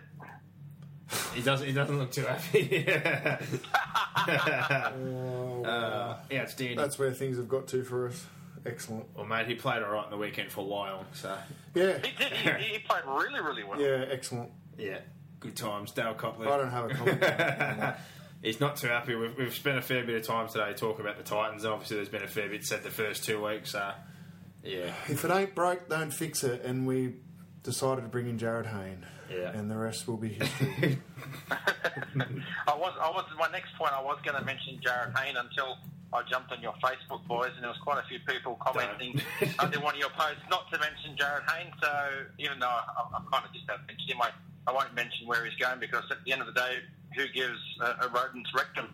[1.33, 1.65] He doesn't.
[1.65, 2.85] He doesn't look too happy.
[5.65, 6.75] uh, yeah, it's Danny.
[6.75, 8.25] That's where things have got to for us.
[8.65, 9.05] Excellent.
[9.15, 11.05] well, mate, he played all right in the weekend for Lyle.
[11.13, 11.35] So
[11.73, 12.33] Yeah, He did.
[12.33, 13.79] He, he played really, really well.
[13.79, 14.51] yeah, excellent.
[14.77, 14.99] yeah,
[15.39, 15.91] good times.
[15.91, 16.45] Dale Copley.
[16.47, 17.23] I don't have a comment.
[18.39, 18.47] on that.
[18.47, 19.15] He's not too happy.
[19.15, 21.63] We've, we've spent a fair bit of time today talking about the Titans.
[21.63, 23.75] And obviously, there's been a fair bit said the first two weeks.
[23.75, 23.93] Uh,
[24.63, 26.63] yeah, If it ain't broke, don't fix it.
[26.63, 27.15] And we
[27.63, 29.51] decided to bring in Jarryd Hayne, Yeah.
[29.51, 30.99] and the rest will be history.
[31.51, 33.25] I was, I was.
[33.37, 35.77] My next point, I was going to mention Jarryd Hayne until
[36.11, 39.21] I jumped on your Facebook, boys, and there was quite a few people commenting
[39.59, 41.71] under one of your posts not to mention Jarryd Hayne.
[41.81, 41.91] So
[42.39, 42.83] even though I,
[43.13, 44.31] I kind of just have mentioned him, I,
[44.67, 46.79] I won't mention where he's going because at the end of the day,
[47.15, 48.89] who gives a, a rodent's rectum?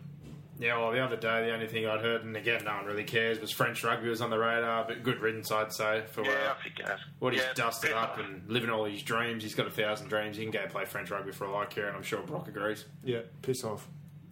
[0.58, 3.04] Yeah, well, the other day, the only thing I'd heard, and again, no one really
[3.04, 6.30] cares, was French rugby was on the radar, but good riddance, I'd say, for Yeah,
[6.30, 6.98] uh, I forget.
[7.18, 9.42] what he's Yeah, dusted up and living all his dreams.
[9.42, 10.38] He's got a thousand dreams.
[10.38, 12.86] He can go play French rugby for all I care, and I'm sure Brock agrees.
[13.04, 13.86] yeah, piss off.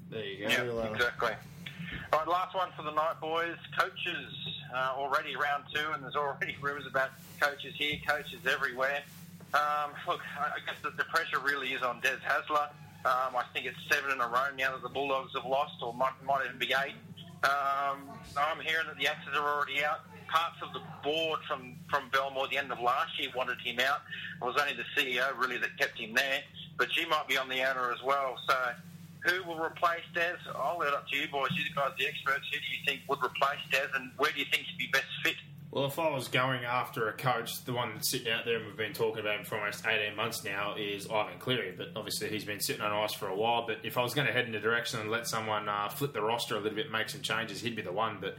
[0.08, 0.50] There you go.
[0.50, 1.32] Yeah, you exactly.
[2.12, 3.56] All right, last one for the night, boys.
[3.78, 4.32] Coaches
[4.74, 9.02] uh, already round two, and there's already rumours about coaches here, coaches everywhere.
[9.52, 12.68] Um, look, I I guess the, the pressure really is on Des Hasler.
[13.04, 15.92] Um, I think it's seven in a row now that the Bulldogs have lost, or
[15.92, 16.96] might, might even be eight.
[17.44, 20.00] Um, I'm hearing that the axes are already out.
[20.28, 23.78] Parts of the board from, from Belmore at the end of last year wanted him
[23.78, 24.00] out.
[24.40, 26.40] It was only the CEO really that kept him there,
[26.78, 28.36] but she might be on the outer as well.
[28.48, 28.56] So
[29.24, 30.40] who will replace Des?
[30.54, 31.50] I'll leave it up to you boys.
[31.52, 32.48] You guys the experts.
[32.52, 35.12] Who do you think would replace Des, and where do you think he'd be best
[35.22, 35.36] fit?
[35.74, 38.66] Well, if I was going after a coach, the one that's sitting out there and
[38.66, 41.74] we've been talking about him for almost 18 months now is Ivan Cleary.
[41.76, 43.66] But obviously, he's been sitting on ice for a while.
[43.66, 46.12] But if I was going to head in a direction and let someone uh, flip
[46.12, 48.18] the roster a little bit, make some changes, he'd be the one.
[48.20, 48.38] But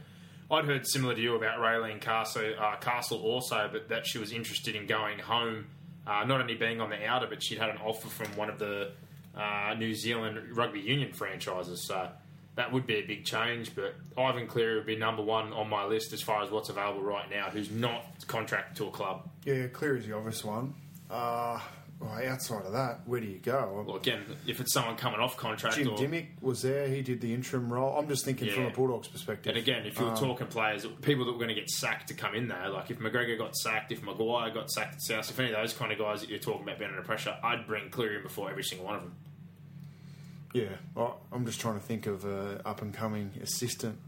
[0.50, 4.32] I'd heard similar to you about Raelene Castle, uh, Castle also, but that she was
[4.32, 5.66] interested in going home,
[6.06, 8.58] uh, not only being on the outer, but she'd had an offer from one of
[8.58, 8.92] the
[9.36, 11.86] uh, New Zealand rugby union franchises.
[11.86, 12.08] So
[12.56, 13.74] that would be a big change.
[13.74, 17.02] But Ivan Cleary would be number one on my list as far as what's available
[17.02, 19.28] right now, who's not contracted to a club.
[19.44, 20.74] Yeah, Cleary's the obvious one.
[21.08, 21.60] Uh,
[21.98, 23.82] well, outside of that, where do you go?
[23.86, 26.88] Well, again, if it's someone coming off contract, Jim or, Dymock was there.
[26.88, 27.96] He did the interim role.
[27.96, 29.48] I'm just thinking from a Bulldogs perspective.
[29.50, 32.14] And again, if you're Um, talking players, people that were going to get sacked to
[32.14, 35.38] come in there, like if McGregor got sacked, if Maguire got sacked at South, if
[35.40, 37.88] any of those kind of guys that you're talking about being under pressure, I'd bring
[37.88, 39.14] Cleary in before every single one of them.
[40.62, 43.98] Yeah, well, I'm just trying to think of an up and coming assistant.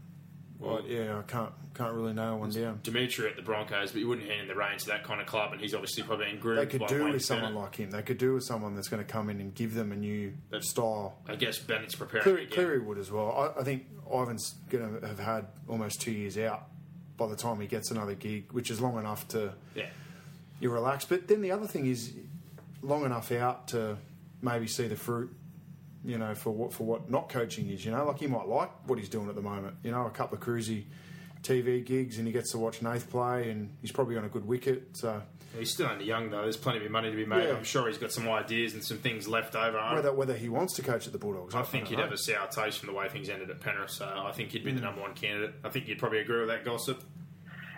[0.57, 2.79] Well, yeah, I can't can't really nail one down.
[2.83, 5.53] Dimitri at the Broncos, but you wouldn't hand the reins to that kind of club,
[5.53, 7.61] and he's obviously probably been groomed They could by do Wayne with someone Bennett.
[7.61, 7.91] like him.
[7.91, 10.33] They could do with someone that's going to come in and give them a new
[10.59, 11.17] style.
[11.27, 12.23] I guess Bennett's preparing.
[12.23, 12.53] Cleary, again.
[12.53, 13.53] Cleary would as well.
[13.57, 16.63] I, I think Ivan's going to have had almost two years out
[17.15, 19.87] by the time he gets another gig, which is long enough to Yeah.
[20.59, 21.05] you relax.
[21.05, 22.11] But then the other thing is
[22.81, 23.97] long enough out to
[24.41, 25.33] maybe see the fruit.
[26.05, 27.83] You know, for what for what not coaching is.
[27.85, 29.75] You know, like he might like what he's doing at the moment.
[29.83, 30.85] You know, a couple of cruisy
[31.43, 34.45] TV gigs, and he gets to watch Nath play, and he's probably on a good
[34.45, 34.95] wicket.
[34.97, 35.21] So
[35.57, 36.43] He's still only young though.
[36.43, 37.47] There's plenty of money to be made.
[37.47, 37.55] Yeah.
[37.55, 39.77] I'm sure he's got some ideas and some things left over.
[39.79, 42.03] I- whether whether he wants to coach at the Bulldogs, I think don't he'd know.
[42.03, 44.63] have a sour taste from the way things ended at Penrith, so I think he'd
[44.63, 44.75] be Mm.
[44.75, 45.55] the number one candidate.
[45.63, 47.03] I think you'd probably agree with that gossip.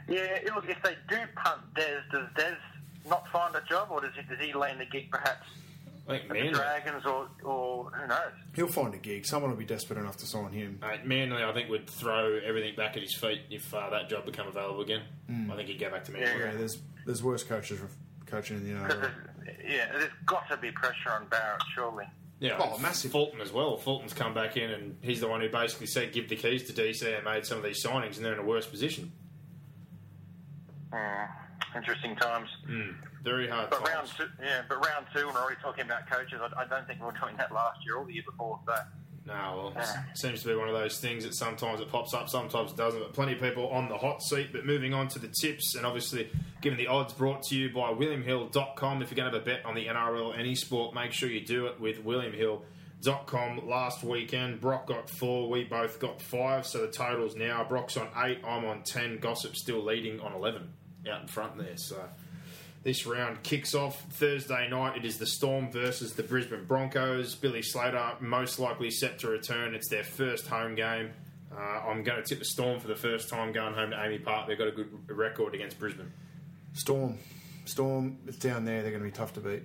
[0.08, 2.56] Yeah, look, if they do punt Des, does Des
[3.10, 5.48] not find a job, or does he, does he land the gig perhaps
[6.14, 8.20] I think at the Dragons, or, or who knows?
[8.56, 9.26] He'll find a gig.
[9.26, 10.80] Someone will be desperate enough to sign him.
[10.82, 14.26] mate, Manly, I think would throw everything back at his feet if uh, that job
[14.26, 15.02] become available again.
[15.52, 16.28] I think he'd go back to Manly.
[16.28, 17.80] Yeah, there's there's worse coaches
[18.26, 19.02] coaching in the Because NRL.
[19.46, 22.06] there's, yeah, there's got to be pressure on Barrett, surely.
[22.40, 23.12] Yeah, Oh, massive.
[23.12, 23.78] Fulton as well.
[23.78, 26.74] Fulton's come back in, and he's the one who basically said, "Give the keys to
[26.74, 29.12] DC," and made some of these signings, and they're in a worse position.
[30.92, 31.28] Mm,
[31.76, 32.50] interesting times.
[32.70, 36.40] Mm, very hard But round two, yeah, but round two, we're already talking about coaches,
[36.42, 38.60] I, I don't think we were doing that last year or the year before.
[38.66, 38.76] So
[39.28, 39.86] No, well,
[40.16, 43.00] seems to be one of those things that sometimes it pops up, sometimes it doesn't.
[43.00, 44.50] But plenty of people on the hot seat.
[44.52, 46.30] But moving on to the tips, and obviously
[46.62, 49.02] given the odds brought to you by WilliamHill.com.
[49.02, 51.46] If you're going to have a bet on the NRL any sport, make sure you
[51.46, 53.68] do it with WilliamHill.com.
[53.68, 56.66] Last weekend, Brock got four, we both got five.
[56.66, 60.72] So the totals now Brock's on eight, I'm on ten, Gossip still leading on 11
[61.10, 61.78] out in front there.
[61.78, 62.02] So.
[62.84, 64.98] This round kicks off Thursday night.
[64.98, 67.36] It is the Storm versus the Brisbane Broncos.
[67.36, 69.76] Billy Slater most likely set to return.
[69.76, 71.12] It's their first home game.
[71.56, 74.24] Uh, I'm going to tip the Storm for the first time going home to AAMI
[74.24, 74.48] Park.
[74.48, 76.12] They've got a good record against Brisbane.
[76.74, 77.20] Storm,
[77.66, 78.82] Storm, it's down there.
[78.82, 79.64] They're going to be tough to beat.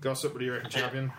[0.00, 1.12] Gossip, what do you reckon, champion?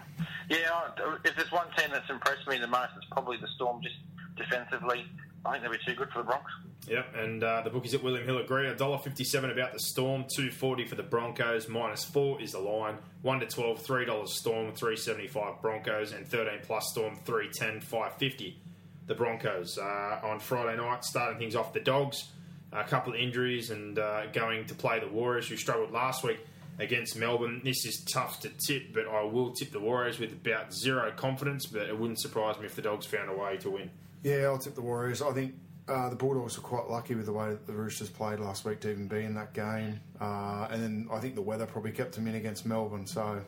[0.50, 0.90] yeah,
[1.26, 3.82] if there's one team that's impressed me the most, it's probably the Storm.
[3.82, 3.96] Just
[4.38, 5.06] defensively,
[5.46, 6.52] I think they'll be too good for the Bronx.
[6.88, 8.66] Yep, and uh, the bookies at William Hill agree.
[8.66, 12.98] $1.57 about the Storm, two forty for the Broncos, minus four is the line.
[13.22, 17.50] One to twelve, three dollars Storm, three seventy five Broncos, and thirteen plus Storm, three
[17.54, 18.58] ten, five fifty.
[19.06, 22.30] The Broncos uh, on Friday night, starting things off the Dogs.
[22.72, 26.40] A couple of injuries and uh, going to play the Warriors, who struggled last week
[26.80, 27.62] against Melbourne.
[27.64, 31.66] This is tough to tip, but I will tip the Warriors with about zero confidence.
[31.66, 33.92] But it wouldn't surprise me if the Dogs found a way to win.
[34.24, 35.22] Yeah, I'll tip the Warriors.
[35.22, 35.56] I think
[35.88, 38.80] uh, the Bulldogs were quite lucky with the way that the Roosters played last week
[38.82, 40.00] to even be in that game.
[40.20, 43.06] Uh, and then I think the weather probably kept them in against Melbourne.
[43.06, 43.42] So,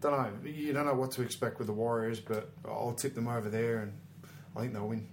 [0.00, 0.50] don't know.
[0.50, 3.80] You don't know what to expect with the Warriors, but I'll tip them over there,
[3.80, 3.92] and
[4.56, 5.06] I think they'll win.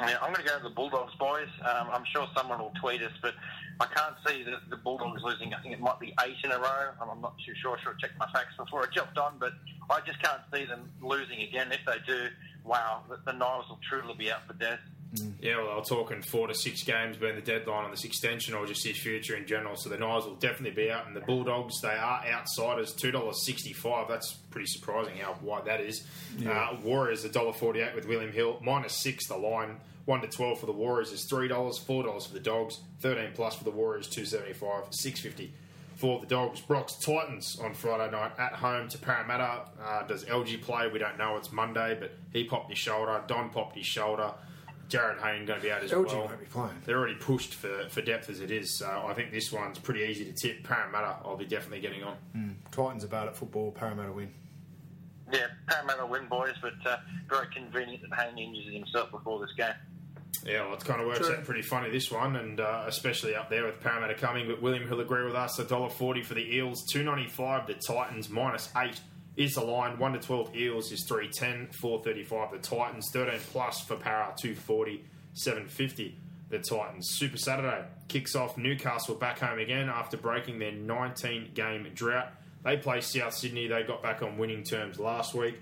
[0.00, 1.48] Yeah, I'm going to go to the Bulldogs, boys.
[1.62, 3.34] Um, I'm sure someone will tweet us, but
[3.80, 5.54] I can't see the, the Bulldogs losing.
[5.54, 6.90] I think it might be eight in a row.
[7.00, 7.76] I'm, I'm not too sure.
[7.76, 9.52] I should have checked my facts before I jumped on, but
[9.88, 11.72] I just can't see them losing again.
[11.72, 12.28] If they do,
[12.66, 14.80] wow, the, the Knives will truly be out for death.
[15.40, 18.54] Yeah, well, they were talking four to six games being the deadline on this extension
[18.54, 19.76] or just his future in general.
[19.76, 21.06] So the Knives will definitely be out.
[21.06, 24.08] And the Bulldogs, they are outsiders, $2.65.
[24.08, 26.04] That's pretty surprising how wide that is.
[26.46, 28.58] Uh, Warriors, $1.48 with William Hill.
[28.62, 29.76] Minus six, the line.
[30.06, 32.80] 1 to 12 for the Warriors is $3, $4 for the Dogs.
[33.00, 35.52] 13 plus for the Warriors, 275 650
[35.96, 36.60] for the Dogs.
[36.60, 39.62] Brock's Titans on Friday night at home to Parramatta.
[39.82, 40.88] Uh, does LG play?
[40.88, 41.36] We don't know.
[41.36, 43.22] It's Monday, but he popped his shoulder.
[43.26, 44.32] Don popped his shoulder.
[44.88, 46.26] Jarryd Hayne going to be out as LG well.
[46.26, 46.76] won't be playing.
[46.84, 50.02] They're already pushed for, for depth as it is, so I think this one's pretty
[50.04, 50.62] easy to tip.
[50.62, 52.16] Parramatta, I'll be definitely getting on.
[52.70, 53.72] Titans are bad at football.
[53.72, 54.32] Parramatta win.
[55.32, 56.98] Yeah, Parramatta win, boys, but uh,
[57.28, 59.74] very convenient that Hayne injured himself before this game.
[60.46, 61.34] Yeah, well, it kind of works True.
[61.34, 64.46] out pretty funny this one, and uh, especially up there with Parramatta coming.
[64.46, 65.58] But William will agree with us.
[65.58, 67.66] $1.40 for the Eels, two ninety five.
[67.66, 69.00] The Titans minus eight
[69.36, 69.98] is the line.
[69.98, 71.66] One to twelve Eels is three ten.
[71.72, 72.52] Four thirty five.
[72.52, 75.04] The Titans thirteen plus for Para two forty.
[75.34, 76.16] Seven fifty.
[76.48, 78.56] The Titans Super Saturday kicks off.
[78.56, 82.28] Newcastle back home again after breaking their nineteen game drought.
[82.62, 83.66] They play South Sydney.
[83.66, 85.60] They got back on winning terms last week.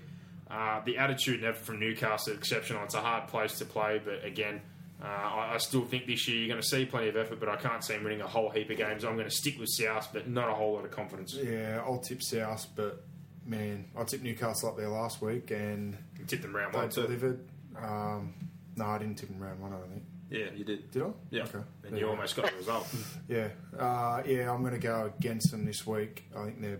[0.49, 2.83] Uh, the attitude never from Newcastle is exceptional.
[2.83, 4.61] It's a hard place to play, but again,
[5.01, 7.49] uh, I, I still think this year you're going to see plenty of effort, but
[7.49, 9.03] I can't see them winning a whole heap of games.
[9.03, 11.33] I'm going to stick with South, but not a whole lot of confidence.
[11.35, 13.03] Yeah, I'll tip South, but
[13.45, 16.89] man, I tipped Newcastle up there last week and You tipped them round they one,
[16.89, 17.01] too.
[17.03, 17.47] delivered.
[17.77, 18.33] Um,
[18.77, 20.03] no, I didn't tip them round one, I don't think.
[20.29, 20.89] Yeah, you did.
[20.91, 21.05] Did I?
[21.29, 21.57] Yeah, Okay.
[21.59, 22.87] and There you you almost got the result.
[23.27, 26.25] Yeah, uh, yeah, I'm going to go against them this week.
[26.35, 26.79] I think they're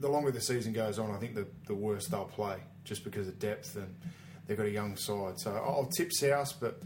[0.00, 3.28] the longer the season goes on, I think the the worse they'll play just because
[3.28, 3.94] of depth and
[4.46, 5.38] they've got a young side.
[5.38, 6.80] So I'll tip South, but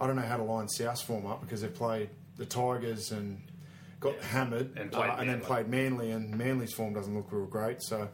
[0.00, 3.40] I don't know how to line South's form up because they've played the Tigers and
[4.00, 7.46] got hammered And played uh, and then played Manly, and Manly's form doesn't look real
[7.46, 7.82] great.
[7.82, 8.08] So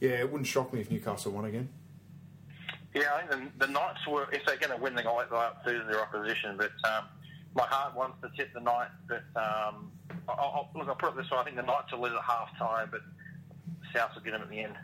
[0.00, 1.68] yeah, it wouldn't shock me if Newcastle won again.
[2.94, 5.20] Yeah, I think the, the Knights were, if they're going to win, they're going to
[5.20, 6.58] let go up to their opposition.
[6.58, 7.06] But um,
[7.54, 8.92] my heart wants to tip the Knights.
[9.08, 9.90] But um,
[10.28, 12.22] I'll, I'll, look, I'll put it this way: I think the Knights will lose at
[12.22, 13.00] half time, but
[13.94, 14.74] South will get them at the end.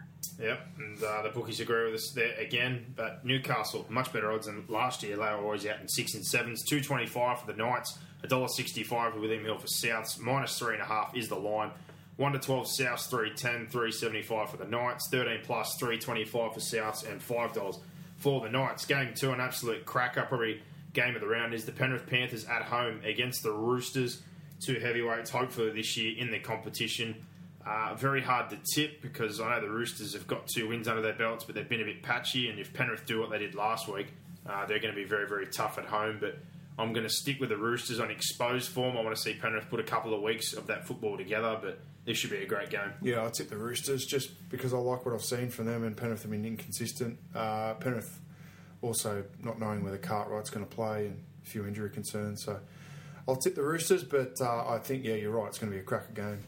[0.40, 2.92] Yep, and uh, the bookies agree with us there again.
[2.94, 5.16] But Newcastle, much better odds than last year.
[5.16, 6.64] They were always out in six and sevens.
[6.64, 7.98] Two twenty five for the Knights.
[8.22, 10.18] A $1.65 for William Hill for Souths.
[10.18, 11.70] Minus three and a half is the line.
[12.16, 13.68] One to twelve Souths, Three ten.
[13.68, 15.08] Three seventy five for the Knights.
[15.10, 15.76] Thirteen plus.
[15.78, 17.78] Three twenty five for Souths, and five dollars
[18.16, 18.84] for the Knights.
[18.86, 20.22] Game two, an absolute cracker.
[20.22, 20.60] Probably
[20.92, 24.22] game of the round is the Penrith Panthers at home against the Roosters.
[24.60, 27.24] Two heavyweights, hopefully this year in the competition.
[27.68, 31.02] Uh, very hard to tip because I know the Roosters have got two wins under
[31.02, 32.48] their belts, but they've been a bit patchy.
[32.48, 34.06] And if Penrith do what they did last week,
[34.48, 36.16] uh, they're going to be very, very tough at home.
[36.18, 36.38] But
[36.78, 38.96] I'm going to stick with the Roosters on exposed form.
[38.96, 41.78] I want to see Penrith put a couple of weeks of that football together, but
[42.06, 42.90] this should be a great game.
[43.02, 45.94] Yeah, I'll tip the Roosters just because I like what I've seen from them, and
[45.94, 47.18] Penrith have been inconsistent.
[47.34, 48.18] Uh, Penrith
[48.80, 52.44] also not knowing whether Cartwright's going to play and a few injury concerns.
[52.44, 52.60] So
[53.28, 55.80] I'll tip the Roosters, but uh, I think, yeah, you're right, it's going to be
[55.80, 56.38] a cracker game.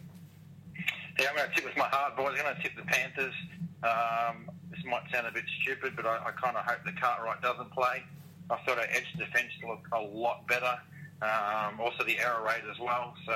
[1.19, 2.37] Yeah, I'm going to tip with my heart, boys.
[2.39, 3.35] I'm going to tip the Panthers.
[3.83, 7.43] Um, this might sound a bit stupid, but I, I kind of hope the Cartwright
[7.43, 8.03] doesn't play.
[8.51, 10.79] I thought our edge defence looked a lot better.
[11.23, 13.15] Um, also, the error rate as well.
[13.27, 13.35] So,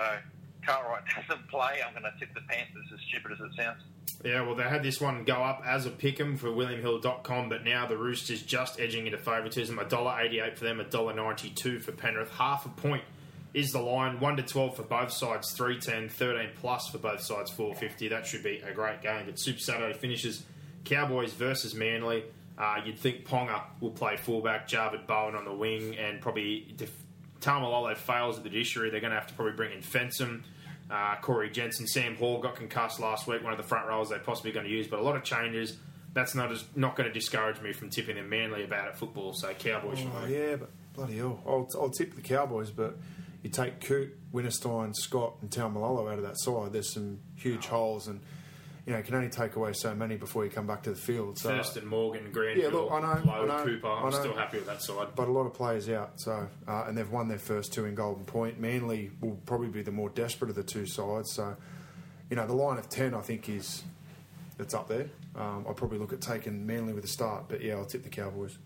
[0.67, 1.81] Cartwright doesn't play.
[1.87, 3.81] I'm going to tip the Panthers, as stupid as it sounds.
[4.25, 7.87] Yeah, well, they had this one go up as a pick'em for WilliamHill.com, but now
[7.87, 9.77] the Roosters just edging into favouritism.
[9.77, 12.31] $1.88 for them, $1.92 for Penrith.
[12.31, 13.05] Half a point
[13.55, 14.21] is the line.
[14.21, 18.09] 1 to 12 for both sides, 310, 13 plus for both sides, 450.
[18.09, 19.27] That should be a great game.
[19.27, 20.45] But Super Saturday finishes
[20.85, 22.25] Cowboys versus Manly.
[22.59, 26.93] Uh, you'd think Ponga will play fullback, Javid Bowen on the wing, and probably if
[27.41, 30.43] Taumalolo fails at the judiciary, they're going to have to probably bring in Fensom.
[30.91, 34.19] Uh, Corey Jensen, Sam Hall got concussed last week, one of the front rows they're
[34.19, 35.77] possibly going to use, but a lot of changes.
[36.13, 39.33] That's not as, not going to discourage me from tipping them manly about at football.
[39.33, 41.43] So Cowboys Oh, yeah, but bloody hell.
[41.45, 42.97] I'll, I'll tip the Cowboys, but
[43.45, 48.09] you take Coote, Winterstein, Scott, and Taumalolo out of that side, there's some huge holes,
[48.09, 48.21] and
[48.87, 50.97] you know, you can only take away so many before you come back to the
[50.97, 51.39] field.
[51.39, 53.89] So, Thurston, Morgan, Granville, Yeah, look, I know, Lowe, I know, Cooper.
[53.89, 55.09] I'm still happy with that side.
[55.17, 57.95] but a lot of players out, so uh, and they've won their first two in
[57.95, 58.59] Golden Point.
[58.61, 61.33] Manly will probably be the more desperate of the two sides.
[61.33, 61.57] So,
[62.29, 63.85] you know, the line of ten, I think, is
[64.59, 65.09] it's up there.
[65.37, 68.11] Um, I'll probably look at taking Manly with a start, but yeah, I'll tip the
[68.11, 68.57] Cowboys.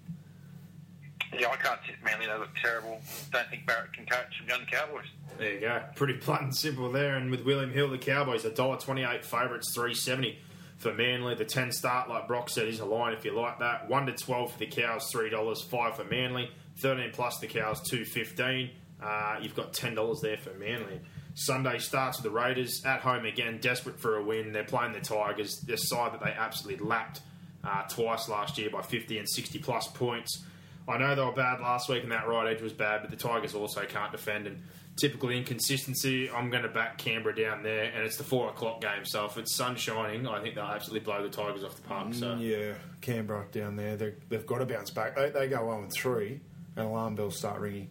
[1.36, 2.26] Yeah, I can't sit Manly.
[2.26, 3.00] They look terrible.
[3.32, 5.06] Don't think Barrett can coach some young Cowboys.
[5.38, 5.82] There you go.
[5.94, 7.16] Pretty blunt and simple there.
[7.16, 10.38] And with William Hill, the Cowboys, $1.28 favourites, three seventy
[10.78, 11.34] for Manly.
[11.34, 13.88] The 10 start, like Brock said, is a line if you like that.
[13.88, 15.64] 1 to 12 for the Cows, $3.
[15.64, 16.50] 5 for Manly.
[16.78, 18.70] 13 plus the Cows, 215
[19.02, 21.00] uh, You've got $10 there for Manly.
[21.34, 24.52] Sunday starts with the Raiders at home again, desperate for a win.
[24.52, 27.20] They're playing the Tigers, the side that they absolutely lapped
[27.62, 30.44] uh, twice last year by 50 and 60 plus points.
[30.88, 33.16] I know they were bad last week and that right edge was bad, but the
[33.16, 34.46] Tigers also can't defend.
[34.46, 34.62] And
[34.96, 39.04] typical inconsistency, I'm going to back Canberra down there, and it's the four o'clock game.
[39.04, 42.14] So if it's sun shining, I think they'll absolutely blow the Tigers off the park.
[42.14, 45.14] So Mm, Yeah, Canberra down there, they they've got to bounce back.
[45.14, 46.40] They, they go 0 and 3,
[46.76, 47.88] and alarm bells start ringing.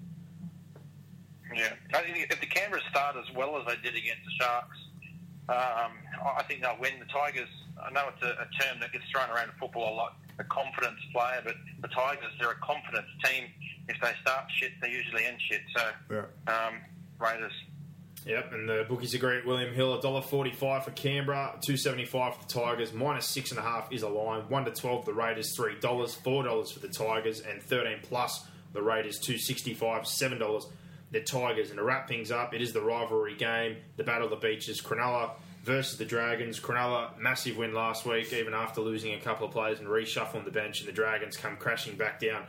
[1.55, 4.77] Yeah, I think if the Canberra start as well as they did against the Sharks,
[5.49, 5.91] um,
[6.37, 6.93] I think they'll win.
[6.99, 7.47] The Tigers,
[7.81, 10.43] I know it's a, a term that gets thrown around in football a lot, a
[10.45, 13.45] confidence player, but the Tigers, they're a confidence team.
[13.89, 15.61] If they start shit, they usually end shit.
[15.75, 16.53] So, Yeah.
[16.53, 16.81] um,
[17.19, 17.53] Raiders.
[18.25, 22.43] Yep, and the bookies agree at William Hill, $1.45 for Canberra, two seventy five for
[22.45, 25.55] the Tigers, minus six and a half is a line, one to twelve the Raiders,
[25.55, 30.05] three dollars, four dollars for the Tigers, and thirteen plus the Raiders, two sixty five,
[30.05, 30.67] seven dollars
[31.11, 31.69] the Tigers.
[31.69, 34.81] And to wrap things up, it is the rivalry game, the Battle of the Beaches,
[34.81, 35.31] Cronulla
[35.67, 36.59] versus the Dragons.
[36.59, 40.51] Cronulla, massive win last week, even after losing a couple of players and reshuffling the
[40.51, 42.43] bench, and the Dragons come crashing back down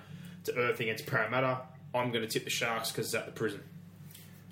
[0.44, 1.58] to earth against Parramatta.
[1.94, 3.60] I'm going to tip the Sharks because it's at the prison.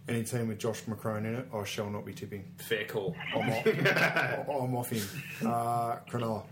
[0.08, 2.44] Any team with Josh McCrone in it, I shall not be tipping.
[2.58, 3.16] Fair call.
[3.34, 3.66] I'm off,
[4.48, 5.02] I'm off him.
[5.40, 6.42] Uh, Cronulla.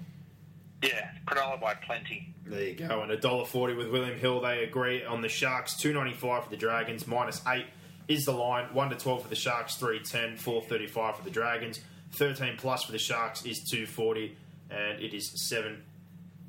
[0.83, 2.35] Yeah, Cronulla by plenty.
[2.47, 3.03] There you go.
[3.03, 4.41] And a dollar forty with William Hill.
[4.41, 5.77] They agree on the Sharks.
[5.77, 7.07] Two ninety five for the Dragons.
[7.07, 7.67] Minus eight
[8.07, 8.67] is the line.
[8.75, 9.77] One to twelve for the Sharks.
[9.77, 10.37] Three ten.
[10.37, 11.81] Four thirty five for the Dragons.
[12.17, 14.37] Thirteen plus for the Sharks is two forty,
[14.71, 15.83] and it is seven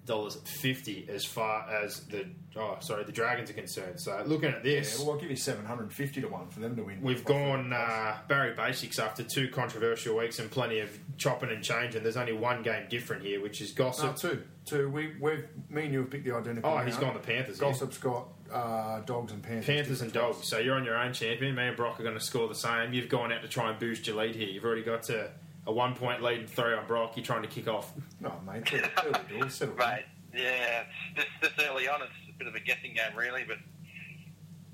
[0.05, 3.99] dollars fifty as far as the oh sorry the Dragons are concerned.
[3.99, 6.83] So looking at this, Yeah, well, I'll give you 750 to 1 for them to
[6.83, 7.01] win.
[7.01, 12.03] We've gone uh, Barry Basics after two controversial weeks and plenty of chopping and changing.
[12.03, 14.05] There's only one game different here, which is Gossip.
[14.05, 14.43] No, two.
[14.65, 14.89] Two.
[14.89, 16.71] We, we've, me and you have picked the identical.
[16.71, 17.67] Oh, he's gone the Panthers, yeah.
[17.67, 19.65] Gossip's got uh, dogs and Panthers.
[19.65, 20.47] Panthers and dogs.
[20.47, 21.55] So you're on your own champion.
[21.55, 22.93] Me and Brock are going to score the same.
[22.93, 24.47] You've gone out to try and boost your lead here.
[24.47, 25.31] You've already got to
[25.67, 27.13] a one point lead and three on Brock.
[27.15, 27.91] You're trying to kick off.
[28.19, 28.71] No, mate.
[28.73, 29.53] Early, early doors.
[29.55, 29.89] Settle down.
[29.95, 30.83] Mate, yeah,
[31.15, 33.57] this, this early on, it's a bit of a guessing game, really, but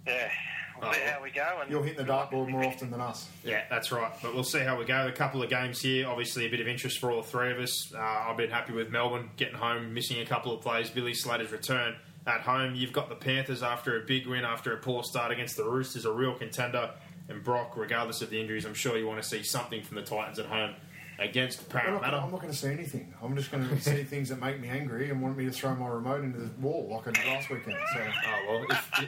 [0.08, 0.30] yeah,
[0.82, 1.12] we'll see Oh.
[1.12, 1.60] how we go.
[1.62, 3.30] And you're hitting the dartboard more often than us.
[3.44, 4.12] Yeah, that's right.
[4.24, 5.08] But we'll see how we go.
[5.08, 6.08] A couple of games here.
[6.08, 7.94] Obviously, a bit of interest for all three of us.
[7.94, 10.90] Uh, I've been happy with Melbourne getting home, missing a couple of plays.
[10.90, 11.96] Billy Slater's return
[12.26, 12.74] at home.
[12.76, 16.06] You've got the Panthers after a big win, after a poor start against the Roosters,
[16.06, 16.92] a real contender.
[17.32, 20.04] And Brock, regardless of the injuries, I'm sure you want to see something from the
[20.04, 20.76] Titans at home
[21.18, 22.18] against I'm not, Parramatta.
[22.18, 23.14] I'm not going to see anything.
[23.24, 25.74] I'm just going to see things that make me angry and want me to throw
[25.76, 27.78] my remote into the wall like I did last weekend.
[27.94, 29.00] So, Oh well, if,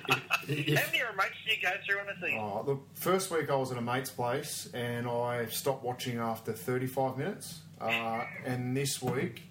[0.48, 2.40] if, if, how many remotes do you go through on a season?
[2.40, 6.54] oh, the first week I was at a mate's place and I stopped watching after
[6.54, 7.60] 35 minutes.
[7.82, 9.42] Uh, and this week,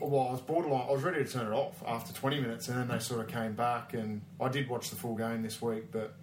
[0.00, 0.86] well, I was borderline.
[0.88, 3.28] I was ready to turn it off after 20 minutes, and then they sort of
[3.28, 3.94] came back.
[3.94, 6.14] And I did watch the full game this week, but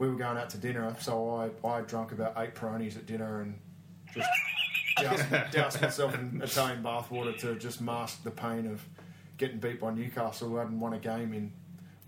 [0.00, 3.42] we were going out to dinner, so I I drank about eight Peronis at dinner
[3.42, 3.56] and
[4.12, 4.28] just
[4.96, 8.82] doused, doused myself in Italian bathwater to just mask the pain of
[9.36, 11.52] getting beat by Newcastle, who hadn't won a game in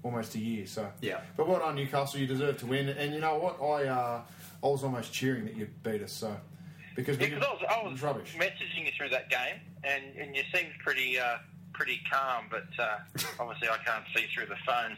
[0.02, 0.66] almost a year.
[0.66, 1.20] So Yeah.
[1.36, 2.18] but well done, Newcastle.
[2.18, 2.88] You deserve to win.
[2.88, 3.62] And you know what?
[3.62, 4.22] I uh,
[4.62, 6.12] I was almost cheering that you beat us.
[6.12, 6.34] So
[6.96, 8.34] because Yeah, because I was, I was was rubbish.
[8.38, 11.36] messaging you through that game, and, and you seemed pretty uh,
[11.74, 12.98] pretty calm, but uh,
[13.40, 14.96] obviously I can't see through the phone.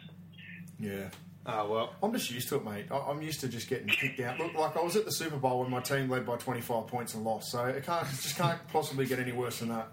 [0.79, 1.09] Yeah.
[1.47, 2.87] Oh well, I'm just used to it, mate.
[2.91, 4.39] I- I'm used to just getting kicked out.
[4.39, 7.15] Look, like I was at the Super Bowl when my team led by 25 points
[7.15, 9.89] and lost, so it can't it just can't possibly get any worse than that.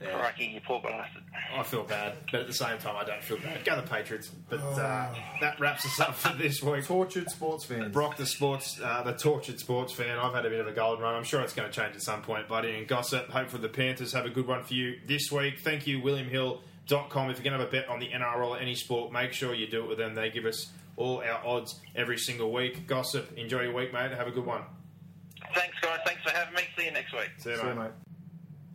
[0.00, 0.18] yeah.
[0.18, 1.22] Crikey, you poor bastard.
[1.54, 3.62] I feel bad, but at the same time, I don't feel bad.
[3.64, 4.30] Go the Patriots.
[4.48, 6.86] But uh, that wraps us up for this week.
[6.86, 7.92] Tortured sports fans.
[7.92, 10.18] Brock, the sports, uh, the tortured sports fan.
[10.18, 11.14] I've had a bit of a golden run.
[11.14, 12.74] I'm sure it's going to change at some point, buddy.
[12.74, 13.28] And gossip.
[13.28, 15.58] Hopefully, the Panthers have a good one for you this week.
[15.60, 16.00] Thank you,
[16.88, 17.30] WilliamHill.com.
[17.30, 19.54] If you're going to have a bet on the NRL or any sport, make sure
[19.54, 20.14] you do it with them.
[20.14, 22.86] They give us all our odds every single week.
[22.86, 23.36] Gossip.
[23.36, 24.10] Enjoy your week, mate.
[24.12, 24.62] Have a good one.
[25.54, 25.98] Thanks, guys.
[26.06, 26.62] Thanks for having me.
[26.76, 27.30] See you next week.
[27.38, 27.90] See you, See you, mate.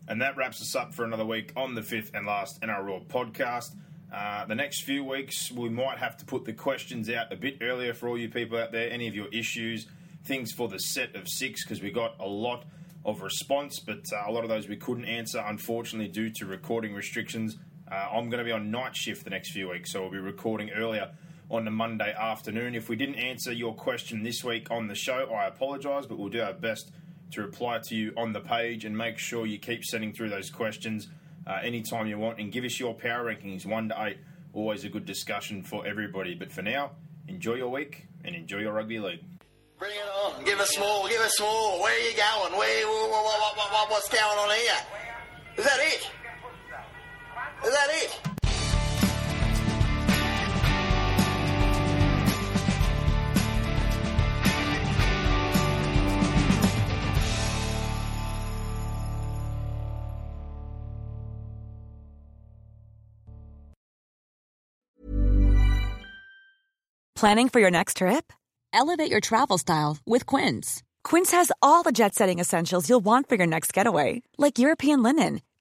[0.08, 3.76] And that wraps us up for another week on the fifth and last NRL podcast.
[4.14, 7.58] Uh, the next few weeks, we might have to put the questions out a bit
[7.62, 8.90] earlier for all you people out there.
[8.90, 9.88] Any of your issues,
[10.24, 12.64] things for the set of six, because we got a lot
[13.04, 16.94] of response, but uh, a lot of those we couldn't answer, unfortunately, due to recording
[16.94, 17.58] restrictions.
[17.90, 20.18] Uh, I'm going to be on night shift the next few weeks, so we'll be
[20.18, 21.12] recording earlier
[21.50, 22.76] on the Monday afternoon.
[22.76, 26.30] If we didn't answer your question this week on the show, I apologise, but we'll
[26.30, 26.92] do our best
[27.32, 30.50] to reply to you on the page and make sure you keep sending through those
[30.50, 31.08] questions
[31.46, 34.18] uh, anytime you want and give us your power rankings 1 to 8
[34.54, 36.34] always a good discussion for everybody.
[36.34, 36.92] But for now,
[37.28, 39.24] enjoy your week and enjoy your rugby league.
[39.78, 40.44] Bring it on.
[40.44, 41.08] Give us more.
[41.08, 41.80] Give us more.
[41.82, 42.58] Where are you going?
[42.58, 42.88] Where?
[42.88, 44.74] What, what, what, what, what's going on here?
[45.58, 46.10] Is that it?
[47.66, 48.22] Is that it?
[67.16, 68.32] Planning for your next trip?
[68.72, 70.84] Elevate your travel style with Quince.
[71.04, 75.02] Quince has all the jet setting essentials you'll want for your next getaway, like European
[75.02, 75.42] linen,